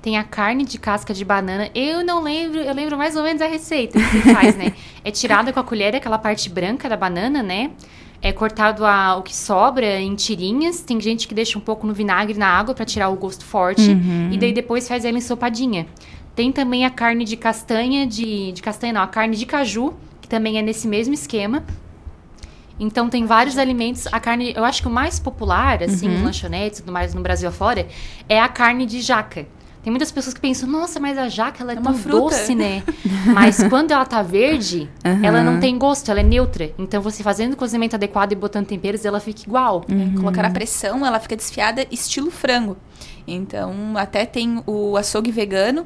Tem 0.02 0.18
a 0.18 0.24
carne 0.24 0.64
de 0.64 0.78
casca 0.78 1.14
de 1.14 1.26
banana. 1.26 1.70
Eu 1.76 2.06
não 2.06 2.22
lembro, 2.22 2.60
eu 2.60 2.74
lembro 2.74 2.97
mais 2.97 3.16
ou 3.16 3.24
menos 3.24 3.41
a 3.41 3.47
receita 3.47 4.00
que 4.00 4.06
você 4.06 4.34
faz, 4.34 4.56
né? 4.56 4.74
É 5.04 5.12
tirada 5.12 5.52
com 5.54 5.60
a 5.60 5.64
colher 5.64 5.95
aquela 5.95 6.18
parte 6.18 6.50
branca 6.50 6.89
da 6.89 6.97
banana, 6.97 7.41
né? 7.41 7.72
É 8.22 8.34
cortado 8.34 8.86
a, 8.86 9.16
o 9.16 9.24
que 9.24 9.34
sobra 9.36 10.00
em 10.00 10.14
tirinhas. 10.16 10.82
Tem 10.82 11.00
gente 11.00 11.28
que 11.28 11.34
deixa 11.34 11.58
um 11.58 11.62
pouco 11.62 11.88
no 11.88 11.93
vinagre 11.93 12.38
na 12.38 12.47
água 12.47 12.76
pra 12.76 12.86
tirar 12.86 13.10
o 13.10 13.16
gosto 13.16 13.45
forte. 13.45 13.89
E 14.34 14.38
daí 14.38 14.52
depois 14.52 14.88
faz 14.88 15.06
ela 15.06 15.18
ensopadinha. 15.18 15.88
Tem 16.36 16.52
também 16.52 16.86
a 16.86 16.89
carne 16.89 17.24
de 17.24 17.38
castanha, 17.38 18.06
de, 18.06 18.52
de 18.52 18.62
castanha 18.62 18.93
não, 18.93 19.02
a 19.02 19.08
carne 19.08 19.36
de 19.36 19.45
caju, 19.45 19.93
que 20.22 20.28
também 20.28 20.58
é 20.58 20.62
nesse 20.62 20.88
mesmo 20.88 21.14
esquema. 21.14 21.64
Então 22.80 23.10
tem 23.10 23.26
vários 23.26 23.58
alimentos. 23.58 24.08
A 24.08 24.20
carne, 24.20 24.54
eu 24.56 24.64
acho 24.64 24.82
que 24.82 24.88
o 24.88 24.91
mais 24.91 25.20
popular, 25.20 25.84
assim, 25.84 26.08
em 26.08 26.24
lanchonetes 26.24 26.80
e 26.80 26.82
tudo 26.82 26.93
mais 26.93 27.14
no 27.14 27.22
Brasil 27.22 27.50
afora, 27.50 27.88
é 28.28 28.39
a 28.39 28.47
carne 28.47 28.86
de 28.86 29.02
jaca. 29.02 29.45
Tem 29.82 29.92
muitas 29.92 30.12
pessoas 30.12 30.34
que 30.34 30.42
pensam, 30.42 30.68
nossa, 30.70 31.00
mas 31.00 31.18
a 31.18 31.30
jaca 31.30 31.64
ela 31.64 31.72
é, 31.72 31.76
É 31.76 31.80
uma 31.80 31.92
tão 31.92 32.00
fruta." 32.00 32.36
doce, 32.36 32.54
né? 32.54 32.84
mas 33.34 33.64
quando 33.70 33.92
ela 33.92 34.06
tá 34.06 34.22
verde, 34.22 34.90
ela 35.24 35.42
não 35.44 35.60
tem 35.60 35.78
gosto, 35.78 36.10
ela 36.12 36.20
é 36.20 36.24
neutra. 36.24 36.70
Então 36.78 37.02
você 37.02 37.24
fazendo 37.24 37.54
o 37.54 37.56
cozimento 37.56 37.96
adequado 37.96 38.34
e 38.34 38.36
botando 38.36 38.66
temperos, 38.68 39.06
ela 39.06 39.20
fica 39.20 39.42
igual. 39.48 39.86
É, 39.90 40.18
Colocar 40.20 40.44
a 40.46 40.50
pressão, 40.50 41.06
ela 41.06 41.20
fica 41.20 41.36
desfiada 41.36 41.86
estilo 41.90 42.30
frango. 42.30 42.76
Então, 43.26 43.74
até 43.96 44.26
tem 44.26 44.62
o 44.68 44.98
açougue 44.98 45.32
vegano, 45.32 45.86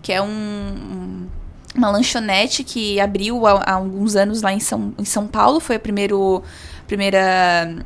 que 0.00 0.12
é 0.12 0.20
um, 0.22 0.26
um- 0.26 1.26
uma 1.74 1.90
lanchonete 1.90 2.62
que 2.62 3.00
abriu 3.00 3.46
há, 3.46 3.62
há 3.64 3.72
alguns 3.74 4.14
anos 4.14 4.42
lá 4.42 4.52
em 4.52 4.60
São, 4.60 4.92
em 4.98 5.04
São 5.04 5.26
Paulo. 5.26 5.58
Foi 5.58 5.76
a 5.76 5.80
primeiro, 5.80 6.42
primeira 6.86 7.76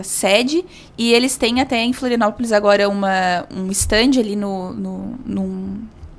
ah, 0.00 0.02
sede. 0.02 0.64
E 0.96 1.12
eles 1.12 1.36
têm 1.36 1.60
até 1.60 1.82
em 1.82 1.92
Florianópolis 1.92 2.52
agora 2.52 2.88
uma, 2.88 3.44
um 3.54 3.70
stand 3.70 4.18
ali 4.18 4.36
no, 4.36 4.72
no, 4.72 5.14
num, 5.24 5.78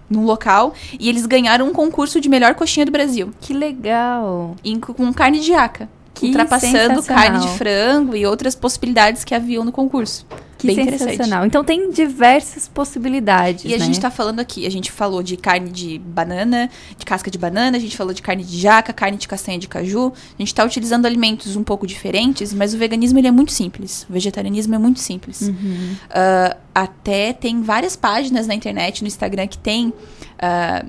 num 0.10 0.26
local. 0.26 0.74
E 1.00 1.10
eles 1.10 1.26
ganharam 1.26 1.68
um 1.68 1.74
concurso 1.74 2.20
de 2.20 2.30
melhor 2.30 2.56
coxinha 2.56 2.86
do 2.86 2.92
Brasil. 2.92 3.34
Que 3.42 3.54
legal! 3.54 4.56
em- 4.64 4.80
com 4.80 5.12
carne 5.14 5.40
de 5.40 5.48
jaca. 5.48 5.90
Que 6.14 6.28
ultrapassando 6.28 7.02
carne 7.04 7.40
de 7.40 7.48
frango 7.58 8.16
e 8.16 8.26
outras 8.26 8.54
possibilidades 8.56 9.24
que 9.24 9.34
haviam 9.34 9.66
no 9.66 9.72
concurso. 9.72 10.26
Que 10.64 10.76
Bem 10.76 10.98
sensacional. 10.98 11.46
Então 11.46 11.62
tem 11.64 11.92
diversas 11.92 12.70
possibilidades, 12.70 13.66
E 13.66 13.74
a 13.74 13.78
né? 13.78 13.86
gente 13.86 14.00
tá 14.00 14.10
falando 14.10 14.40
aqui, 14.40 14.66
a 14.66 14.72
gente 14.72 14.92
falou 14.92 15.22
de 15.22 15.36
carne 15.36 15.70
de 15.70 16.00
banana, 16.00 16.70
de 16.98 17.06
casca 17.06 17.30
de 17.30 17.38
banana, 17.38 17.76
a 17.76 17.80
gente 17.80 17.98
falou 17.98 18.14
de 18.14 18.22
carne 18.22 18.44
de 18.46 18.58
jaca, 18.58 18.94
carne 18.94 19.18
de 19.18 19.28
castanha 19.28 19.60
de 19.60 19.68
caju. 19.68 20.14
A 20.40 20.42
gente 20.42 20.56
tá 20.56 20.64
utilizando 20.64 21.06
alimentos 21.06 21.58
um 21.58 21.64
pouco 21.64 21.86
diferentes, 21.86 22.54
mas 22.54 22.74
o 22.74 22.78
veganismo 22.78 23.20
ele 23.20 23.28
é 23.28 23.32
muito 23.32 23.52
simples. 23.52 24.06
O 24.10 24.14
vegetarianismo 24.14 24.74
é 24.74 24.78
muito 24.78 25.02
simples. 25.02 25.42
Uhum. 25.42 25.96
Ah, 26.10 26.56
até 26.74 27.34
tem 27.34 27.62
várias 27.62 27.96
páginas 27.96 28.48
na 28.48 28.56
internet, 28.56 29.02
no 29.02 29.08
Instagram, 29.08 29.48
que 29.48 29.58
tem. 29.58 29.94
ah, 30.40 30.86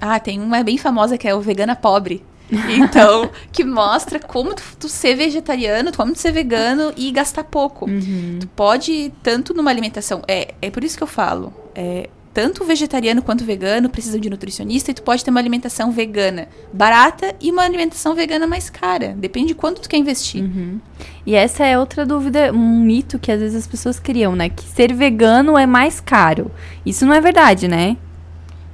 ah, 0.00 0.20
tem 0.20 0.38
uma 0.40 0.62
bem 0.62 0.76
famosa 0.76 1.16
que 1.16 1.26
é 1.26 1.34
o 1.34 1.40
Vegana 1.40 1.74
Pobre. 1.74 2.22
Então, 2.76 3.30
que 3.52 3.64
mostra 3.64 4.20
como 4.20 4.54
tu, 4.54 4.62
tu 4.78 4.88
ser 4.88 5.14
vegetariano, 5.14 5.92
como 5.96 6.12
tu 6.12 6.18
ser 6.18 6.32
vegano 6.32 6.92
e 6.96 7.10
gastar 7.10 7.44
pouco. 7.44 7.88
Uhum. 7.88 8.38
Tu 8.40 8.46
pode, 8.48 9.12
tanto 9.22 9.52
numa 9.52 9.70
alimentação. 9.70 10.22
É, 10.28 10.54
é 10.62 10.70
por 10.70 10.84
isso 10.84 10.96
que 10.96 11.02
eu 11.02 11.08
falo. 11.08 11.52
É, 11.74 12.08
tanto 12.36 12.66
vegetariano 12.66 13.22
quanto 13.22 13.46
vegano 13.46 13.88
precisam 13.88 14.20
de 14.20 14.28
nutricionista 14.28 14.90
e 14.90 14.94
tu 14.94 15.02
pode 15.02 15.24
ter 15.24 15.30
uma 15.30 15.40
alimentação 15.40 15.90
vegana 15.90 16.48
barata 16.70 17.34
e 17.40 17.50
uma 17.50 17.62
alimentação 17.62 18.14
vegana 18.14 18.46
mais 18.46 18.68
cara. 18.68 19.14
Depende 19.16 19.48
de 19.48 19.54
quanto 19.54 19.80
tu 19.80 19.88
quer 19.88 19.96
investir. 19.96 20.44
Uhum. 20.44 20.78
E 21.24 21.34
essa 21.34 21.64
é 21.64 21.78
outra 21.78 22.04
dúvida, 22.04 22.52
um 22.52 22.80
mito 22.80 23.18
que 23.18 23.32
às 23.32 23.40
vezes 23.40 23.56
as 23.56 23.66
pessoas 23.66 23.98
criam, 23.98 24.36
né? 24.36 24.50
Que 24.50 24.64
ser 24.64 24.92
vegano 24.92 25.56
é 25.56 25.64
mais 25.64 25.98
caro. 25.98 26.50
Isso 26.84 27.06
não 27.06 27.14
é 27.14 27.22
verdade, 27.22 27.68
né? 27.68 27.96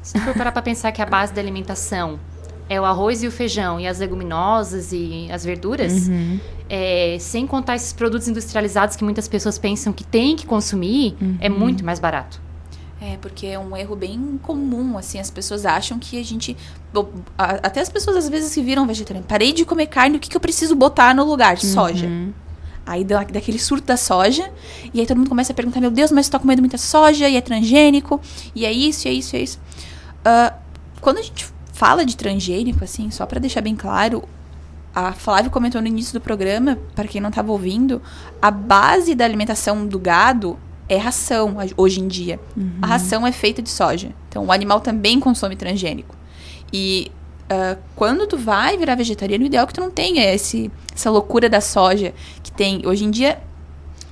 Se 0.03 0.19
for 0.19 0.35
parar 0.35 0.51
pra 0.51 0.61
pensar 0.61 0.91
que 0.91 1.01
a 1.01 1.07
base 1.07 1.33
da 1.33 1.41
alimentação 1.41 2.19
é 2.73 2.81
o 2.81 2.85
arroz 2.85 3.23
e 3.23 3.27
o 3.27 3.31
feijão 3.31 3.79
e 3.79 3.87
as 3.87 3.99
leguminosas 3.99 4.93
e 4.93 5.29
as 5.31 5.45
verduras, 5.45 6.09
Uhum. 6.09 6.39
é, 6.69 7.17
sem 7.21 7.47
contar 7.47 7.77
esses 7.77 7.93
produtos 7.93 8.27
industrializados 8.29 8.97
que 8.97 9.05
muitas 9.05 9.29
pessoas 9.29 9.59
pensam 9.59 9.93
que 9.93 10.05
tem 10.05 10.35
que 10.37 10.47
consumir, 10.47 11.15
é 11.41 11.49
muito 11.49 11.85
mais 11.85 11.99
barato. 12.01 12.41
É, 13.01 13.17
porque 13.21 13.47
é 13.49 13.59
um 13.59 13.77
erro 13.77 13.97
bem 13.97 14.39
comum, 14.43 14.97
assim, 14.97 15.19
as 15.19 15.29
pessoas 15.29 15.67
acham 15.67 15.99
que 15.99 16.21
a 16.21 16.25
gente... 16.25 16.57
bo- 16.93 17.09
a- 17.37 17.59
Até 17.69 17.81
as 17.81 17.89
pessoas 17.89 18.17
às 18.17 18.29
vezes 18.29 18.53
se 18.53 18.63
viram 18.63 18.87
vegetarianas. 18.87 19.27
Parei 19.29 19.53
de 19.53 19.65
comer 19.65 19.87
carne, 19.89 20.17
o 20.19 20.21
que, 20.21 20.29
que 20.31 20.37
eu 20.37 20.41
preciso 20.41 20.77
botar 20.77 21.13
no 21.13 21.25
lugar? 21.25 21.59
Soja. 21.59 22.09
Aí 22.87 23.05
dá 23.05 23.25
daquele 23.25 23.59
surto 23.59 23.87
da 23.89 23.97
soja, 23.97 24.49
e 24.95 25.01
aí 25.01 25.07
todo 25.07 25.17
mundo 25.19 25.29
começa 25.29 25.53
a 25.53 25.55
perguntar, 25.55 25.81
meu 25.81 25.91
Deus, 25.91 26.11
mas 26.13 26.29
tu 26.29 26.33
tá 26.33 26.39
comendo 26.39 26.63
muita 26.63 26.79
soja, 26.79 27.29
e 27.29 27.37
é 27.37 27.41
transgênico, 27.41 28.21
e 28.55 28.65
é 28.65 28.73
isso, 28.73 29.07
e 29.07 29.11
é 29.11 29.15
isso, 29.15 29.35
e 29.37 29.39
é 29.39 29.43
isso. 29.43 29.61
Ah, 30.25 30.55
quando 31.01 31.19
a 31.19 31.23
gente 31.23 31.52
fala 31.83 32.07
de 32.07 32.17
transgênico, 32.17 32.85
assim, 32.85 33.11
só 33.11 33.27
pra 33.27 33.41
deixar 33.41 33.61
bem 33.61 33.75
claro, 33.75 34.23
a 34.95 35.13
Flávia 35.13 35.51
comentou 35.51 35.81
no 35.81 35.89
início 35.89 36.13
do 36.13 36.21
programa, 36.21 36.79
para 36.95 37.09
quem 37.09 37.21
não 37.21 37.29
estava 37.31 37.51
ouvindo, 37.51 38.01
a 38.41 38.53
base 38.53 39.17
da 39.17 39.25
alimentação 39.25 39.85
do 39.85 39.99
gado 39.99 40.57
é 40.89 40.97
ração 40.97 41.57
hoje 41.77 41.99
em 42.01 42.07
dia. 42.07 42.39
A 42.81 42.87
ração 42.87 43.27
é 43.27 43.33
feita 43.33 43.61
de 43.61 43.69
soja. 43.69 44.13
Então 44.29 44.45
o 44.47 44.53
animal 44.53 44.81
também 44.81 45.19
consome 45.19 45.57
transgênico. 45.57 46.15
E 46.73 47.11
ah, 47.51 47.77
quando 47.97 48.29
tu 48.29 48.37
vai 48.39 48.77
virar 48.79 48.95
vegetariano, 48.95 49.43
o 49.43 49.47
ideal 49.49 49.65
é 49.65 49.67
que 49.67 49.75
tu 49.75 49.81
não 49.81 49.91
tenha 49.91 50.23
esse, 50.33 50.71
essa 50.95 51.11
loucura 51.11 51.49
da 51.49 51.61
soja 51.61 52.15
que 52.45 52.53
tem. 52.53 52.83
Hoje 52.87 53.05
em 53.05 53.11
dia, 53.11 53.41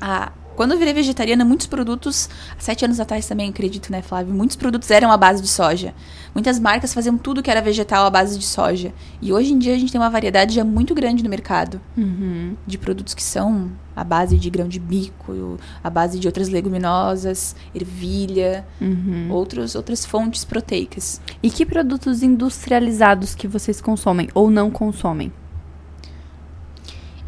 a- 0.00 0.32
quando 0.60 0.72
eu 0.72 0.78
virei 0.78 0.92
vegetariana, 0.92 1.42
muitos 1.42 1.66
produtos, 1.66 2.28
sete 2.58 2.84
anos 2.84 3.00
atrás 3.00 3.26
também, 3.26 3.48
acredito, 3.48 3.90
né, 3.90 4.02
Flávio? 4.02 4.34
Muitos 4.34 4.56
produtos 4.56 4.90
eram 4.90 5.10
à 5.10 5.16
base 5.16 5.40
de 5.40 5.48
soja. 5.48 5.94
Muitas 6.34 6.58
marcas 6.58 6.92
faziam 6.92 7.16
tudo 7.16 7.42
que 7.42 7.50
era 7.50 7.62
vegetal 7.62 8.04
à 8.04 8.10
base 8.10 8.38
de 8.38 8.44
soja. 8.44 8.92
E 9.22 9.32
hoje 9.32 9.54
em 9.54 9.58
dia 9.58 9.74
a 9.74 9.78
gente 9.78 9.90
tem 9.90 9.98
uma 9.98 10.10
variedade 10.10 10.54
já 10.54 10.62
muito 10.62 10.94
grande 10.94 11.24
no 11.24 11.30
mercado 11.30 11.80
Uhum. 11.96 12.54
de 12.66 12.76
produtos 12.76 13.14
que 13.14 13.22
são 13.22 13.70
à 13.96 14.04
base 14.04 14.36
de 14.36 14.50
grão 14.50 14.68
de 14.68 14.78
bico, 14.78 15.56
à 15.82 15.88
base 15.88 16.18
de 16.18 16.28
outras 16.28 16.50
leguminosas, 16.50 17.56
ervilha, 17.74 18.66
Uhum. 18.78 19.28
outros, 19.30 19.74
outras 19.74 20.04
fontes 20.04 20.44
proteicas. 20.44 21.22
E 21.42 21.50
que 21.50 21.64
produtos 21.64 22.22
industrializados 22.22 23.34
que 23.34 23.48
vocês 23.48 23.80
consomem 23.80 24.28
ou 24.34 24.50
não 24.50 24.70
consomem? 24.70 25.32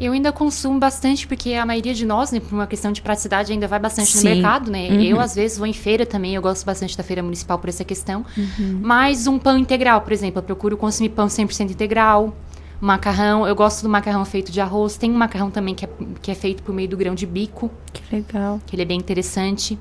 Eu 0.03 0.13
ainda 0.13 0.33
consumo 0.33 0.81
bastante, 0.81 1.29
porque 1.29 1.55
a 1.55 1.65
maioria 1.65 1.95
de 1.95 2.05
nós, 2.05 2.33
né, 2.33 2.41
por 2.41 2.53
uma 2.53 2.67
questão 2.67 2.91
de 2.91 3.01
praticidade, 3.01 3.53
ainda 3.53 3.69
vai 3.69 3.79
bastante 3.79 4.11
Sim. 4.11 4.29
no 4.29 4.35
mercado, 4.35 4.69
né? 4.69 4.89
Uhum. 4.89 5.01
Eu, 5.01 5.21
às 5.21 5.35
vezes, 5.35 5.57
vou 5.57 5.67
em 5.67 5.73
feira 5.73 6.05
também, 6.05 6.35
eu 6.35 6.43
gosto 6.43 6.67
bastante 6.67 6.97
da 6.97 7.05
feira 7.05 7.23
municipal 7.23 7.57
por 7.57 7.69
essa 7.69 7.85
questão. 7.85 8.25
Uhum. 8.37 8.81
Mas 8.83 9.29
um 9.29 9.39
pão 9.39 9.57
integral, 9.57 10.01
por 10.01 10.13
exemplo, 10.13 10.41
eu 10.41 10.43
procuro 10.43 10.77
consumir 10.77 11.11
pão 11.11 11.29
100% 11.29 11.71
integral, 11.71 12.37
macarrão, 12.81 13.47
eu 13.47 13.55
gosto 13.55 13.83
do 13.85 13.89
macarrão 13.89 14.25
feito 14.25 14.51
de 14.51 14.61
arroz. 14.61 14.97
Tem 14.97 15.09
um 15.09 15.15
macarrão 15.15 15.53
também 15.53 15.73
que 15.73 15.85
é, 15.85 15.89
que 16.21 16.31
é 16.33 16.35
feito 16.35 16.65
por 16.65 16.75
meio 16.75 16.89
do 16.89 16.97
grão 16.97 17.15
de 17.15 17.25
bico, 17.25 17.71
Que 17.93 18.17
legal. 18.17 18.61
que 18.67 18.75
ele 18.75 18.83
é 18.83 18.87
bem 18.87 18.99
interessante. 18.99 19.79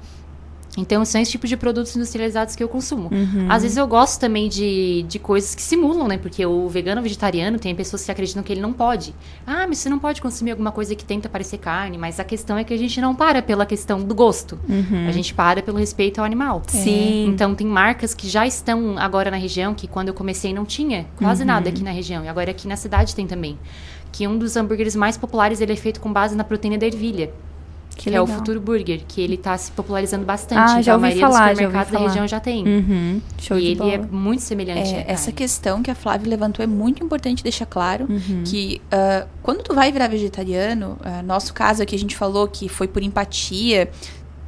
Então, 0.78 1.04
são 1.04 1.20
esse 1.20 1.32
tipo 1.32 1.46
de 1.48 1.58
produtos 1.58 1.94
industrializados 1.98 2.56
que 2.56 2.64
eu 2.64 2.70
consumo. 2.70 3.10
Uhum. 3.12 3.48
Às 3.50 3.64
vezes 3.64 3.76
eu 3.76 3.86
gosto 3.86 4.22
também 4.22 4.48
de, 4.48 5.04
de 5.04 5.20
coisas 5.20 5.54
que 5.54 5.62
simulam, 5.62 6.08
né? 6.08 6.18
Porque 6.18 6.46
o 6.46 6.70
vegano 6.70 7.02
vegetariano 7.02 7.60
tem 7.60 7.76
pessoas 7.76 8.06
que 8.06 8.10
acreditam 8.12 8.42
que 8.42 8.54
ele 8.54 8.62
não 8.62 8.72
pode. 8.72 9.14
Ah, 9.46 9.66
mas 9.68 9.80
você 9.80 9.90
não 9.90 10.00
pode 10.00 10.22
consumir 10.22 10.52
alguma 10.52 10.72
coisa 10.72 10.96
que 10.96 11.04
tenta 11.04 11.28
parecer 11.28 11.58
carne. 11.58 11.98
Mas 11.98 12.22
a 12.22 12.24
questão 12.24 12.58
é 12.58 12.64
que 12.64 12.74
a 12.74 12.78
gente 12.78 13.02
não 13.02 13.14
para 13.14 13.42
pela 13.42 13.66
questão 13.66 14.02
do 14.02 14.16
gosto. 14.16 14.58
A 15.10 15.12
gente 15.12 15.34
para 15.34 15.62
pelo 15.62 15.78
respeito 15.78 16.20
ao 16.20 16.26
animal. 16.26 16.62
Uhum. 16.74 16.80
Sim. 16.84 17.26
Então, 17.28 17.54
tem 17.54 17.68
marcas 17.68 18.14
que 18.14 18.30
já 18.30 18.48
estão 18.48 18.98
agora 18.98 19.30
na 19.30 19.38
região, 19.38 19.74
que 19.74 19.88
quando 19.90 20.08
eu 20.08 20.14
comecei 20.14 20.54
não 20.54 20.64
tinha 20.64 21.06
quase 21.18 21.44
nada 21.44 21.68
Uhum. 21.68 21.74
aqui 21.76 21.84
na 21.84 21.92
região. 21.92 22.24
E 22.24 22.30
agora 22.30 22.50
aqui 22.52 22.66
na 22.66 22.78
cidade 22.78 23.14
tem 23.14 23.28
também. 23.28 23.60
Que 24.10 24.26
um 24.26 24.38
dos 24.38 24.56
hambúrgueres 24.56 24.96
mais 24.96 25.18
populares, 25.18 25.60
ele 25.60 25.74
é 25.74 25.76
feito 25.76 26.00
com 26.00 26.12
base 26.14 26.34
na 26.34 26.46
proteína 26.46 26.78
da 26.78 26.86
ervilha. 26.86 27.30
Que 27.96 28.10
Que, 28.10 28.16
é 28.16 28.22
o. 28.22 28.26
Futuro 28.26 28.60
Burger, 28.60 29.02
que 29.08 29.22
ele 29.22 29.38
tá 29.38 29.56
se 29.58 29.72
popularizando 29.72 30.26
bastante. 30.26 30.58
Ah, 30.60 30.72
então 30.72 30.82
já 30.84 30.92
a 30.94 30.96
ouvi 30.96 31.02
maioria 31.04 31.28
falar, 31.28 31.50
dos 31.50 31.58
supermercados 31.58 31.92
da 31.94 32.00
região 32.00 32.28
já 32.28 32.40
tem. 32.40 32.66
Uhum. 32.68 33.22
Show 33.38 33.58
e 33.58 33.62
de 33.62 33.68
ele 33.68 33.76
bola. 33.76 33.94
é 33.94 33.98
muito 34.00 34.42
semelhante 34.42 34.96
É, 34.96 35.06
essa 35.08 35.26
carne. 35.26 35.34
questão 35.34 35.84
que 35.84 35.92
a 35.92 35.96
Flávia 35.96 36.28
levantou 36.30 36.64
é 36.64 36.68
muito 36.68 37.04
importante 37.04 37.44
deixar 37.44 37.66
claro 37.68 38.08
Uhum. 38.10 38.44
que 38.46 38.82
ah, 38.92 39.28
quando 39.44 39.62
tu 39.62 39.74
vai 39.76 39.92
virar 39.92 40.08
vegetariano, 40.08 40.98
ah, 41.04 41.22
nosso 41.22 41.54
caso 41.54 41.84
aqui 41.84 41.96
a 41.96 42.00
gente 42.00 42.16
falou 42.16 42.48
que 42.48 42.68
foi 42.68 42.88
por 42.88 43.04
empatia. 43.04 43.90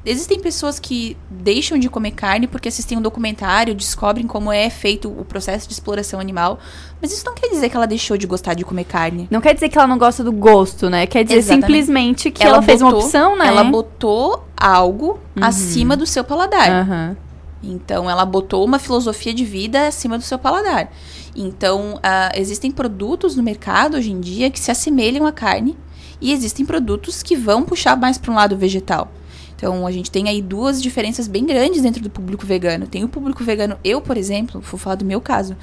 Existem 0.06 0.38
pessoas 0.40 0.80
que 0.80 1.16
deixam 1.30 1.80
de 1.80 1.90
comer 1.90 2.12
carne 2.12 2.46
porque 2.46 2.68
assistem 2.68 2.98
um 2.98 3.02
documentário, 3.02 3.74
descobrem 3.74 4.28
como 4.28 4.52
é 4.52 4.70
feito 4.70 5.10
o 5.10 5.24
processo 5.24 5.66
de 5.68 5.74
exploração 5.74 6.20
animal, 6.20 6.60
mas 7.02 7.14
isso 7.14 7.24
não 7.26 7.34
quer 7.34 7.48
dizer 7.50 7.70
que 7.70 7.76
ela 7.78 7.88
deixou 7.88 8.18
de 8.18 8.28
gostar 8.28 8.54
de 8.54 8.66
comer 8.66 8.84
carne. 8.84 9.28
Não 9.32 9.40
quer 9.40 9.54
dizer 9.54 9.70
que 9.70 9.78
ela 9.78 9.88
não 9.88 9.98
gosta 9.98 10.22
do 10.22 10.32
gosto, 10.34 10.90
né? 10.90 11.08
Quer 11.08 11.24
dizer 11.24 11.38
Exatamente. 11.38 11.66
simplesmente 11.66 12.32
que 12.32 12.44
ela, 12.44 12.62
fez 12.62 12.82
uma 12.82 12.92
opção, 12.92 13.38
né? 13.38 13.48
Ela 13.48 13.64
botou 13.64 14.46
algo 14.58 15.20
Uhum. 15.38 15.44
acima 15.44 15.96
do 15.96 16.06
seu 16.06 16.24
paladar. 16.24 16.70
Aham. 16.70 17.18
Então, 17.64 18.10
ela 18.10 18.26
botou 18.26 18.66
uma 18.66 18.78
filosofia 18.78 19.34
de 19.34 19.46
vida 19.46 19.88
acima 19.88 20.18
do 20.18 20.24
seu 20.24 20.38
paladar. 20.38 20.92
Então, 21.34 21.98
ah, 22.04 22.30
existem 22.36 22.70
produtos 22.70 23.38
no 23.38 23.42
mercado 23.42 23.96
hoje 23.96 24.12
em 24.12 24.20
dia 24.20 24.50
que 24.50 24.60
se 24.60 24.70
assemelham 24.70 25.26
à 25.26 25.32
carne 25.32 25.78
e 26.20 26.34
existem 26.34 26.66
produtos 26.66 27.24
que 27.24 27.38
vão 27.38 27.64
puxar 27.64 27.96
mais 27.96 28.18
para 28.18 28.32
um 28.32 28.36
lado 28.36 28.58
vegetal. 28.58 29.10
Então, 29.56 29.88
a 29.88 29.92
gente 29.92 30.12
tem 30.12 30.28
aí 30.28 30.42
duas 30.42 30.82
diferenças 30.82 31.28
bem 31.28 31.46
grandes 31.46 31.82
dentro 31.82 32.02
do 32.02 32.10
público 32.10 32.46
vegano. 32.46 32.88
Tem 32.88 33.04
o 33.04 33.08
público 33.08 33.44
vegano, 33.44 33.78
eu, 33.84 34.02
por 34.02 34.18
exemplo, 34.18 34.62
vou 34.62 34.80
falar 34.80 34.96
do 34.96 35.06
meu 35.06 35.22
caso, 35.22 35.56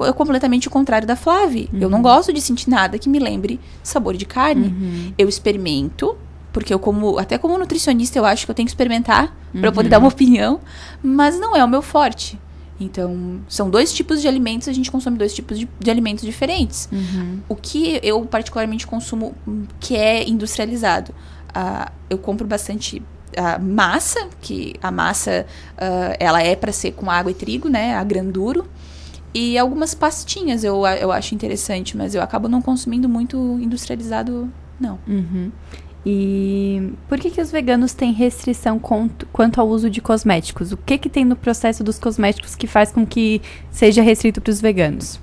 é 0.00 0.12
completamente 0.12 0.68
o 0.68 0.70
contrário 0.70 1.06
da 1.06 1.16
Flávia. 1.16 1.68
Eu 1.72 1.88
não 1.88 2.02
gosto 2.02 2.32
de 2.32 2.40
sentir 2.40 2.70
nada 2.70 2.98
que 2.98 3.08
me 3.08 3.18
lembre 3.18 3.58
sabor 3.82 4.16
de 4.16 4.24
carne. 4.24 5.12
Eu 5.16 5.28
experimento, 5.28 6.16
porque 6.52 6.72
eu 6.72 6.78
como, 6.78 7.18
até 7.18 7.38
como 7.38 7.58
nutricionista, 7.58 8.18
eu 8.18 8.24
acho 8.24 8.44
que 8.44 8.50
eu 8.50 8.54
tenho 8.54 8.66
que 8.66 8.70
experimentar 8.70 9.34
para 9.52 9.68
eu 9.68 9.72
poder 9.72 9.88
dar 9.88 9.98
uma 9.98 10.08
opinião, 10.08 10.60
mas 11.02 11.38
não 11.38 11.56
é 11.56 11.64
o 11.64 11.68
meu 11.68 11.82
forte. 11.82 12.38
Então, 12.80 13.40
são 13.48 13.68
dois 13.68 13.92
tipos 13.92 14.22
de 14.22 14.28
alimentos, 14.28 14.68
a 14.68 14.72
gente 14.72 14.88
consome 14.88 15.18
dois 15.18 15.34
tipos 15.34 15.58
de, 15.58 15.68
de 15.80 15.90
alimentos 15.90 16.24
diferentes. 16.24 16.88
O 17.48 17.56
que 17.56 17.98
eu 18.02 18.24
particularmente 18.24 18.86
consumo, 18.86 19.34
hum, 19.46 19.64
que 19.80 19.96
é 19.96 20.28
industrializado, 20.28 21.12
ah, 21.52 21.90
eu 22.08 22.18
compro 22.18 22.46
bastante 22.46 23.02
ah, 23.38 23.58
massa, 23.58 24.28
que 24.40 24.74
a 24.82 24.90
massa 24.90 25.46
ah, 25.78 26.16
ela 26.18 26.42
é 26.42 26.54
para 26.56 26.72
ser 26.72 26.92
com 26.92 27.10
água 27.10 27.30
e 27.30 27.34
trigo, 27.34 27.68
né, 27.68 27.94
a 27.94 28.04
granduro. 28.04 28.66
E 29.34 29.56
algumas 29.58 29.94
pastinhas 29.94 30.64
eu, 30.64 30.84
a- 30.84 30.96
eu 30.96 31.12
acho 31.12 31.34
interessante, 31.34 31.96
mas 31.96 32.14
eu 32.14 32.22
acabo 32.22 32.48
não 32.48 32.60
consumindo 32.62 33.08
muito 33.08 33.36
industrializado, 33.60 34.50
não. 34.80 34.98
Uhum. 35.06 35.52
E 36.06 36.92
por 37.08 37.18
que, 37.18 37.30
que 37.30 37.40
os 37.40 37.50
veganos 37.50 37.92
têm 37.92 38.12
restrição 38.12 38.78
quanto, 38.78 39.26
quanto 39.26 39.60
ao 39.60 39.68
uso 39.68 39.90
de 39.90 40.00
cosméticos? 40.00 40.72
O 40.72 40.76
que, 40.76 40.96
que 40.96 41.08
tem 41.10 41.24
no 41.24 41.36
processo 41.36 41.84
dos 41.84 41.98
cosméticos 41.98 42.54
que 42.54 42.66
faz 42.66 42.90
com 42.90 43.04
que 43.06 43.42
seja 43.70 44.00
restrito 44.00 44.40
para 44.40 44.50
os 44.50 44.60
veganos? 44.60 45.20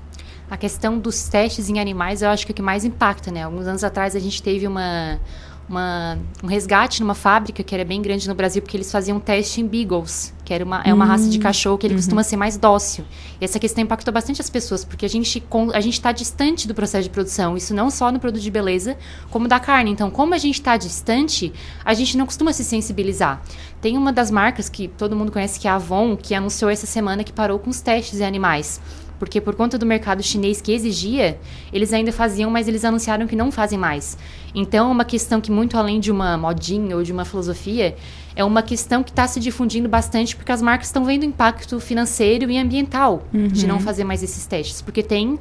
A 0.52 0.58
questão 0.58 1.00
dos 1.00 1.28
testes 1.28 1.70
em 1.70 1.80
animais, 1.80 2.22
eu 2.22 2.30
acho 2.30 2.46
que 2.46 2.52
é 2.52 2.54
o 2.54 2.56
que 2.56 2.62
mais 2.62 2.86
impacta, 2.86 3.32
né? 3.32 3.44
Alguns 3.44 3.66
anos 3.66 3.84
atrás 3.84 4.16
a 4.16 4.20
gente 4.20 4.44
teve 4.44 4.68
uma, 4.68 5.20
uma- 5.68 6.18
um 6.44 6.48
resgate 6.48 7.02
numa 7.02 7.16
fábrica 7.16 7.64
que 7.64 7.74
era 7.74 7.84
bem 7.84 8.02
grande 8.02 8.28
no 8.28 8.36
Brasil, 8.36 8.62
porque 8.62 8.78
eles 8.78 8.92
faziam 8.92 9.20
teste 9.20 9.62
em 9.62 9.68
beagles, 9.68 10.34
que 10.44 10.54
era 10.54 10.64
uma, 10.64 10.82
é 10.84 10.94
uma 10.94 11.06
raça 11.06 11.28
de 11.30 11.40
cachorro 11.40 11.78
que 11.78 11.88
ele 11.88 11.96
costuma 11.96 12.22
ser 12.24 12.38
mais 12.38 12.56
dócil. 12.58 13.04
E 13.42 13.46
essa 13.46 13.60
questão 13.60 13.84
impactou 13.84 14.14
bastante 14.14 14.42
as 14.42 14.50
pessoas, 14.50 14.86
porque 14.86 15.06
a 15.06 15.10
gente 15.10 15.44
a 15.74 15.82
gente 15.82 15.94
está 15.94 16.12
distante 16.12 16.68
do 16.68 16.76
processo 16.76 17.04
de 17.04 17.10
produção. 17.10 17.58
Isso 17.58 17.74
não 17.74 17.90
só 17.90 18.12
no 18.12 18.20
produto 18.20 18.42
de 18.42 18.52
beleza, 18.52 18.96
como 19.32 19.48
da 19.48 19.60
carne. 19.60 19.90
Então, 19.92 20.12
como 20.12 20.34
a 20.34 20.38
gente 20.38 20.56
está 20.56 20.78
distante, 20.78 21.52
a 21.84 21.94
gente 21.94 22.16
não 22.18 22.26
costuma 22.26 22.54
se 22.54 22.64
sensibilizar. 22.64 23.42
Tem 23.82 23.98
uma 23.98 24.14
das 24.14 24.30
marcas 24.30 24.70
que 24.70 24.88
todo 24.88 25.16
mundo 25.16 25.32
conhece, 25.32 25.60
que 25.60 25.68
é 25.68 25.72
a 25.72 25.76
Avon, 25.76 26.16
que 26.16 26.34
anunciou 26.36 26.70
essa 26.70 26.86
semana 26.86 27.24
que 27.24 27.34
parou 27.34 27.58
com 27.60 27.70
os 27.70 27.82
testes 27.82 28.20
em 28.20 28.26
animais. 28.26 28.80
Porque 29.20 29.40
por 29.40 29.56
conta 29.56 29.78
do 29.78 29.86
mercado 29.86 30.22
chinês 30.22 30.62
que 30.62 30.72
exigia, 30.72 31.40
eles 31.72 31.94
ainda 31.94 32.12
faziam, 32.12 32.50
mas 32.50 32.68
eles 32.68 32.84
anunciaram 32.84 33.28
que 33.28 33.36
não 33.36 33.52
fazem 33.52 33.78
mais. 33.78 34.18
Então, 34.54 34.90
é 34.90 34.92
uma 34.92 35.06
questão 35.06 35.40
que, 35.42 35.52
muito 35.52 35.78
além 35.78 36.00
de 36.00 36.12
uma 36.12 36.38
modinha 36.38 36.96
ou 36.96 37.04
de 37.04 37.12
uma 37.12 37.26
filosofia, 37.26 37.96
é 38.36 38.44
uma 38.44 38.62
questão 38.62 39.04
que 39.04 39.12
está 39.12 39.28
se 39.28 39.40
difundindo 39.40 39.88
bastante 39.88 40.36
porque 40.36 40.52
as 40.52 40.62
marcas 40.62 40.88
estão 40.88 41.06
vendo 41.06 41.24
o 41.24 41.26
impacto 41.26 41.80
financeiro 41.80 42.52
e 42.52 42.58
ambiental 42.58 43.24
de 43.52 43.66
não 43.66 43.80
fazer 43.80 44.04
mais 44.04 44.22
esses 44.22 44.46
testes. 44.46 44.82
Porque 44.82 45.02
tem, 45.02 45.40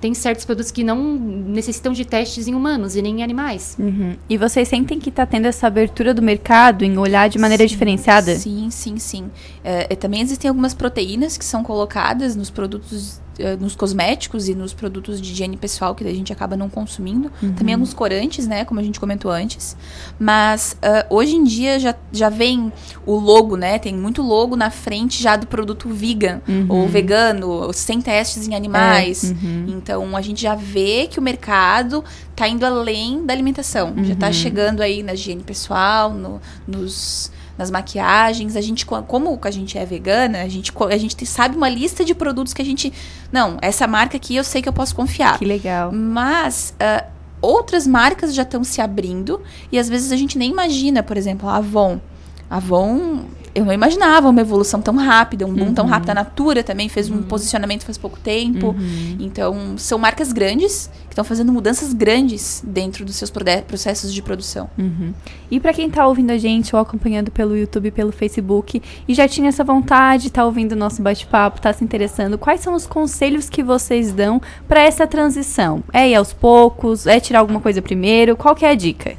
tem 0.00 0.14
certos 0.14 0.44
produtos 0.44 0.70
que 0.70 0.82
não 0.82 1.14
necessitam 1.14 1.92
de 1.92 2.04
testes 2.04 2.48
em 2.48 2.54
humanos 2.54 2.96
e 2.96 3.02
nem 3.02 3.20
em 3.20 3.22
animais. 3.22 3.76
Uhum. 3.78 4.16
E 4.28 4.38
vocês 4.38 4.66
sentem 4.66 4.98
que 4.98 5.10
está 5.10 5.26
tendo 5.26 5.46
essa 5.46 5.66
abertura 5.66 6.14
do 6.14 6.22
mercado 6.22 6.84
em 6.84 6.96
olhar 6.96 7.28
de 7.28 7.38
maneira 7.38 7.64
Sim, 7.64 7.68
diferenciada? 7.68 8.34
Sim, 8.36 8.70
sim, 8.70 8.98
sim. 8.98 9.30
É, 9.62 9.88
é, 9.90 9.96
também 9.96 10.22
existem 10.22 10.48
algumas 10.48 10.72
proteínas 10.72 11.36
que 11.36 11.44
são 11.44 11.62
colocadas 11.62 12.34
nos 12.34 12.48
produtos, 12.48 13.20
nos 13.58 13.74
cosméticos 13.74 14.48
e 14.48 14.54
nos 14.54 14.74
produtos 14.74 15.20
de 15.20 15.32
higiene 15.32 15.56
pessoal 15.56 15.94
que 15.94 16.04
a 16.06 16.12
gente 16.14 16.32
acaba 16.32 16.56
não 16.56 16.68
consumindo. 16.68 17.30
Também 17.56 17.74
alguns 17.74 17.94
corantes, 17.94 18.46
né, 18.46 18.64
como 18.64 18.80
a 18.80 18.82
gente 18.82 19.00
comentou 19.00 19.30
antes. 19.30 19.76
Mas 20.18 20.76
ah, 20.82 21.06
hoje 21.08 21.36
em 21.36 21.44
dia 21.44 21.78
já, 21.78 21.94
já 22.12 22.28
vem 22.28 22.72
o 23.06 23.14
logo, 23.18 23.56
né, 23.56 23.78
tem 23.78 23.94
muito 23.94 24.20
logo 24.22 24.56
na 24.56 24.70
frente 24.70 25.22
já 25.22 25.36
do 25.36 25.46
produto 25.46 25.88
vegan 25.88 26.40
ou 26.68 26.86
vegano, 26.88 27.72
sem 27.72 28.00
testes 28.00 28.46
em 28.46 28.54
animais. 28.54 29.34
Então 29.68 30.16
a 30.16 30.20
gente 30.20 30.42
já 30.42 30.54
vê 30.54 31.06
que 31.10 31.18
o 31.18 31.22
mercado 31.22 32.04
tá 32.36 32.46
indo 32.48 32.64
além 32.66 33.24
da 33.24 33.32
alimentação. 33.32 33.94
Já 34.04 34.14
tá 34.16 34.30
chegando 34.32 34.80
aí 34.82 35.02
na 35.02 35.14
higiene 35.14 35.42
pessoal, 35.42 36.12
no- 36.12 36.40
nos, 36.66 37.30
nas 37.60 37.70
maquiagens. 37.70 38.56
A 38.56 38.60
gente, 38.60 38.84
co- 38.86 39.02
como 39.02 39.38
a 39.42 39.50
gente 39.50 39.76
é 39.76 39.84
vegana, 39.84 40.42
a 40.42 40.48
gente, 40.48 40.72
a 40.90 40.96
gente 40.96 41.14
te- 41.14 41.26
sabe 41.26 41.56
uma 41.56 41.68
lista 41.68 42.04
de 42.04 42.14
produtos 42.14 42.54
que 42.54 42.62
a 42.62 42.64
gente. 42.64 42.92
Não, 43.30 43.58
essa 43.60 43.86
marca 43.86 44.16
aqui 44.16 44.34
eu 44.34 44.42
sei 44.42 44.62
que 44.62 44.68
eu 44.68 44.72
posso 44.72 44.94
confiar. 44.96 45.38
Que 45.38 45.44
legal. 45.44 45.92
Mas 45.92 46.74
ah, 46.80 47.04
outras 47.42 47.86
marcas 47.86 48.34
já 48.34 48.42
estão 48.42 48.64
se 48.64 48.80
abrindo 48.80 49.40
e 49.70 49.78
às 49.78 49.88
vezes 49.88 50.10
a 50.10 50.16
gente 50.16 50.38
nem 50.38 50.50
imagina, 50.50 51.02
por 51.02 51.16
exemplo, 51.16 51.48
a 51.48 51.56
Avon. 51.56 52.00
A 52.48 52.56
Avon, 52.56 53.24
eu 53.54 53.64
não 53.64 53.72
imaginava 53.72 54.28
uma 54.28 54.40
evolução 54.40 54.80
tão 54.80 54.96
rápida, 54.96 55.46
um 55.46 55.52
boom 55.52 55.74
tão 55.74 55.86
rápido. 55.86 56.10
A 56.10 56.14
Natura 56.14 56.62
também 56.62 56.88
fez 56.88 57.10
um 57.10 57.22
posicionamento 57.22 57.84
faz 57.84 57.98
pouco 57.98 58.18
tempo. 58.18 58.74
Então, 59.18 59.76
são 59.76 59.98
marcas 59.98 60.32
grandes 60.32 60.90
que 61.02 61.12
estão 61.12 61.24
fazendo 61.24 61.52
mudanças 61.52 61.92
grandes 61.92 62.62
dentro 62.64 63.04
dos 63.04 63.16
seus 63.16 63.30
processos 63.66 64.14
de 64.14 64.22
produção. 64.22 64.70
Uhum. 64.78 65.12
E 65.50 65.58
para 65.58 65.72
quem 65.72 65.90
tá 65.90 66.06
ouvindo 66.06 66.30
a 66.30 66.38
gente 66.38 66.74
ou 66.74 66.80
acompanhando 66.80 67.30
pelo 67.32 67.56
YouTube, 67.56 67.90
pelo 67.90 68.12
Facebook 68.12 68.80
e 69.08 69.14
já 69.14 69.26
tinha 69.26 69.48
essa 69.48 69.64
vontade, 69.64 70.30
tá 70.30 70.44
ouvindo 70.44 70.72
o 70.72 70.76
nosso 70.76 71.02
bate-papo, 71.02 71.60
tá 71.60 71.72
se 71.72 71.82
interessando, 71.82 72.38
quais 72.38 72.60
são 72.60 72.74
os 72.74 72.86
conselhos 72.86 73.50
que 73.50 73.62
vocês 73.62 74.12
dão 74.12 74.40
para 74.68 74.82
essa 74.82 75.06
transição? 75.06 75.82
É 75.92 76.08
ir 76.08 76.14
aos 76.14 76.32
poucos? 76.32 77.06
É 77.06 77.18
tirar 77.18 77.40
alguma 77.40 77.60
coisa 77.60 77.82
primeiro? 77.82 78.36
Qual 78.36 78.54
que 78.54 78.64
é 78.64 78.70
a 78.70 78.74
dica? 78.76 79.16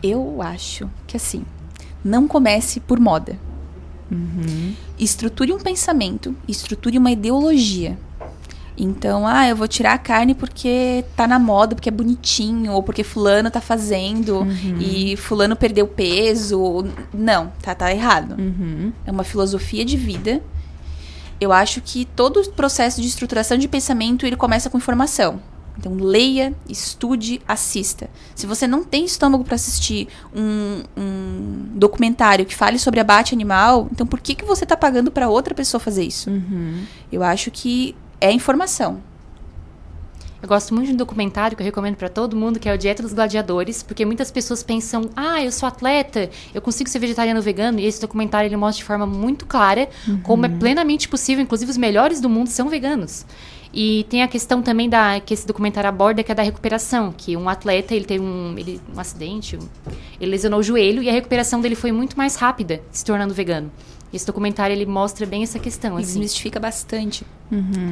Eu 0.00 0.40
acho 0.40 0.88
que 1.08 1.16
assim, 1.16 1.44
não 2.04 2.28
comece 2.28 2.78
por 2.78 3.00
moda. 3.00 3.36
Estruture 4.98 5.52
um 5.52 5.58
pensamento, 5.58 6.34
estruture 6.46 6.98
uma 6.98 7.10
ideologia. 7.10 7.98
Então, 8.80 9.26
ah, 9.26 9.48
eu 9.48 9.56
vou 9.56 9.66
tirar 9.66 9.94
a 9.94 9.98
carne 9.98 10.34
porque 10.34 11.04
tá 11.16 11.26
na 11.26 11.38
moda, 11.38 11.74
porque 11.74 11.88
é 11.88 11.92
bonitinho, 11.92 12.72
ou 12.72 12.82
porque 12.82 13.02
fulano 13.02 13.50
tá 13.50 13.60
fazendo 13.60 14.46
e 14.80 15.16
fulano 15.16 15.56
perdeu 15.56 15.86
peso. 15.86 16.86
Não, 17.12 17.52
tá, 17.60 17.74
tá 17.74 17.92
errado. 17.92 18.36
Uhum. 18.38 18.92
É 19.04 19.10
uma 19.10 19.24
filosofia 19.24 19.84
de 19.84 19.96
vida. 19.96 20.40
Eu 21.40 21.52
acho 21.52 21.80
que 21.80 22.04
todo 22.04 22.40
o 22.40 22.50
processo 22.50 23.00
de 23.00 23.08
estruturação 23.08 23.58
de 23.58 23.66
pensamento, 23.66 24.24
ele 24.24 24.36
começa 24.36 24.70
com 24.70 24.78
informação. 24.78 25.40
Então 25.78 25.94
leia, 25.94 26.52
estude, 26.68 27.40
assista. 27.46 28.10
Se 28.34 28.46
você 28.46 28.66
não 28.66 28.82
tem 28.82 29.04
estômago 29.04 29.44
para 29.44 29.54
assistir 29.54 30.08
um, 30.34 30.82
um 30.96 31.66
documentário 31.74 32.44
que 32.44 32.54
fale 32.54 32.78
sobre 32.78 32.98
abate 32.98 33.32
animal, 33.32 33.88
então 33.92 34.06
por 34.06 34.20
que, 34.20 34.34
que 34.34 34.44
você 34.44 34.64
está 34.64 34.76
pagando 34.76 35.10
para 35.12 35.28
outra 35.28 35.54
pessoa 35.54 35.80
fazer 35.80 36.02
isso? 36.02 36.30
Eu 37.12 37.22
acho 37.22 37.50
que 37.50 37.94
é 38.20 38.32
informação. 38.32 39.00
Eu 40.40 40.48
gosto 40.48 40.72
muito 40.72 40.86
de 40.86 40.92
um 40.92 40.96
documentário 40.96 41.56
que 41.56 41.62
eu 41.62 41.64
recomendo 41.64 41.96
pra 41.96 42.08
todo 42.08 42.36
mundo, 42.36 42.60
que 42.60 42.68
é 42.68 42.74
o 42.74 42.78
Dieta 42.78 43.02
dos 43.02 43.12
Gladiadores, 43.12 43.82
porque 43.82 44.04
muitas 44.04 44.30
pessoas 44.30 44.62
pensam, 44.62 45.10
ah, 45.16 45.42
eu 45.42 45.50
sou 45.50 45.66
atleta, 45.68 46.30
eu 46.54 46.62
consigo 46.62 46.88
ser 46.88 47.00
vegetariano 47.00 47.40
ou 47.40 47.44
vegano, 47.44 47.80
e 47.80 47.84
esse 47.84 48.00
documentário 48.00 48.46
ele 48.46 48.56
mostra 48.56 48.78
de 48.78 48.84
forma 48.84 49.04
muito 49.04 49.46
clara 49.46 49.88
como 50.22 50.46
é 50.46 50.48
plenamente 50.48 51.08
possível, 51.08 51.42
inclusive 51.42 51.70
os 51.70 51.76
melhores 51.76 52.20
do 52.20 52.28
mundo 52.28 52.48
são 52.48 52.68
veganos. 52.68 53.26
E 53.72 54.06
tem 54.08 54.22
a 54.22 54.28
questão 54.28 54.62
também 54.62 54.88
da 54.88 55.20
que 55.20 55.34
esse 55.34 55.46
documentário 55.46 55.88
aborda, 55.88 56.22
que 56.22 56.32
é 56.32 56.34
da 56.34 56.42
recuperação, 56.42 57.12
que 57.16 57.36
um 57.36 57.48
atleta, 57.48 57.94
ele 57.94 58.04
teve 58.04 58.22
um, 58.24 58.54
ele, 58.56 58.80
um 58.94 58.98
acidente, 58.98 59.56
um- 59.56 59.68
ele 60.20 60.30
lesionou 60.30 60.60
o 60.60 60.62
joelho 60.62 61.02
e 61.02 61.08
a 61.08 61.12
recuperação 61.12 61.60
dele 61.60 61.74
foi 61.74 61.92
muito 61.92 62.16
mais 62.16 62.36
rápida, 62.36 62.80
se 62.90 63.04
tornando 63.04 63.34
vegano. 63.34 63.70
Esse 64.12 64.26
documentário 64.26 64.74
ele 64.74 64.86
mostra 64.86 65.26
bem 65.26 65.42
essa 65.42 65.58
questão, 65.58 65.98
E 65.98 66.02
assim. 66.02 66.12
desmistifica 66.12 66.58
bastante. 66.58 67.26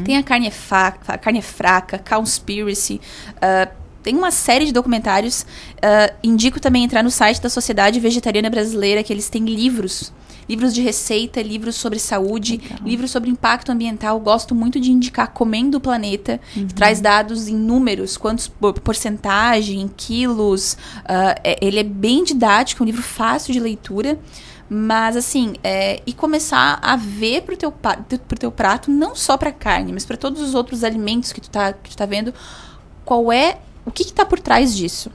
Tem 0.04 0.16
a 0.16 0.22
carne 0.22 0.46
é, 0.46 0.50
fa- 0.50 0.94
a 1.08 1.18
carne 1.18 1.42
fraca, 1.42 1.98
Cowspiracy. 1.98 3.00
ah, 3.40 3.68
tem 4.02 4.14
uma 4.16 4.30
série 4.30 4.64
de 4.64 4.72
documentários. 4.72 5.44
ah, 5.82 6.12
indico 6.22 6.58
também 6.58 6.84
entrar 6.84 7.02
no 7.02 7.10
site 7.10 7.40
da 7.42 7.50
Sociedade 7.50 8.00
Vegetariana 8.00 8.48
Brasileira, 8.48 9.02
que 9.02 9.12
eles 9.12 9.28
têm 9.28 9.44
livros. 9.44 10.10
Livros 10.48 10.72
de 10.74 10.80
receita, 10.80 11.42
livros 11.42 11.74
sobre 11.74 11.98
saúde, 11.98 12.58
livros 12.84 13.10
sobre 13.10 13.30
impacto 13.30 13.70
ambiental. 13.72 14.18
Gosto 14.20 14.54
muito 14.54 14.78
de 14.78 14.90
indicar 14.92 15.32
Comendo 15.32 15.78
o 15.78 15.80
Planeta, 15.80 16.40
que 16.52 16.74
traz 16.74 17.00
dados 17.00 17.48
em 17.48 17.56
números, 17.56 18.16
quantos 18.16 18.46
por- 18.48 18.78
porcentagem, 18.80 19.80
em 19.80 19.88
quilos. 19.88 20.76
ah, 21.04 21.34
é- 21.42 21.58
ele 21.60 21.78
é 21.80 21.84
bem 21.84 22.22
didático, 22.24 22.82
é 22.82 22.84
um 22.84 22.86
livro 22.86 23.02
fácil 23.02 23.52
de 23.52 23.58
leitura. 23.60 24.18
Mas 24.68 25.16
assim, 25.16 25.54
é, 25.62 26.02
e 26.04 26.12
começar 26.12 26.78
a 26.82 26.96
ver 26.96 27.42
pro 27.42 27.56
teu, 27.56 27.70
pro 27.70 28.38
teu 28.38 28.50
prato, 28.50 28.90
não 28.90 29.14
só 29.14 29.36
pra 29.36 29.52
carne, 29.52 29.92
mas 29.92 30.04
pra 30.04 30.16
todos 30.16 30.40
os 30.42 30.54
outros 30.56 30.82
alimentos 30.82 31.32
que 31.32 31.40
tu 31.40 31.48
tá, 31.48 31.72
que 31.72 31.90
tu 31.90 31.96
tá 31.96 32.04
vendo, 32.04 32.34
qual 33.04 33.30
é. 33.32 33.58
O 33.86 33.90
que, 33.92 34.04
que 34.04 34.12
tá 34.12 34.24
por 34.26 34.40
trás 34.40 34.76
disso? 34.76 35.12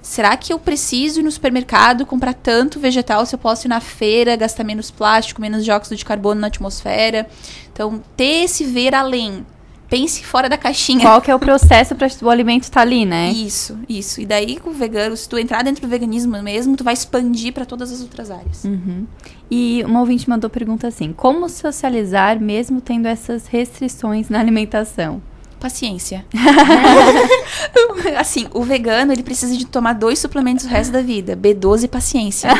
Será 0.00 0.36
que 0.36 0.52
eu 0.52 0.58
preciso 0.60 1.20
ir 1.20 1.22
no 1.24 1.30
supermercado 1.30 2.06
comprar 2.06 2.32
tanto 2.34 2.78
vegetal 2.78 3.26
se 3.26 3.34
eu 3.34 3.38
posso 3.38 3.66
ir 3.66 3.68
na 3.68 3.80
feira, 3.80 4.36
gastar 4.36 4.62
menos 4.62 4.92
plástico, 4.92 5.40
menos 5.40 5.64
dióxido 5.64 5.96
de 5.96 6.04
carbono 6.04 6.40
na 6.40 6.46
atmosfera? 6.46 7.28
Então, 7.72 8.00
ter 8.16 8.44
esse 8.44 8.64
ver 8.64 8.94
além. 8.94 9.44
Pense 9.88 10.22
fora 10.22 10.48
da 10.48 10.56
caixinha. 10.56 11.00
Qual 11.00 11.20
que 11.20 11.32
é 11.32 11.34
o 11.34 11.38
processo 11.40 11.96
para 11.96 12.08
o 12.22 12.30
alimento 12.30 12.62
estar 12.62 12.82
ali, 12.82 13.04
né? 13.04 13.32
Isso, 13.32 13.76
isso. 13.88 14.20
E 14.20 14.24
daí 14.24 14.56
com 14.60 14.70
o 14.70 14.72
vegano, 14.72 15.16
se 15.16 15.28
tu 15.28 15.36
entrar 15.36 15.64
dentro 15.64 15.82
do 15.82 15.88
veganismo 15.88 16.40
mesmo, 16.40 16.76
tu 16.76 16.84
vai 16.84 16.94
expandir 16.94 17.52
pra 17.52 17.64
todas 17.64 17.90
as 17.90 18.00
outras 18.00 18.30
áreas. 18.30 18.62
E 19.50 19.82
uma 19.84 19.98
ouvinte 19.98 20.30
mandou 20.30 20.48
pergunta 20.48 20.86
assim: 20.86 21.12
como 21.12 21.48
socializar 21.48 22.40
mesmo 22.40 22.80
tendo 22.80 23.06
essas 23.06 23.48
restrições 23.48 24.28
na 24.28 24.38
alimentação? 24.38 25.20
Paciência. 25.60 26.24
assim, 28.18 28.48
o 28.52 28.62
vegano, 28.62 29.12
ele 29.12 29.22
precisa 29.22 29.56
de 29.56 29.66
tomar 29.66 29.92
dois 29.92 30.18
suplementos 30.18 30.64
o 30.64 30.68
resto 30.68 30.90
da 30.92 31.02
vida. 31.02 31.36
B12 31.36 31.84
e 31.84 31.88
paciência. 31.88 32.50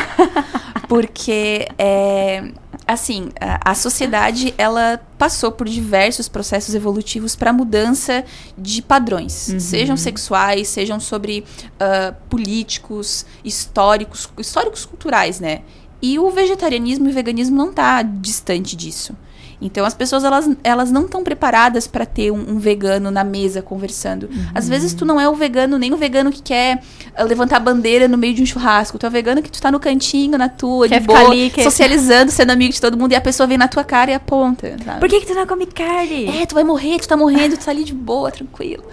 Porque, 0.87 1.67
é, 1.77 2.51
assim, 2.87 3.29
a, 3.39 3.71
a 3.71 3.75
sociedade, 3.75 4.53
ela 4.57 5.01
passou 5.17 5.51
por 5.51 5.67
diversos 5.67 6.27
processos 6.27 6.75
evolutivos 6.75 7.35
para 7.35 7.51
mudança 7.51 8.23
de 8.57 8.81
padrões. 8.81 9.33
Sejam 9.59 9.97
sexuais, 9.97 10.67
sejam 10.67 10.99
sobre 10.99 11.43
ah, 11.79 12.13
políticos, 12.29 13.25
históricos, 13.43 14.29
históricos 14.37 14.85
culturais, 14.85 15.39
né? 15.39 15.61
E 16.01 16.17
o 16.17 16.29
vegetarianismo 16.31 17.07
e 17.07 17.11
o 17.11 17.13
veganismo 17.13 17.55
não 17.55 17.71
tá 17.71 18.01
distante 18.01 18.75
disso. 18.75 19.15
Então 19.61 19.85
as 19.85 19.93
pessoas 19.93 20.23
elas, 20.23 20.49
elas 20.63 20.91
não 20.91 21.05
estão 21.05 21.23
preparadas 21.23 21.85
para 21.87 22.05
ter 22.05 22.31
um, 22.31 22.53
um 22.55 22.57
vegano 22.57 23.11
na 23.11 23.23
mesa 23.23 23.61
conversando. 23.61 24.29
Às 24.55 24.67
vezes 24.67 24.93
tu 24.93 25.05
não 25.05 25.21
é 25.21 25.29
o 25.29 25.35
vegano, 25.35 25.77
nem 25.77 25.93
o 25.93 25.97
vegano 25.97 26.31
que 26.31 26.41
quer 26.41 26.81
ah, 27.15 27.23
levantar 27.23 27.57
a 27.57 27.59
bandeira 27.59 28.07
no 28.07 28.17
meio 28.17 28.33
de 28.33 28.41
um 28.41 28.45
churrasco. 28.45 28.97
Tu 28.97 29.05
é 29.05 29.09
o 29.09 29.11
vegano 29.11 29.41
que 29.41 29.51
tu 29.51 29.61
tá 29.61 29.71
no 29.71 29.79
cantinho, 29.79 30.37
na 30.37 30.49
tua, 30.49 30.87
Quer 30.89 30.99
de 30.99 31.05
boa, 31.07 31.19
ali, 31.19 31.49
quer- 31.51 31.63
socializando, 31.63 32.31
sendo 32.31 32.49
amigo 32.51 32.73
de 32.73 32.81
todo 32.81 32.97
mundo, 32.97 33.11
e 33.11 33.15
a 33.15 33.21
pessoa 33.21 33.45
vem 33.47 33.57
na 33.57 33.67
tua 33.67 33.83
cara 33.83 34.11
e 34.11 34.13
aponta. 34.13 34.75
sabe? 34.83 34.99
Por 34.99 35.07
que, 35.09 35.19
que 35.21 35.27
tu 35.27 35.33
não 35.35 35.45
come 35.45 35.65
carne? 35.67 36.41
É, 36.41 36.45
tu 36.45 36.55
vai 36.55 36.63
morrer, 36.63 36.99
tu 36.99 37.07
tá 37.07 37.15
morrendo, 37.15 37.55
tu 37.57 37.63
tá 37.65 37.71
ali 37.71 37.83
de 37.83 37.93
boa, 37.93 38.31
tranquilo. 38.31 38.83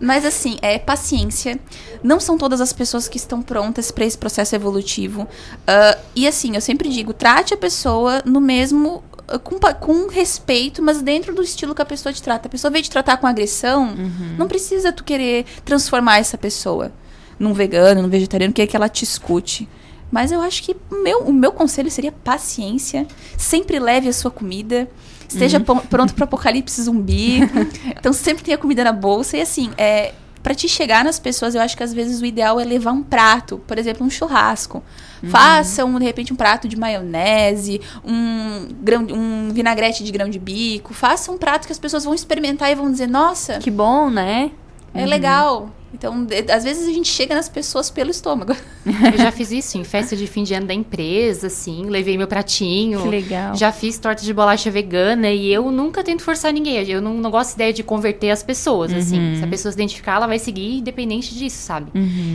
Mas 0.00 0.24
assim, 0.24 0.56
é 0.60 0.78
paciência. 0.78 1.58
Não 2.02 2.18
são 2.20 2.36
todas 2.36 2.60
as 2.60 2.72
pessoas 2.72 3.06
que 3.08 3.16
estão 3.16 3.40
prontas 3.42 3.90
para 3.90 4.04
esse 4.04 4.18
processo 4.18 4.54
evolutivo. 4.54 5.26
Ah, 5.66 5.96
e 6.14 6.26
assim, 6.26 6.54
eu 6.54 6.60
sempre 6.60 6.88
digo, 6.88 7.12
trate 7.12 7.54
a 7.54 7.56
pessoa 7.56 8.22
no 8.24 8.40
mesmo. 8.40 9.02
Com, 9.42 9.58
com 9.58 10.08
respeito, 10.08 10.82
mas 10.82 11.02
dentro 11.02 11.34
do 11.34 11.42
estilo 11.42 11.74
que 11.74 11.82
a 11.82 11.84
pessoa 11.86 12.12
te 12.12 12.22
trata. 12.22 12.46
A 12.46 12.50
pessoa 12.50 12.70
veio 12.70 12.84
te 12.84 12.90
tratar 12.90 13.16
com 13.16 13.26
agressão, 13.26 13.94
não 14.38 14.46
precisa 14.46 14.92
tu 14.92 15.02
querer 15.02 15.44
transformar 15.64 16.18
essa 16.18 16.38
pessoa 16.38 16.92
num 17.38 17.52
vegano, 17.52 18.02
num 18.02 18.08
vegetariano, 18.08 18.54
quer 18.54 18.66
que 18.66 18.76
ela 18.76 18.88
te 18.88 19.02
escute. 19.04 19.68
Mas 20.12 20.30
eu 20.30 20.40
acho 20.40 20.62
que 20.62 20.76
o 20.90 21.02
meu, 21.02 21.18
o 21.22 21.32
meu 21.32 21.50
conselho 21.50 21.90
seria 21.90 22.12
paciência. 22.12 23.06
Sempre 23.36 23.78
leve 23.80 24.08
a 24.08 24.12
sua 24.12 24.30
comida. 24.30 24.88
Esteja 25.28 25.58
pon- 25.58 25.80
pronto 25.80 26.14
para 26.14 26.24
apocalipse 26.24 26.80
zumbi. 26.82 27.40
então 27.98 28.12
sempre 28.12 28.44
tenha 28.44 28.56
comida 28.56 28.84
na 28.84 28.92
bolsa. 28.92 29.36
E 29.36 29.40
assim, 29.40 29.70
é, 29.76 30.14
para 30.40 30.54
te 30.54 30.68
chegar 30.68 31.04
nas 31.04 31.18
pessoas, 31.18 31.56
eu 31.56 31.60
acho 31.60 31.76
que 31.76 31.82
às 31.82 31.92
vezes 31.92 32.20
o 32.20 32.24
ideal 32.24 32.60
é 32.60 32.64
levar 32.64 32.92
um 32.92 33.02
prato. 33.02 33.58
Por 33.66 33.76
exemplo, 33.76 34.06
um 34.06 34.08
churrasco. 34.10 34.82
Faça, 35.28 35.84
um, 35.84 35.98
de 35.98 36.04
repente, 36.04 36.32
um 36.32 36.36
prato 36.36 36.68
de 36.68 36.76
maionese, 36.76 37.80
um, 38.04 38.68
grão, 38.82 39.06
um 39.10 39.50
vinagrete 39.52 40.04
de 40.04 40.12
grão 40.12 40.28
de 40.28 40.38
bico. 40.38 40.92
Faça 40.94 41.30
um 41.32 41.38
prato 41.38 41.66
que 41.66 41.72
as 41.72 41.78
pessoas 41.78 42.04
vão 42.04 42.14
experimentar 42.14 42.70
e 42.70 42.74
vão 42.74 42.90
dizer, 42.90 43.08
nossa, 43.08 43.58
Que 43.58 43.70
bom, 43.70 44.10
né? 44.10 44.50
é 44.94 45.04
legal. 45.04 45.70
Então, 45.94 46.26
às 46.54 46.64
vezes 46.64 46.86
a 46.86 46.92
gente 46.92 47.08
chega 47.08 47.34
nas 47.34 47.48
pessoas 47.48 47.88
pelo 47.90 48.10
estômago. 48.10 48.54
Eu 49.12 49.18
já 49.18 49.32
fiz 49.32 49.50
isso 49.50 49.78
em 49.78 49.84
festa 49.84 50.14
de 50.14 50.26
fim 50.26 50.42
de 50.42 50.52
ano 50.52 50.66
da 50.66 50.74
empresa, 50.74 51.46
assim, 51.46 51.86
levei 51.88 52.18
meu 52.18 52.26
pratinho. 52.26 53.00
Que 53.02 53.08
legal. 53.08 53.54
Já 53.56 53.72
fiz 53.72 53.98
torta 53.98 54.22
de 54.22 54.32
bolacha 54.34 54.70
vegana 54.70 55.30
e 55.30 55.52
eu 55.52 55.70
nunca 55.72 56.04
tento 56.04 56.22
forçar 56.22 56.52
ninguém. 56.52 56.76
Eu 56.88 57.00
não, 57.00 57.14
não 57.14 57.30
gosto 57.30 57.50
da 57.50 57.54
ideia 57.64 57.72
de 57.72 57.82
converter 57.82 58.30
as 58.30 58.42
pessoas, 58.42 58.92
assim. 58.92 59.36
Se 59.38 59.44
a 59.44 59.46
pessoa 59.46 59.72
se 59.72 59.76
identificar, 59.78 60.16
ela 60.16 60.26
vai 60.26 60.38
seguir 60.38 60.78
independente 60.78 61.34
disso, 61.34 61.62
sabe? 61.62 61.90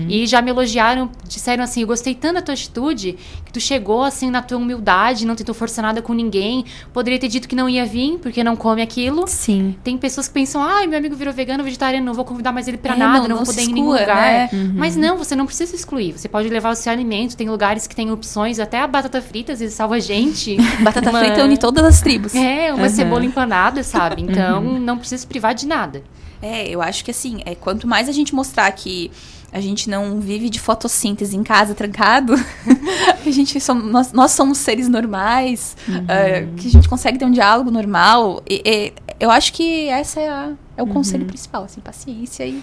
E 0.10 0.26
já 0.26 0.42
me 0.42 0.50
elogiaram, 0.50 1.10
disseram 1.28 1.64
assim, 1.64 1.82
eu 1.82 1.88
gostei 1.88 2.16
tanto 2.16 2.36
da 2.36 2.42
tua 2.42 2.54
atitude, 2.54 3.18
que 3.46 3.52
tu 3.54 3.60
chegou, 3.60 4.04
assim, 4.04 4.30
na 4.32 4.42
tua 4.42 4.58
humildade, 4.58 5.26
não 5.26 5.36
tentou 5.36 5.54
forçar 5.54 5.84
nada 5.84 6.02
com 6.02 6.14
ninguém. 6.14 6.66
Poderia 6.92 7.20
ter 7.20 7.28
dito 7.28 7.48
que 7.48 7.56
não 7.56 7.70
ia 7.70 7.86
vir, 7.86 8.18
porque 8.20 8.44
não 8.44 8.56
come 8.56 8.82
aquilo. 8.82 9.26
Sim. 9.28 9.76
Tem 9.84 9.98
pessoas 9.98 10.28
que 10.28 10.34
pensam, 10.34 10.62
ai, 10.64 10.88
meu 10.88 10.98
amigo 10.98 11.16
virou 11.16 11.34
vegano, 11.34 11.64
vegetariano, 11.64 12.06
não 12.06 12.14
vou 12.14 12.26
convidar 12.26 12.52
mais 12.52 12.68
ele 12.68 12.78
pra 12.78 12.96
É, 12.96 12.98
nada, 12.98 13.28
não- 13.28 13.38
não, 13.38 13.41
não 13.42 13.46
poder 13.46 13.62
ir 13.62 13.70
em 13.70 13.74
nenhum 13.74 13.96
exclua, 13.96 14.00
lugar. 14.02 14.32
né? 14.32 14.50
Mas 14.76 14.96
não, 14.96 15.18
você 15.18 15.36
não 15.36 15.46
precisa 15.46 15.70
se 15.70 15.76
excluir. 15.76 16.14
Você 16.14 16.28
pode 16.30 16.50
levar 16.50 16.72
o 16.72 16.76
seu 16.76 16.92
alimento. 16.92 17.36
Tem 17.36 17.50
lugares 17.50 17.88
que 17.88 17.96
tem 17.96 18.12
opções, 18.12 18.60
até 18.60 18.80
a 18.80 18.88
batata 18.88 19.22
frita 19.22 19.54
às 19.54 19.60
vezes 19.60 19.76
salva 19.76 19.96
a 19.96 20.00
gente. 20.00 20.58
Batata 20.82 21.10
Uma- 21.10 21.20
frita 21.20 21.44
une 21.44 21.58
todas 21.58 21.84
as 21.84 22.02
tribos. 22.02 22.34
É, 22.34 22.74
uma 22.74 22.90
cebola 22.90 23.26
empanada, 23.26 23.84
sabe? 23.84 24.22
Então, 24.22 24.62
não 24.80 24.98
precisa 24.98 25.22
se 25.22 25.28
privar 25.28 25.54
de 25.54 25.68
nada. 25.68 26.04
É, 26.42 26.68
eu 26.68 26.82
acho 26.82 27.06
que 27.06 27.12
assim, 27.12 27.42
é, 27.46 27.54
quanto 27.54 27.88
mais 27.88 28.10
a 28.10 28.12
gente 28.12 28.34
mostrar 28.34 28.72
que 28.72 29.12
a 29.52 29.60
gente 29.60 29.90
não 29.90 30.20
vive 30.20 30.50
de 30.50 30.60
fotossíntese 30.60 31.36
em 31.36 31.44
casa 31.44 31.74
trancado, 31.76 32.34
a 33.26 33.30
gente 33.32 33.60
som- 33.60 33.74
nós, 33.74 34.12
nós 34.14 34.32
somos 34.32 34.58
seres 34.60 34.88
normais, 34.88 35.76
é, 36.08 36.48
que 36.58 36.68
a 36.68 36.72
gente 36.72 36.88
consegue 36.88 37.18
ter 37.20 37.26
um 37.26 37.32
diálogo 37.32 37.70
normal. 37.72 38.42
e- 38.50 38.62
e 38.66 38.94
eu 39.20 39.30
acho 39.30 39.54
que 39.54 39.88
essa 39.90 40.20
é, 40.20 40.30
a- 40.30 40.54
é 40.78 40.82
o 40.82 40.88
conselho 40.88 41.26
principal, 41.26 41.64
assim, 41.64 41.80
paciência 41.82 42.46
e 42.46 42.62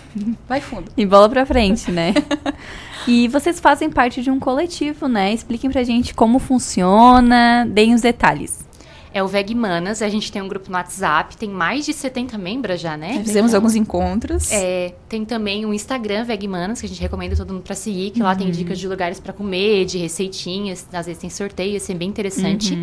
vai 0.49 0.61
fundo. 0.61 0.91
E 0.97 1.05
bola 1.07 1.29
pra 1.29 1.45
frente, 1.47 1.91
né? 1.91 2.13
e 3.07 3.29
vocês 3.29 3.61
fazem 3.61 3.89
parte 3.91 4.23
de 4.23 4.31
um 4.31 4.39
coletivo, 4.41 5.07
né? 5.09 5.33
Expliquem 5.33 5.71
pra 5.71 5.85
gente 5.85 6.13
como 6.15 6.39
funciona, 6.39 7.67
deem 7.71 7.95
os 7.95 8.01
detalhes. 8.01 8.67
É 9.13 9.23
o 9.23 9.27
Vegmanas, 9.29 10.03
a 10.03 10.09
gente 10.09 10.31
tem 10.31 10.43
um 10.43 10.49
grupo 10.49 10.71
no 10.71 10.77
WhatsApp, 10.77 11.37
tem 11.37 11.49
mais 11.49 11.87
de 11.87 11.93
70 11.93 12.37
membros 12.37 12.81
já, 12.81 12.97
né? 12.97 13.23
Fizemos 13.25 13.55
alguns 13.55 13.75
encontros. 13.75 14.53
É, 14.53 14.95
tem 15.09 15.25
também 15.25 15.65
o 15.65 15.73
Instagram 15.73 16.25
Vegmanas, 16.25 16.81
que 16.81 16.87
a 16.87 16.89
gente 16.89 17.01
recomenda 17.01 17.35
todo 17.37 17.53
mundo 17.53 17.63
pra 17.63 17.75
seguir, 17.75 18.11
que 18.11 18.23
lá 18.23 18.35
tem 18.35 18.51
dicas 18.51 18.79
de 18.79 18.87
lugares 18.87 19.19
pra 19.19 19.33
comer, 19.33 19.85
de 19.85 19.99
receitinhas, 19.99 20.87
às 20.93 21.07
vezes 21.07 21.21
tem 21.21 21.31
sorteio, 21.31 21.77
assim, 21.77 21.95
bem 21.95 22.09
interessante. 22.09 22.79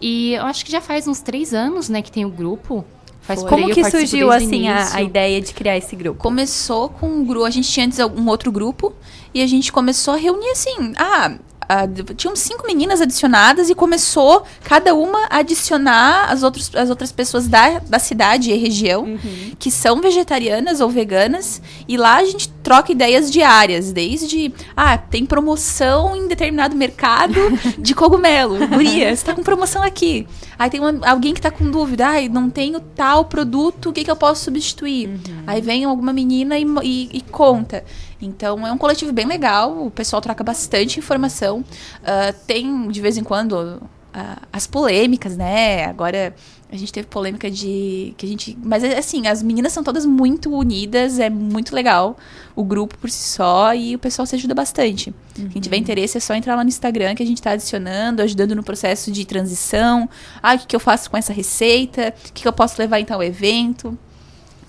E 0.00 0.32
eu 0.32 0.44
acho 0.44 0.64
que 0.64 0.72
já 0.72 0.80
faz 0.80 1.06
uns 1.06 1.20
três 1.20 1.52
anos, 1.52 1.88
né, 1.88 2.00
que 2.00 2.10
tem 2.10 2.24
o 2.24 2.30
grupo. 2.30 2.84
Faz 3.20 3.42
Como 3.42 3.68
que 3.68 3.84
surgiu, 3.84 4.30
assim, 4.32 4.66
a, 4.68 4.96
a 4.96 5.02
ideia 5.02 5.40
de 5.40 5.52
criar 5.52 5.76
esse 5.76 5.94
grupo? 5.94 6.18
começou 6.18 6.88
com 6.88 7.06
um 7.06 7.24
grupo. 7.24 7.44
A 7.44 7.50
gente 7.50 7.68
tinha 7.70 7.84
antes 7.84 7.98
um 7.98 8.26
outro 8.26 8.50
grupo 8.50 8.94
e 9.34 9.42
a 9.42 9.46
gente 9.46 9.70
começou 9.70 10.14
a 10.14 10.16
reunir 10.16 10.50
assim. 10.52 10.94
Ah, 10.96 11.36
a- 11.70 12.14
tinham 12.14 12.34
cinco 12.34 12.66
meninas 12.66 13.00
adicionadas 13.00 13.70
e 13.70 13.74
começou 13.74 14.42
cada 14.64 14.94
uma 14.94 15.26
a 15.30 15.38
adicionar 15.38 16.30
as, 16.30 16.42
outros, 16.42 16.70
as 16.74 16.90
outras 16.90 17.12
pessoas 17.12 17.46
da, 17.46 17.78
da 17.78 17.98
cidade 17.98 18.50
e 18.50 18.56
região 18.56 19.18
que 19.58 19.70
são 19.70 20.00
vegetarianas 20.00 20.80
ou 20.80 20.88
veganas. 20.88 21.60
E 21.86 21.96
lá 21.96 22.16
a 22.16 22.24
gente 22.24 22.48
troca 22.62 22.92
ideias 22.92 23.30
diárias, 23.30 23.92
desde 23.92 24.52
ah, 24.76 24.96
tem 24.98 25.24
promoção 25.24 26.16
em 26.16 26.26
determinado 26.28 26.74
mercado 26.76 27.34
de 27.78 27.94
cogumelo. 27.94 28.66
Guria, 28.68 29.14
você 29.14 29.24
tá 29.24 29.34
com 29.34 29.42
promoção 29.42 29.82
aqui. 29.82 30.26
Aí 30.58 30.68
tem 30.70 30.80
uma- 30.80 31.06
alguém 31.08 31.32
que 31.34 31.40
tá 31.40 31.50
com 31.50 31.70
dúvida, 31.70 32.06
ai, 32.06 32.28
não 32.28 32.50
tenho 32.50 32.80
tal 32.80 33.24
produto, 33.24 33.90
o 33.90 33.92
que, 33.92 34.04
que 34.04 34.10
eu 34.10 34.16
posso 34.16 34.44
substituir? 34.44 35.08
Aí 35.46 35.60
vem 35.60 35.84
alguma 35.84 36.12
menina 36.12 36.58
e, 36.58 36.64
e- 36.82 37.10
e 37.14 37.20
conta. 37.22 37.84
Então 38.20 38.66
é 38.66 38.72
um 38.72 38.78
coletivo 38.78 39.12
bem 39.12 39.26
legal, 39.26 39.86
o 39.86 39.90
pessoal 39.90 40.20
troca 40.20 40.44
bastante 40.44 40.98
informação. 40.98 41.64
Ah, 42.04 42.34
tem 42.46 42.88
de 42.88 43.00
vez 43.00 43.16
em 43.16 43.24
quando 43.24 43.80
ah, 44.12 44.38
as 44.52 44.66
polêmicas, 44.66 45.36
né? 45.36 45.84
Agora 45.84 46.34
a 46.72 46.76
gente 46.76 46.92
teve 46.92 47.06
polêmica 47.08 47.50
de 47.50 48.14
que 48.16 48.26
a 48.26 48.28
gente, 48.28 48.58
mas 48.62 48.84
assim, 48.84 49.26
as 49.26 49.42
meninas 49.42 49.72
são 49.72 49.82
todas 49.82 50.04
muito 50.06 50.52
unidas, 50.52 51.18
é 51.18 51.30
muito 51.30 51.74
legal 51.74 52.16
o 52.54 52.64
grupo 52.64 52.96
por 52.98 53.10
si 53.10 53.28
só 53.28 53.74
e 53.74 53.94
o 53.94 53.98
pessoal 53.98 54.26
se 54.26 54.34
ajuda 54.34 54.54
bastante. 54.54 55.14
Quem 55.52 55.60
tiver 55.60 55.76
interesse 55.76 56.16
é 56.16 56.20
só 56.20 56.34
entrar 56.34 56.56
lá 56.56 56.62
no 56.62 56.68
Instagram 56.68 57.14
que 57.14 57.22
a 57.22 57.26
gente 57.26 57.40
tá 57.40 57.52
adicionando, 57.52 58.22
ajudando 58.22 58.54
no 58.54 58.62
processo 58.62 59.10
de 59.10 59.24
transição. 59.24 60.08
Ah, 60.42 60.54
o 60.54 60.58
que, 60.58 60.66
que 60.66 60.76
eu 60.76 60.80
faço 60.80 61.10
com 61.10 61.16
essa 61.16 61.32
receita? 61.32 62.14
O 62.18 62.32
que, 62.32 62.42
que 62.42 62.48
eu 62.48 62.52
posso 62.52 62.80
levar 62.80 63.00
então 63.00 63.16
ao 63.16 63.22
evento? 63.22 63.98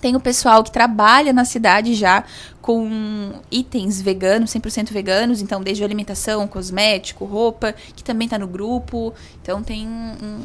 Tem 0.00 0.16
o 0.16 0.20
pessoal 0.20 0.64
que 0.64 0.72
trabalha 0.72 1.32
na 1.32 1.44
cidade 1.44 1.94
já 1.94 2.24
com 2.62 3.32
itens 3.50 4.00
veganos, 4.00 4.50
100% 4.50 4.92
veganos, 4.92 5.42
então 5.42 5.60
desde 5.60 5.82
alimentação, 5.84 6.46
cosmético, 6.48 7.24
roupa, 7.24 7.74
que 7.94 8.02
também 8.04 8.28
tá 8.28 8.38
no 8.38 8.46
grupo. 8.46 9.12
Então 9.42 9.62
tem 9.62 9.86
um- 9.86 10.40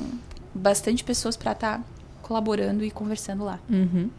bastante 0.54 1.04
pessoas 1.04 1.38
para 1.38 1.52
estar 1.52 1.82
colaborando 2.24 2.84
e 2.84 2.90
conversando 2.92 3.44
lá. 3.46 3.60
Uhum. 3.70 4.10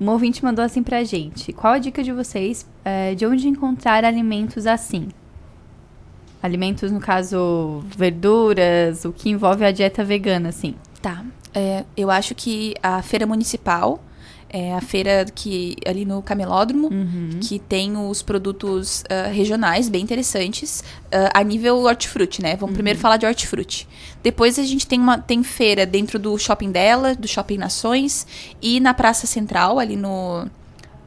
Um 0.00 0.08
ouvinte 0.08 0.42
mandou 0.42 0.64
assim 0.64 0.82
pra 0.82 1.02
gente. 1.04 1.52
Qual 1.52 1.72
a 1.74 1.78
dica 1.78 2.02
de 2.02 2.12
vocês 2.12 2.64
eh, 2.84 3.14
de 3.16 3.26
onde 3.26 3.46
encontrar 3.48 4.04
alimentos 4.04 4.66
assim? 4.66 5.08
Alimentos, 6.40 6.92
no 6.92 7.00
caso, 7.00 7.82
verduras, 7.96 9.04
o 9.04 9.12
que 9.12 9.28
envolve 9.28 9.64
a 9.64 9.72
dieta 9.72 10.04
vegana, 10.04 10.50
assim. 10.50 10.76
Tá. 11.02 11.24
É, 11.52 11.84
eu 11.96 12.10
acho 12.10 12.34
que 12.34 12.74
a 12.80 13.02
feira 13.02 13.26
municipal 13.26 14.00
é 14.50 14.74
a 14.74 14.80
feira 14.80 15.26
que 15.34 15.76
ali 15.86 16.04
no 16.04 16.22
Camelódromo, 16.22 16.90
que 17.40 17.58
tem 17.58 17.96
os 17.96 18.22
produtos 18.22 19.04
ah, 19.08 19.28
regionais 19.28 19.88
bem 19.88 20.02
interessantes 20.02 20.82
ah, 21.12 21.40
a 21.40 21.42
nível 21.42 21.82
hortifruti, 21.84 22.42
né? 22.42 22.56
Vamos 22.56 22.74
primeiro 22.74 22.98
falar 22.98 23.16
de 23.16 23.26
hortifruti. 23.26 23.86
Depois 24.22 24.58
a 24.58 24.62
gente 24.62 24.86
tem 24.86 25.00
uma 25.00 25.18
tem 25.18 25.42
feira 25.42 25.84
dentro 25.84 26.18
do 26.18 26.36
shopping 26.38 26.70
dela, 26.70 27.14
do 27.14 27.28
shopping 27.28 27.58
Nações 27.58 28.26
e 28.60 28.80
na 28.80 28.94
Praça 28.94 29.26
Central 29.26 29.78
ali 29.78 29.96
no 29.96 30.46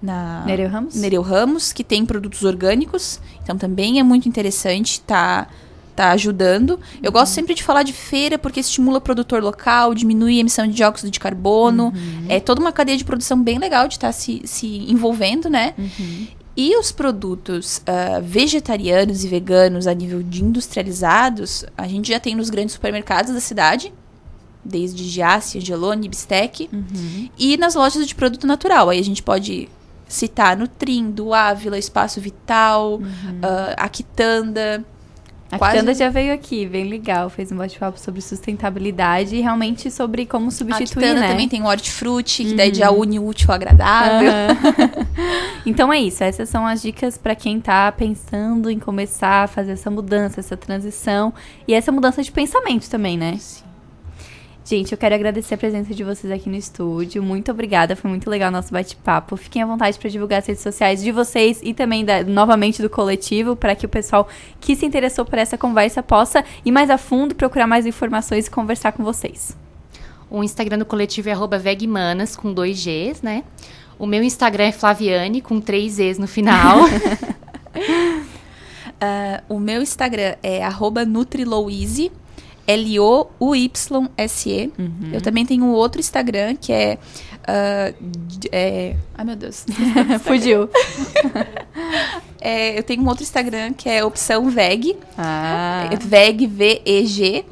na 0.02 0.44
Nereu 0.46 0.70
Ramos? 0.70 0.96
Nereu 0.96 1.22
Ramos, 1.22 1.72
que 1.72 1.84
tem 1.84 2.06
produtos 2.06 2.44
orgânicos. 2.44 3.20
Então 3.44 3.58
também 3.58 4.00
é 4.00 4.04
muito 4.04 4.28
interessante 4.28 5.02
tá 5.02 5.48
tá 5.92 6.12
ajudando. 6.12 6.80
Eu 7.04 7.12
gosto 7.12 7.34
sempre 7.34 7.54
de 7.54 7.64
falar 7.64 7.84
de 7.84 7.94
feira 7.94 8.38
porque 8.38 8.60
estimula 8.60 8.98
o 8.98 9.02
produtor 9.02 9.44
local, 9.44 9.94
diminui 9.94 10.38
a 10.38 10.40
emissão 10.42 10.66
de 10.68 10.74
dióxido 10.74 11.12
de 11.12 11.20
carbono. 11.20 11.94
É 12.30 12.40
toda 12.40 12.60
uma 12.62 12.72
cadeia 12.72 12.98
de 12.98 13.04
produção 13.04 13.42
bem 13.42 13.60
legal 13.60 13.88
de 13.88 13.96
estar 13.96 14.12
se, 14.12 14.42
se 14.46 14.68
envolvendo, 14.92 15.50
né? 15.50 15.74
E 16.56 16.78
os 16.78 16.92
produtos 16.92 17.82
ah, 17.86 18.20
vegetarianos 18.22 19.24
e 19.24 19.28
veganos 19.28 19.88
a 19.88 19.94
nível 19.94 20.22
de 20.22 20.44
industrializados, 20.44 21.64
a 21.78 21.88
gente 21.88 22.10
já 22.10 22.20
tem 22.20 22.36
nos 22.36 22.50
grandes 22.50 22.74
supermercados 22.74 23.34
da 23.34 23.40
cidade, 23.40 23.94
desde 24.64 25.04
Giasse, 25.06 25.58
Angelone, 25.60 26.10
Bistec, 26.10 26.70
e 27.38 27.58
nas 27.58 27.74
lojas 27.76 28.06
de 28.06 28.14
produto 28.14 28.46
natural. 28.46 28.90
Aí 28.90 29.00
a 29.00 29.04
gente 29.04 29.24
pode 29.24 29.70
citar 30.08 30.58
Nutrim, 30.58 31.10
do 31.10 31.34
Ávila, 31.34 31.78
Espaço 31.78 32.20
Vital, 32.20 33.00
ah, 33.42 33.74
a 33.78 33.90
Quitanda. 33.90 34.84
A 35.52 35.58
Quase- 35.58 35.74
Kitanda 35.74 35.94
já 35.94 36.10
veio 36.10 36.34
aqui, 36.34 36.66
bem 36.66 36.86
legal. 36.86 37.30
Fez 37.30 37.52
um 37.52 37.58
bate-papo 37.58 38.00
sobre 38.00 38.22
sustentabilidade 38.22 39.36
e 39.36 39.42
realmente 39.42 39.92
sobre 39.92 40.26
como 40.26 40.48
A 40.48 40.52
substituir, 40.52 41.02
Quitanda 41.04 41.20
né? 41.22 41.28
também 41.30 41.50
tem 41.50 41.62
o 41.62 41.66
hortifruti, 41.66 42.46
que 42.46 42.54
daí 42.56 42.74
já 42.74 42.90
une 42.90 43.20
o 43.20 43.26
útil 43.28 43.50
ao 43.50 43.56
agradável. 43.56 44.32
Então 45.64 45.94
é 45.94 46.00
isso, 46.00 46.24
essas 46.24 46.50
são 46.50 46.66
as 46.66 46.82
dicas 46.82 47.18
para 47.20 47.36
quem 47.36 47.60
tá 47.62 47.92
pensando 47.92 48.68
em 48.70 48.80
começar 48.80 49.44
a 49.44 49.48
fazer 49.48 49.74
essa 49.74 49.92
mudança, 49.92 50.40
essa 50.40 50.58
transição 50.58 51.32
e 51.68 51.74
essa 51.76 51.92
mudança 51.92 52.24
de 52.24 52.32
pensamento 52.32 52.90
também, 52.90 53.16
né? 53.16 53.38
Gente, 54.72 54.94
eu 54.94 54.98
quero 54.98 55.14
agradecer 55.14 55.56
a 55.56 55.58
presença 55.58 55.94
de 55.94 56.02
vocês 56.02 56.32
aqui 56.32 56.48
no 56.50 56.56
estúdio. 56.56 57.22
Muito 57.22 57.52
obrigada, 57.52 57.94
foi 57.94 58.10
muito 58.10 58.30
legal 58.30 58.48
o 58.48 58.54
nosso 58.54 58.72
bate-papo. 58.72 59.36
Fiquem 59.36 59.62
à 59.62 59.66
vontade 59.66 60.00
para 60.00 60.10
divulgar 60.10 60.40
as 60.40 60.46
redes 60.48 60.64
sociais 60.64 61.04
de 61.04 61.12
vocês 61.12 61.60
e 61.62 61.74
também 61.74 62.06
da- 62.06 62.24
novamente 62.24 62.82
do 62.82 62.90
coletivo, 62.90 63.54
para 63.54 63.76
que 63.76 63.86
o 63.86 63.90
pessoal 63.90 64.30
que 64.62 64.74
se 64.74 64.86
interessou 64.86 65.26
por 65.26 65.38
essa 65.38 65.58
conversa 65.58 66.02
possa 66.02 66.46
ir 66.64 66.72
mais 66.72 66.90
a 66.90 66.98
fundo, 66.98 67.36
procurar 67.36 67.68
mais 67.68 67.86
informações 67.86 68.48
e 68.48 68.50
conversar 68.50 68.94
com 68.94 69.04
vocês. 69.04 69.58
O 70.30 70.42
Instagram 70.42 70.78
do 70.78 70.86
coletivo 70.86 71.28
é 71.28 71.34
arroba 71.34 71.58
vegmanas, 71.60 72.38
com 72.38 72.54
dois 72.54 72.82
Gs, 72.82 73.22
né? 73.22 73.44
O 74.00 74.08
meu 74.08 74.24
Instagram 74.24 74.68
é 74.68 74.72
Flaviane, 74.72 75.42
com 75.42 75.60
três 75.60 76.00
Es 76.00 76.18
no 76.18 76.30
final. 76.30 76.78
Ah, 79.04 79.42
o 79.50 79.60
meu 79.60 79.82
Instagram 79.82 80.36
é 80.44 80.64
arroba 80.64 81.04
NutriLouise, 81.04 82.12
L-O-U-Y-S-E. 82.68 84.72
Eu 85.14 85.22
também 85.22 85.46
tenho 85.46 85.66
outro 85.68 86.00
Instagram 86.00 86.56
que 86.56 86.72
é, 86.74 86.98
d- 88.00 88.50
é... 88.52 88.96
Ai, 89.16 89.26
meu 89.26 89.36
Deus. 89.36 89.66
Fugiu. 90.24 90.70
É, 92.44 92.76
eu 92.78 92.82
tenho 92.82 93.04
um 93.04 93.08
outro 93.08 93.22
Instagram 93.24 93.72
que 93.72 93.88
é 93.88 94.04
opção 94.04 94.50
veg, 94.50 94.98
Ah. 95.16 95.88
veg, 96.04 96.48
V-E-G, 96.48 97.46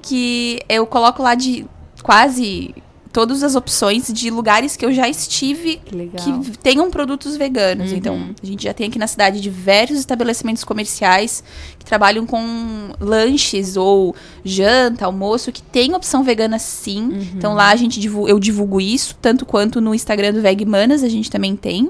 que 0.00 0.60
eu 0.68 0.86
coloco 0.86 1.20
lá 1.20 1.34
de 1.34 1.66
quase 2.00 2.72
todas 3.16 3.42
as 3.42 3.54
opções 3.54 4.12
de 4.12 4.28
lugares 4.28 4.76
que 4.76 4.84
eu 4.84 4.92
já 4.92 5.08
estive 5.08 5.80
Que 6.42 6.50
que 6.52 6.58
tenham 6.58 6.90
produtos 6.90 7.34
veganos. 7.34 7.90
Então, 7.96 8.14
a 8.42 8.46
gente 8.46 8.62
já 8.64 8.74
tem 8.74 8.88
aqui 8.88 8.98
na 8.98 9.06
cidade 9.06 9.40
diversos 9.40 9.98
estabelecimentos 9.98 10.62
comerciais 10.64 11.42
que 11.78 11.84
trabalham 11.86 12.26
com 12.26 12.90
lanches 13.00 13.74
ou 13.74 14.14
janta, 14.44 15.06
almoço, 15.06 15.50
que 15.50 15.62
tem 15.62 15.94
opção 15.94 16.22
vegana 16.22 16.58
sim. 16.58 17.08
Então 17.38 17.54
lá 17.54 17.70
a 17.70 17.76
gente 17.76 17.98
divu- 17.98 18.28
eu 18.28 18.38
divulgo 18.38 18.82
isso, 18.82 19.16
tanto 19.22 19.46
quanto 19.46 19.80
no 19.80 19.94
Instagram 19.94 20.34
do 20.34 20.42
Vegmanas 20.42 21.02
a 21.02 21.08
gente 21.08 21.30
também 21.30 21.56
tem. 21.56 21.88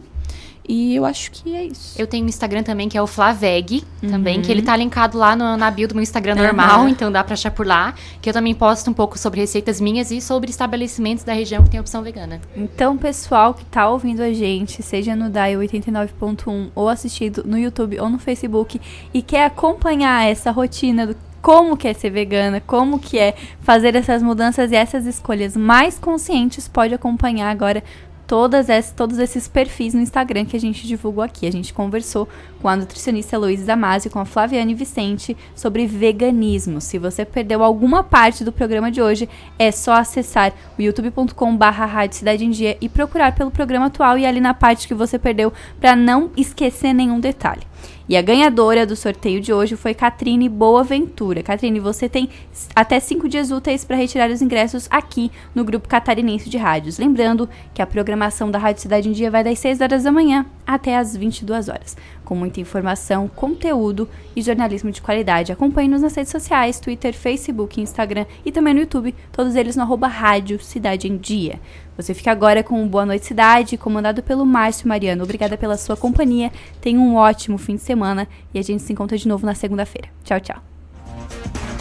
E 0.69 0.95
eu 0.97 1.05
acho 1.05 1.31
que 1.31 1.55
é 1.55 1.65
isso. 1.65 2.01
Eu 2.01 2.07
tenho 2.07 2.25
um 2.25 2.29
Instagram 2.29 2.63
também 2.63 2.89
que 2.89 2.97
é 2.99 3.03
o 3.03 3.07
Flaveg, 3.07 3.85
também, 4.01 4.41
que 4.43 4.51
ele 4.51 4.63
tá 4.63 4.77
linkado 4.77 5.17
lá 5.19 5.37
no- 5.37 5.57
na 5.57 5.71
bio 5.71 5.87
do 5.89 5.95
meu 5.95 6.03
Instagram 6.03 6.35
normal, 6.47 6.89
então 6.89 7.11
dá 7.13 7.23
pra 7.23 7.35
achar 7.35 7.51
por 7.51 7.67
lá. 7.67 7.95
Que 8.21 8.29
eu 8.31 8.33
também 8.35 8.55
posto 8.55 8.91
um 8.91 8.93
pouco 8.95 9.19
sobre 9.19 9.41
receitas 9.41 9.81
minhas 9.81 10.11
e 10.11 10.21
sobre 10.21 10.51
estabelecimentos 10.51 11.25
da 11.25 11.33
região 11.33 11.63
que 11.65 11.71
tem 11.71 11.79
opção 11.81 12.03
vegana. 12.03 12.41
Então, 12.57 12.97
pessoal 12.97 13.55
que 13.55 13.65
tá 13.65 13.89
ouvindo 13.89 14.23
a 14.23 14.33
gente, 14.33 14.83
seja 14.83 15.15
no 15.15 15.31
DAI 15.31 15.57
89.1 15.57 16.71
ou 16.75 16.89
assistindo 16.89 17.43
no 17.45 17.59
YouTube 17.59 17.99
ou 18.01 18.09
no 18.09 18.19
Facebook 18.19 18.81
e 19.13 19.23
quer 19.23 19.45
acompanhar 19.47 20.25
essa 20.29 20.51
rotina 20.51 21.07
do 21.07 21.17
como 21.43 21.77
que 21.77 21.87
é 21.87 21.95
ser 21.95 22.11
vegana, 22.11 22.61
como 22.61 22.99
que 22.99 23.17
é 23.21 23.37
fazer 23.61 23.95
essas 23.95 24.21
mudanças 24.21 24.73
e 24.73 24.75
essas 24.75 25.07
escolhas 25.07 25.57
mais 25.57 25.97
conscientes, 25.97 26.67
pode 26.67 26.93
acompanhar 26.93 27.49
agora 27.51 27.85
todas 28.27 28.69
essas, 28.69 28.93
todos 28.93 29.19
esses 29.19 29.47
perfis 29.47 29.95
no 29.95 30.01
Instagram 30.01 30.45
que 30.45 30.57
a 30.57 30.61
gente 30.61 30.87
divulgou 30.87 31.23
aqui. 31.23 31.47
A 31.47 31.53
gente 31.53 31.73
conversou 31.73 32.29
com 32.61 32.69
a 32.69 32.77
nutricionista 32.77 33.39
Luísa 33.39 33.65
Damasio 33.65 34.09
e 34.09 34.13
com 34.13 34.19
a 34.19 34.25
Flaviane 34.25 34.75
Vicente 34.75 35.37
sobre 35.55 35.87
veganismo. 35.87 36.81
Se 36.81 36.99
você 36.99 37.25
perdeu 37.25 37.63
alguma 37.63 38.03
parte 38.03 38.45
do 38.45 38.53
programa 38.53 38.91
de 38.91 39.01
hoje, 39.01 39.29
é 39.59 39.71
só 39.71 39.93
acessar 39.93 40.53
o 40.79 40.83
youtube.com 40.83 41.57
barra 41.57 42.07
Cidade 42.11 42.45
em 42.45 42.51
Dia 42.51 42.77
e 42.81 42.89
procurar 42.89 43.35
pelo 43.35 43.51
programa 43.51 43.87
atual 43.87 44.19
e 44.19 44.27
ali 44.27 44.41
na 44.41 44.55
parte 44.55 44.89
que 44.89 44.95
você 44.95 45.19
perdeu 45.19 45.53
para 45.81 45.95
não 45.95 46.31
esquecer 46.37 46.93
nenhum 46.93 47.21
detalhe. 47.21 47.63
E 48.09 48.17
a 48.17 48.23
ganhadora 48.23 48.87
do 48.87 48.95
sorteio 48.95 49.41
de 49.41 49.53
hoje 49.53 49.75
foi 49.75 49.93
Catrine 49.93 50.49
Boaventura. 50.49 51.43
Catrine, 51.43 51.81
você 51.81 52.09
tem 52.09 52.31
até 52.75 53.01
cinco 53.01 53.29
dias 53.29 53.51
úteis 53.51 53.85
para 53.85 53.97
retirar 53.97 54.31
os 54.31 54.41
ingressos 54.41 54.87
aqui 54.91 55.31
no 55.53 55.65
Grupo 55.65 55.89
Catarinense 55.89 56.49
de 56.49 56.57
Rádios. 56.57 56.99
Lembrando 56.99 57.49
que 57.75 57.83
a 57.83 57.87
programação 57.87 58.49
da 58.49 58.59
Rádio 58.59 58.83
Cidade 58.83 59.09
em 59.09 59.13
Dia 59.13 59.29
vai 59.29 59.43
das 59.43 59.59
6 59.59 59.81
horas 59.81 60.05
da 60.05 60.13
manhã 60.13 60.47
até 60.65 60.97
as 60.97 61.17
22 61.17 61.69
horas, 61.69 61.97
com 62.27 62.35
muita 62.35 62.61
informação, 62.61 63.29
conteúdo 63.29 64.09
e 64.35 64.43
jornalismo 64.43 64.91
de 64.91 65.01
qualidade. 65.01 65.53
Acompanhe-nos 65.53 66.03
nas 66.03 66.15
redes 66.15 66.33
sociais, 66.33 66.81
Twitter, 66.81 67.15
Facebook, 67.15 67.81
Instagram 67.81 68.27
e 68.45 68.51
também 68.53 68.75
no 68.75 68.81
YouTube, 68.81 69.15
todos 69.33 69.55
eles 69.55 69.77
no 69.77 69.83
arroba 69.83 70.09
Rádio 70.09 70.61
Cidade 70.61 71.09
em 71.09 71.17
Dia. 71.17 71.61
Você 71.97 72.13
fica 72.13 72.33
agora 72.33 72.63
com 72.63 72.85
o 72.85 72.89
Boa 72.89 73.07
Noite 73.07 73.25
Cidade, 73.25 73.79
comandado 73.79 74.23
pelo 74.23 74.45
Márcio 74.45 74.89
Mariano. 74.89 75.23
Obrigada 75.23 75.57
pela 75.57 75.79
sua 75.79 75.97
companhia. 75.97 76.53
Tenha 76.81 77.01
um 77.01 77.15
ótimo 77.15 77.57
fim 77.57 77.77
de 77.77 77.83
semana 77.83 78.29
e 78.53 78.59
a 78.59 78.63
gente 78.63 78.83
se 78.83 78.93
encontra 78.93 79.17
de 79.17 79.27
novo 79.27 79.47
na 79.47 79.55
segunda-feira. 79.55 80.09
Tchau, 80.25 80.41
tchau. 80.41 81.76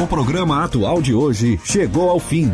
O 0.00 0.06
programa 0.06 0.62
atual 0.62 1.02
de 1.02 1.12
hoje 1.12 1.58
chegou 1.64 2.08
ao 2.08 2.20
fim. 2.20 2.52